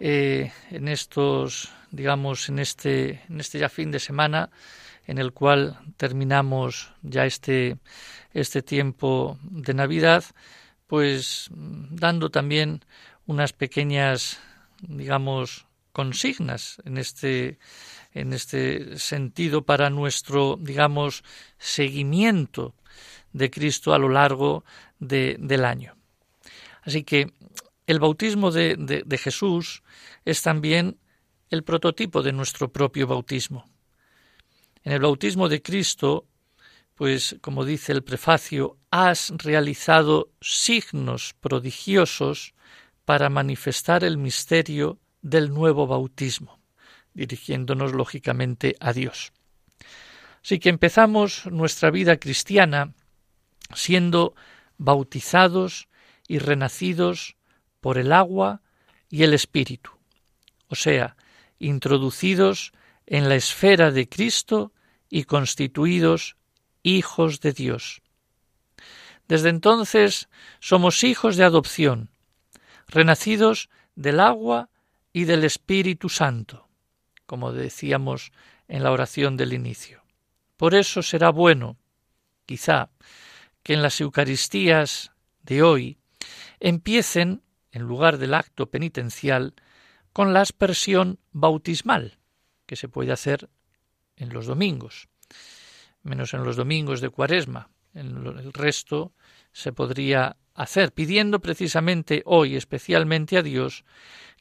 eh, 0.00 0.50
en 0.70 0.88
estos, 0.88 1.70
digamos, 1.90 2.48
en 2.48 2.58
este, 2.58 3.20
en 3.28 3.38
este 3.38 3.58
ya 3.58 3.68
fin 3.68 3.90
de 3.90 4.00
semana 4.00 4.48
en 5.06 5.18
el 5.18 5.34
cual 5.34 5.78
terminamos 5.98 6.90
ya 7.02 7.26
este, 7.26 7.76
este 8.32 8.62
tiempo 8.62 9.38
de 9.42 9.74
Navidad, 9.74 10.24
pues 10.86 11.50
dando 11.52 12.30
también 12.30 12.82
unas 13.26 13.52
pequeñas, 13.52 14.40
digamos, 14.80 15.66
consignas 15.92 16.80
en 16.86 16.96
este, 16.96 17.58
en 18.14 18.32
este 18.32 18.98
sentido 18.98 19.66
para 19.66 19.90
nuestro, 19.90 20.56
digamos, 20.58 21.24
seguimiento 21.58 22.74
de 23.34 23.50
Cristo 23.50 23.92
a 23.92 23.98
lo 23.98 24.08
largo 24.08 24.64
de, 24.98 25.36
del 25.38 25.66
año. 25.66 25.94
Así 26.88 27.04
que 27.04 27.32
el 27.88 28.00
bautismo 28.00 28.50
de, 28.50 29.18
Jesús 29.18 29.82
es 30.26 30.42
también 30.42 30.98
el 31.48 31.64
prototipo 31.64 32.22
de 32.22 32.32
nuestro 32.32 32.70
propio 32.70 33.06
bautismo. 33.06 33.64
En 34.84 34.92
el 34.92 35.00
bautismo 35.00 35.48
de 35.48 35.62
Cristo, 35.62 36.26
pues 36.94 37.36
como 37.40 37.64
dice 37.64 37.92
el 37.92 38.04
prefacio, 38.04 38.76
has 38.90 39.32
realizado 39.38 40.30
signos 40.42 41.34
prodigiosos 41.40 42.52
para 43.06 43.30
manifestar 43.30 44.04
el 44.04 44.18
misterio 44.18 44.98
del 45.22 45.48
nuevo 45.48 45.86
bautismo, 45.86 46.60
dirigiéndonos 47.14 47.94
lógicamente 47.94 48.76
a 48.80 48.92
Dios. 48.92 49.32
Así 50.44 50.58
que 50.58 50.68
empezamos 50.68 51.46
nuestra 51.46 51.90
vida 51.90 52.18
cristiana 52.18 52.92
siendo 53.74 54.34
bautizados 54.76 55.88
y 56.26 56.38
renacidos 56.38 57.37
por 57.80 57.98
el 57.98 58.12
agua 58.12 58.62
y 59.08 59.22
el 59.22 59.34
Espíritu, 59.34 59.90
o 60.68 60.74
sea, 60.74 61.16
introducidos 61.58 62.72
en 63.06 63.28
la 63.28 63.36
esfera 63.36 63.90
de 63.90 64.08
Cristo 64.08 64.72
y 65.08 65.24
constituidos 65.24 66.36
hijos 66.82 67.40
de 67.40 67.52
Dios. 67.52 68.02
Desde 69.26 69.50
entonces 69.50 70.28
somos 70.60 71.04
hijos 71.04 71.36
de 71.36 71.44
adopción, 71.44 72.10
renacidos 72.86 73.68
del 73.94 74.20
agua 74.20 74.70
y 75.12 75.24
del 75.24 75.44
Espíritu 75.44 76.08
Santo, 76.08 76.68
como 77.26 77.52
decíamos 77.52 78.32
en 78.68 78.82
la 78.82 78.92
oración 78.92 79.36
del 79.36 79.52
inicio. 79.52 80.02
Por 80.56 80.74
eso 80.74 81.02
será 81.02 81.30
bueno, 81.30 81.76
quizá, 82.46 82.90
que 83.62 83.74
en 83.74 83.82
las 83.82 84.00
Eucaristías 84.00 85.12
de 85.42 85.62
hoy 85.62 85.98
empiecen 86.60 87.42
en 87.78 87.86
lugar 87.86 88.18
del 88.18 88.34
acto 88.34 88.66
penitencial, 88.66 89.54
con 90.12 90.32
la 90.32 90.40
aspersión 90.40 91.20
bautismal, 91.30 92.18
que 92.66 92.76
se 92.76 92.88
puede 92.88 93.12
hacer 93.12 93.48
en 94.16 94.30
los 94.32 94.46
domingos, 94.46 95.08
menos 96.02 96.34
en 96.34 96.42
los 96.42 96.56
domingos 96.56 97.00
de 97.00 97.10
cuaresma. 97.10 97.70
En 97.94 98.26
el 98.26 98.52
resto 98.52 99.12
se 99.52 99.72
podría 99.72 100.36
hacer, 100.54 100.92
pidiendo 100.92 101.40
precisamente 101.40 102.22
hoy 102.26 102.56
especialmente 102.56 103.38
a 103.38 103.42
Dios 103.42 103.84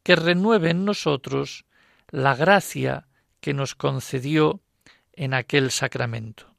que 0.04 0.16
renueve 0.16 0.72
en 0.72 0.84
nosotros 0.84 1.66
la 2.10 2.36
gracia 2.36 3.08
que 3.40 3.54
nos 3.54 3.76
concedió 3.76 4.62
en 5.14 5.34
aquel 5.34 5.70
sacramento. 5.72 6.56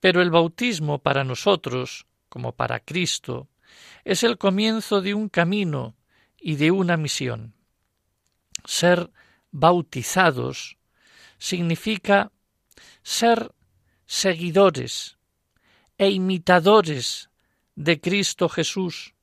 Pero 0.00 0.22
el 0.22 0.30
bautismo 0.30 0.98
para 0.98 1.24
nosotros, 1.24 2.06
como 2.28 2.52
para 2.52 2.80
Cristo, 2.80 3.48
es 4.04 4.22
el 4.22 4.38
comienzo 4.38 5.00
de 5.00 5.14
un 5.14 5.28
camino 5.28 5.96
y 6.38 6.56
de 6.56 6.70
una 6.70 6.96
misión. 6.96 7.54
Ser 8.64 9.10
bautizados 9.50 10.76
significa 11.38 12.32
ser 13.02 13.52
seguidores 14.06 15.18
e 15.98 16.10
imitadores 16.10 17.30
de 17.74 18.00
Cristo 18.00 18.48
Jesús, 18.48 19.14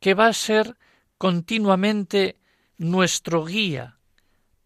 que 0.00 0.14
va 0.14 0.26
a 0.26 0.32
ser 0.32 0.76
continuamente 1.18 2.38
nuestro 2.76 3.44
guía 3.44 3.98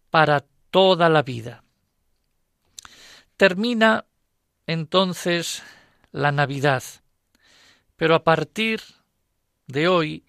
para 0.09 0.45
toda 0.71 1.09
la 1.09 1.21
vida. 1.21 1.63
Termina 3.37 4.05
entonces 4.67 5.63
la 6.11 6.31
Navidad 6.31 6.83
pero 7.99 8.15
a 8.15 8.23
partir 8.23 8.79
de 9.67 9.89
hoy 9.89 10.23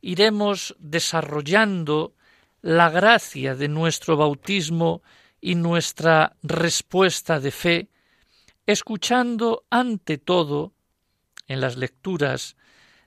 iremos 0.00 0.76
desarrollando 0.78 2.14
la 2.62 2.88
gracia 2.88 3.56
de 3.56 3.66
nuestro 3.66 4.16
bautismo 4.16 5.02
y 5.40 5.56
nuestra 5.56 6.36
respuesta 6.44 7.40
de 7.40 7.50
fe, 7.50 7.90
escuchando 8.64 9.64
ante 9.70 10.18
todo, 10.18 10.72
en 11.48 11.60
las 11.60 11.76
lecturas 11.76 12.56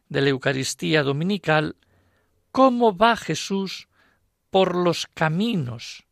de 0.10 0.20
la 0.20 0.30
Eucaristía 0.32 1.02
dominical, 1.02 1.78
cómo 2.52 2.98
va 2.98 3.16
Jesús 3.16 3.88
por 4.50 4.76
los 4.76 5.08
caminos 5.08 6.04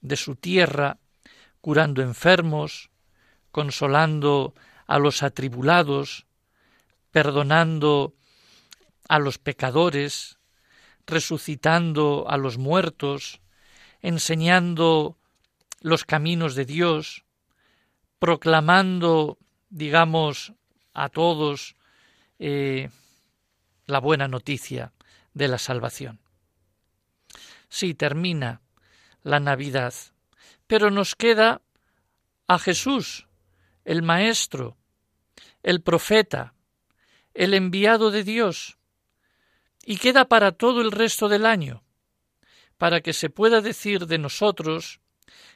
de 0.00 0.14
su 0.14 0.36
tierra, 0.36 1.00
curando 1.60 2.02
enfermos, 2.02 2.90
consolando 3.50 4.54
a 4.86 5.00
los 5.00 5.24
atribulados, 5.24 6.26
perdonando 7.12 8.14
a 9.08 9.18
los 9.18 9.38
pecadores, 9.38 10.38
resucitando 11.06 12.26
a 12.28 12.36
los 12.36 12.58
muertos, 12.58 13.40
enseñando 14.00 15.18
los 15.80 16.04
caminos 16.04 16.54
de 16.54 16.64
Dios, 16.64 17.24
proclamando, 18.18 19.38
digamos, 19.68 20.54
a 20.94 21.08
todos 21.08 21.76
eh, 22.38 22.90
la 23.86 23.98
buena 23.98 24.28
noticia 24.28 24.92
de 25.34 25.48
la 25.48 25.58
salvación. 25.58 26.20
Sí, 27.68 27.94
termina 27.94 28.60
la 29.22 29.40
Navidad, 29.40 29.94
pero 30.66 30.90
nos 30.90 31.14
queda 31.14 31.62
a 32.46 32.58
Jesús, 32.58 33.28
el 33.84 34.02
Maestro, 34.02 34.76
el 35.62 35.82
profeta, 35.82 36.54
el 37.34 37.54
enviado 37.54 38.10
de 38.10 38.24
Dios, 38.24 38.78
y 39.84 39.96
queda 39.96 40.26
para 40.26 40.52
todo 40.52 40.80
el 40.80 40.92
resto 40.92 41.28
del 41.28 41.46
año. 41.46 41.82
para 42.82 43.00
que 43.00 43.12
se 43.12 43.30
pueda 43.30 43.60
decir 43.60 44.08
de 44.08 44.18
nosotros 44.18 45.00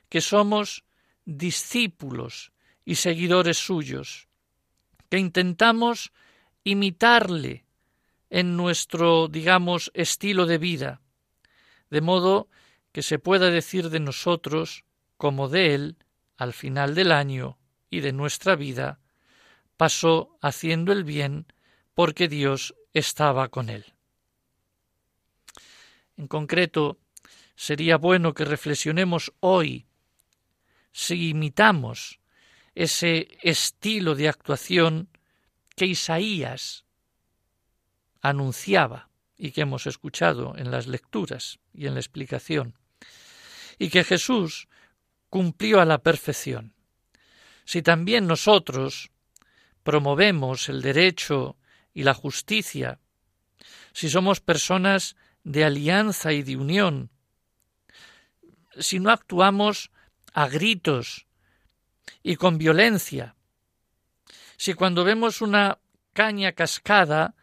que 0.08 0.20
somos 0.20 0.84
discípulos 1.24 2.52
y 2.84 2.94
seguidores 2.94 3.58
suyos, 3.58 4.28
que 5.10 5.18
intentamos 5.18 6.12
imitarle 6.62 7.66
en 8.30 8.56
nuestro, 8.56 9.26
digamos, 9.26 9.90
estilo 9.92 10.46
de 10.46 10.58
vida, 10.58 11.00
de 11.90 12.00
modo 12.00 12.48
que 12.92 13.02
se 13.02 13.18
pueda 13.18 13.50
decir 13.50 13.90
de 13.90 13.98
nosotros, 13.98 14.84
como 15.16 15.48
de 15.48 15.74
él, 15.74 15.96
al 16.36 16.52
final 16.52 16.94
del 16.94 17.10
año 17.10 17.58
y 17.90 18.00
de 18.02 18.12
nuestra 18.12 18.54
vida, 18.54 19.00
pasó 19.76 20.38
haciendo 20.40 20.92
el 20.92 21.02
bien 21.02 21.52
porque 21.96 22.28
Dios 22.28 22.74
estaba 22.92 23.48
con 23.48 23.70
él. 23.70 23.86
En 26.18 26.28
concreto, 26.28 26.98
sería 27.54 27.96
bueno 27.96 28.34
que 28.34 28.44
reflexionemos 28.44 29.32
hoy 29.40 29.86
si 30.92 31.30
imitamos 31.30 32.20
ese 32.74 33.38
estilo 33.40 34.14
de 34.14 34.28
actuación 34.28 35.08
que 35.74 35.86
Isaías 35.86 36.84
anunciaba 38.20 39.08
y 39.38 39.52
que 39.52 39.62
hemos 39.62 39.86
escuchado 39.86 40.54
en 40.58 40.70
las 40.70 40.86
lecturas 40.86 41.60
y 41.72 41.86
en 41.86 41.94
la 41.94 42.00
explicación, 42.00 42.74
y 43.78 43.88
que 43.88 44.04
Jesús 44.04 44.68
cumplió 45.30 45.80
a 45.80 45.86
la 45.86 46.02
perfección. 46.02 46.74
Si 47.64 47.80
también 47.80 48.26
nosotros 48.26 49.10
promovemos 49.82 50.68
el 50.68 50.82
derecho 50.82 51.56
y 51.96 52.02
la 52.02 52.12
justicia, 52.12 53.00
si 53.94 54.10
somos 54.10 54.40
personas 54.40 55.16
de 55.44 55.64
alianza 55.64 56.34
y 56.34 56.42
de 56.42 56.58
unión, 56.58 57.10
si 58.78 58.98
no 59.00 59.10
actuamos 59.10 59.90
a 60.34 60.46
gritos 60.46 61.26
y 62.22 62.36
con 62.36 62.58
violencia, 62.58 63.34
si 64.58 64.74
cuando 64.74 65.04
vemos 65.04 65.40
una 65.40 65.78
caña 66.12 66.52
cascada 66.52 67.34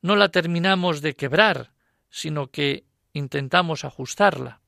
no 0.00 0.16
la 0.16 0.30
terminamos 0.30 1.02
de 1.02 1.14
quebrar, 1.14 1.74
sino 2.08 2.46
que 2.46 2.86
intentamos 3.12 3.84
ajustarla, 3.84 4.62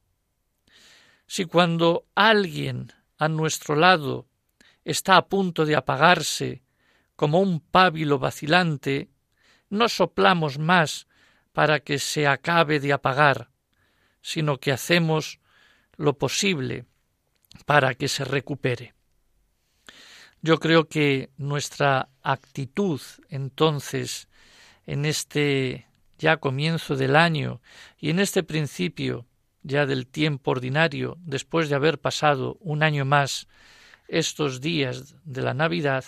si 1.26 1.46
cuando 1.46 2.04
alguien 2.14 2.92
a 3.16 3.28
nuestro 3.28 3.74
lado 3.74 4.28
está 4.84 5.16
a 5.16 5.28
punto 5.28 5.64
de 5.64 5.76
apagarse 5.76 6.62
como 7.16 7.40
un 7.40 7.60
pábilo 7.60 8.18
vacilante, 8.18 9.08
no 9.70 9.88
soplamos 9.88 10.58
más 10.58 11.06
para 11.52 11.80
que 11.80 11.98
se 11.98 12.26
acabe 12.26 12.80
de 12.80 12.92
apagar, 12.92 13.50
sino 14.20 14.58
que 14.58 14.72
hacemos 14.72 15.40
lo 15.96 16.18
posible 16.18 16.84
para 17.66 17.94
que 17.94 18.08
se 18.08 18.24
recupere. 18.24 18.94
Yo 20.42 20.58
creo 20.58 20.88
que 20.88 21.30
nuestra 21.36 22.08
actitud 22.22 23.00
entonces 23.28 24.28
en 24.86 25.04
este 25.04 25.86
ya 26.18 26.38
comienzo 26.38 26.96
del 26.96 27.16
año 27.16 27.60
y 27.98 28.10
en 28.10 28.18
este 28.18 28.42
principio 28.42 29.26
ya 29.62 29.86
del 29.86 30.06
tiempo 30.06 30.52
ordinario, 30.52 31.16
después 31.20 31.68
de 31.68 31.76
haber 31.76 31.98
pasado 32.00 32.56
un 32.60 32.82
año 32.82 33.04
más 33.04 33.46
estos 34.08 34.60
días 34.60 35.16
de 35.24 35.42
la 35.42 35.54
Navidad, 35.54 36.04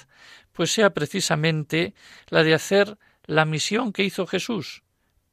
pues 0.52 0.72
sea 0.72 0.90
precisamente 0.90 1.94
la 2.28 2.42
de 2.42 2.54
hacer 2.54 2.98
la 3.24 3.44
misión 3.44 3.92
que 3.92 4.04
hizo 4.04 4.26
Jesús. 4.26 4.82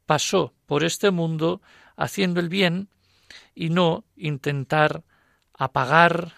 Pasó 0.06 0.54
por 0.66 0.84
este 0.84 1.12
mundo 1.12 1.62
haciendo 1.96 2.40
el 2.40 2.50
bien 2.50 2.90
y 3.54 3.70
no 3.70 4.06
intentar 4.16 5.04
apagar 5.54 6.34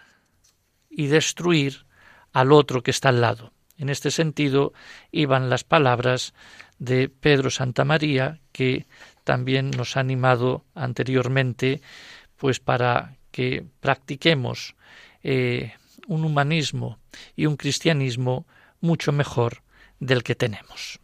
y 0.89 1.07
destruir 1.07 1.85
al 2.33 2.51
otro 2.51 2.83
que 2.83 2.91
está 2.91 3.09
al 3.09 3.21
lado. 3.21 3.53
En 3.77 3.89
este 3.89 4.11
sentido 4.11 4.73
iban 5.11 5.49
las 5.49 5.63
palabras 5.63 6.33
de 6.79 7.09
Pedro 7.09 7.49
Santa 7.49 7.85
María 7.85 8.39
que 8.51 8.85
también 9.23 9.71
nos 9.71 9.97
ha 9.97 9.99
animado 10.01 10.65
anteriormente 10.75 11.81
pues 12.37 12.59
para 12.59 13.17
que 13.31 13.65
practiquemos 13.79 14.75
eh, 15.23 15.73
un 16.07 16.25
humanismo 16.25 16.99
y 17.35 17.45
un 17.45 17.55
cristianismo 17.55 18.45
mucho 18.79 19.11
mejor 19.11 19.63
del 19.99 20.23
que 20.23 20.35
tenemos. 20.35 21.00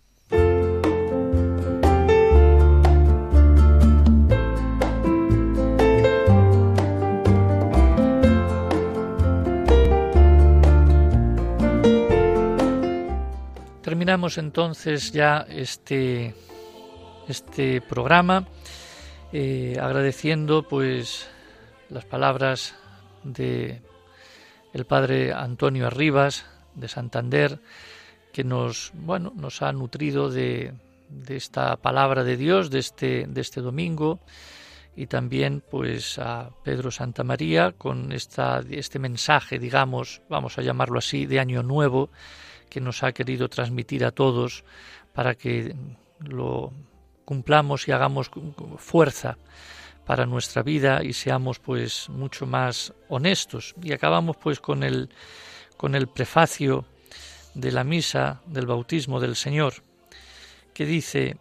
Terminamos 13.88 14.38
entonces 14.38 15.14
ya 15.14 15.46
este, 15.48 16.36
este 17.30 17.80
programa 17.80 18.46
eh, 19.32 19.78
agradeciendo 19.82 20.68
pues 20.68 21.30
las 21.90 22.04
palabras 22.04 22.76
de 23.24 23.82
el 24.74 24.84
padre 24.84 25.32
Antonio 25.32 25.88
Arribas 25.88 26.46
de 26.76 26.90
Santander 26.90 27.62
que 28.34 28.44
nos 28.44 28.92
bueno 28.94 29.32
nos 29.38 29.62
ha 29.62 29.72
nutrido 29.72 30.30
de, 30.30 30.74
de 31.08 31.38
esta 31.38 31.78
palabra 31.78 32.26
de 32.26 32.36
Dios 32.36 32.70
de 32.70 32.80
este 32.80 33.26
de 33.26 33.40
este 33.40 33.62
domingo 33.62 34.20
y 34.98 35.08
también 35.08 35.64
pues 35.72 36.20
a 36.20 36.50
Pedro 36.62 36.92
Santa 36.92 37.24
María 37.24 37.72
con 37.72 38.12
esta, 38.12 38.62
este 38.70 39.00
mensaje 39.00 39.60
digamos 39.60 40.24
vamos 40.28 40.58
a 40.58 40.62
llamarlo 40.62 41.00
así 41.00 41.26
de 41.26 41.40
año 41.40 41.64
nuevo 41.64 42.10
que 42.70 42.82
nos 42.82 43.04
ha 43.04 43.12
querido 43.12 43.50
transmitir 43.50 44.06
a 44.06 44.12
todos 44.12 44.64
para 45.14 45.36
que 45.36 45.76
lo 46.20 46.72
cumplamos 47.26 47.88
y 47.88 47.92
hagamos 47.92 48.32
fuerza 48.78 49.38
para 50.06 50.26
nuestra 50.26 50.64
vida 50.64 51.04
y 51.04 51.14
seamos 51.14 51.60
pues 51.60 52.08
mucho 52.10 52.46
más 52.46 52.94
honestos. 53.10 53.76
Y 53.82 53.92
acabamos 53.92 54.38
pues 54.38 54.60
con 54.60 54.84
el 54.84 55.10
con 55.76 55.94
el 55.94 56.08
prefacio 56.08 56.86
de 57.54 57.72
la 57.72 57.84
misa 57.84 58.42
del 58.48 58.66
bautismo 58.66 59.20
del 59.20 59.36
Señor 59.36 59.74
que 60.74 60.86
dice 60.86 61.38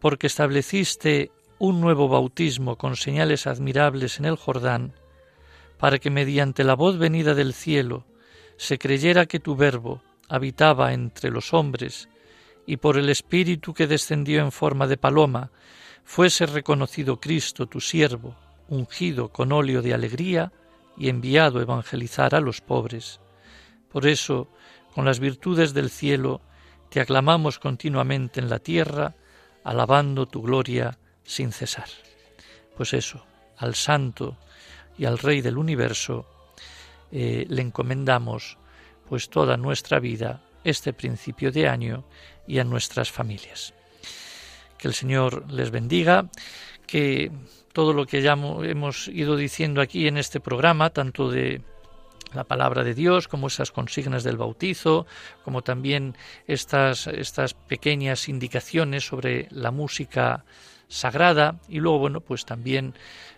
porque 0.00 0.26
estableciste 0.26 1.30
un 1.58 1.80
nuevo 1.80 2.08
bautismo 2.08 2.76
con 2.76 2.96
señales 2.96 3.46
admirables 3.46 4.18
en 4.18 4.24
el 4.24 4.36
Jordán 4.36 4.94
para 5.78 5.98
que 5.98 6.10
mediante 6.10 6.64
la 6.64 6.74
voz 6.74 6.98
venida 6.98 7.34
del 7.34 7.54
cielo 7.54 8.04
se 8.56 8.78
creyera 8.78 9.26
que 9.26 9.40
tu 9.40 9.56
verbo 9.56 10.02
habitaba 10.28 10.92
entre 10.92 11.30
los 11.30 11.52
hombres, 11.52 12.08
y 12.66 12.76
por 12.76 12.96
el 12.96 13.08
Espíritu 13.08 13.74
que 13.74 13.86
descendió 13.86 14.40
en 14.40 14.52
forma 14.52 14.86
de 14.86 14.96
paloma, 14.96 15.50
fuese 16.04 16.46
reconocido 16.46 17.20
Cristo, 17.20 17.66
tu 17.66 17.80
siervo, 17.80 18.36
ungido 18.68 19.28
con 19.28 19.52
óleo 19.52 19.82
de 19.82 19.94
alegría 19.94 20.52
y 20.96 21.08
enviado 21.08 21.58
a 21.58 21.62
evangelizar 21.62 22.34
a 22.34 22.40
los 22.40 22.60
pobres. 22.60 23.20
Por 23.90 24.06
eso, 24.06 24.48
con 24.94 25.04
las 25.04 25.20
virtudes 25.20 25.74
del 25.74 25.90
cielo, 25.90 26.40
te 26.88 27.00
aclamamos 27.00 27.58
continuamente 27.58 28.40
en 28.40 28.48
la 28.48 28.58
tierra, 28.58 29.14
alabando 29.64 30.26
tu 30.26 30.42
gloria 30.42 30.98
sin 31.24 31.52
cesar. 31.52 31.88
Pues 32.76 32.94
eso, 32.94 33.24
al 33.56 33.74
Santo 33.74 34.36
y 34.98 35.04
al 35.04 35.18
Rey 35.18 35.40
del 35.40 35.58
universo 35.58 36.26
eh, 37.12 37.46
le 37.48 37.62
encomendamos 37.62 38.58
pues 39.08 39.28
toda 39.28 39.56
nuestra 39.56 40.00
vida 40.00 40.42
este 40.64 40.92
principio 40.92 41.52
de 41.52 41.68
año 41.68 42.04
y 42.46 42.58
a 42.58 42.64
nuestras 42.64 43.10
familias. 43.10 43.74
Que 44.78 44.88
el 44.88 44.94
Señor 44.94 45.50
les 45.52 45.70
bendiga, 45.70 46.30
que 46.86 47.30
todo 47.72 47.92
lo 47.92 48.06
que 48.06 48.22
ya 48.22 48.32
hemos 48.32 49.08
ido 49.08 49.36
diciendo 49.36 49.80
aquí 49.80 50.08
en 50.08 50.18
este 50.18 50.40
programa, 50.40 50.90
tanto 50.90 51.30
de 51.30 51.62
la 52.34 52.44
palabra 52.44 52.82
de 52.82 52.94
Dios, 52.94 53.28
como 53.28 53.48
esas 53.48 53.70
consignas 53.70 54.24
del 54.24 54.36
bautizo, 54.36 55.06
como 55.44 55.62
también 55.62 56.16
estas, 56.46 57.06
estas 57.06 57.54
pequeñas 57.54 58.28
indicaciones 58.28 59.06
sobre 59.06 59.48
la 59.50 59.70
música 59.70 60.44
sagrada 60.88 61.60
y 61.68 61.78
luego, 61.78 61.98
bueno, 61.98 62.20
pues 62.20 62.44
también 62.44 62.94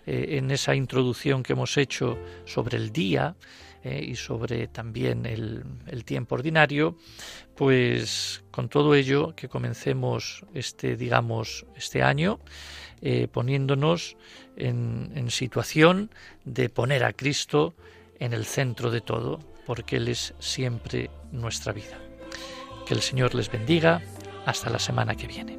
eh, 0.07 0.39
en 0.39 0.51
esa 0.51 0.75
introducción 0.75 1.43
que 1.43 1.53
hemos 1.53 1.77
hecho 1.77 2.19
sobre 2.45 2.77
el 2.77 2.93
día, 2.93 3.37
eh, 3.85 4.03
y 4.03 4.17
sobre 4.17 4.67
también 4.67 5.27
el, 5.27 6.05
tiempo 6.05 6.35
ordinario, 6.35 6.97
pues 7.55 8.43
con 8.51 8.69
todo 8.69 8.95
ello 8.95 9.35
que 9.37 9.49
comencemos 9.49 10.45
este, 10.55 10.97
digamos, 10.97 11.67
este 11.77 12.03
año 12.03 12.41
eh, 13.03 13.29
poniéndonos 13.31 14.17
en, 14.57 15.13
en 15.15 15.31
situación 15.31 16.11
de 16.45 16.69
poner 16.71 17.05
a 17.05 17.13
Cristo 17.13 17.75
en 18.19 18.33
el 18.33 18.47
centro 18.47 18.91
de 18.91 19.03
todo, 19.03 19.41
porque 19.67 19.97
Él 19.97 20.09
es 20.09 20.35
siempre 20.39 21.11
nuestra 21.31 21.73
vida. 21.73 21.99
Que 22.87 22.95
el 22.95 23.03
Señor 23.03 23.35
les 23.35 23.51
bendiga. 23.51 24.03
Hasta 24.47 24.69
la 24.69 24.79
semana 24.79 25.15
que 25.15 25.27
viene. 25.27 25.59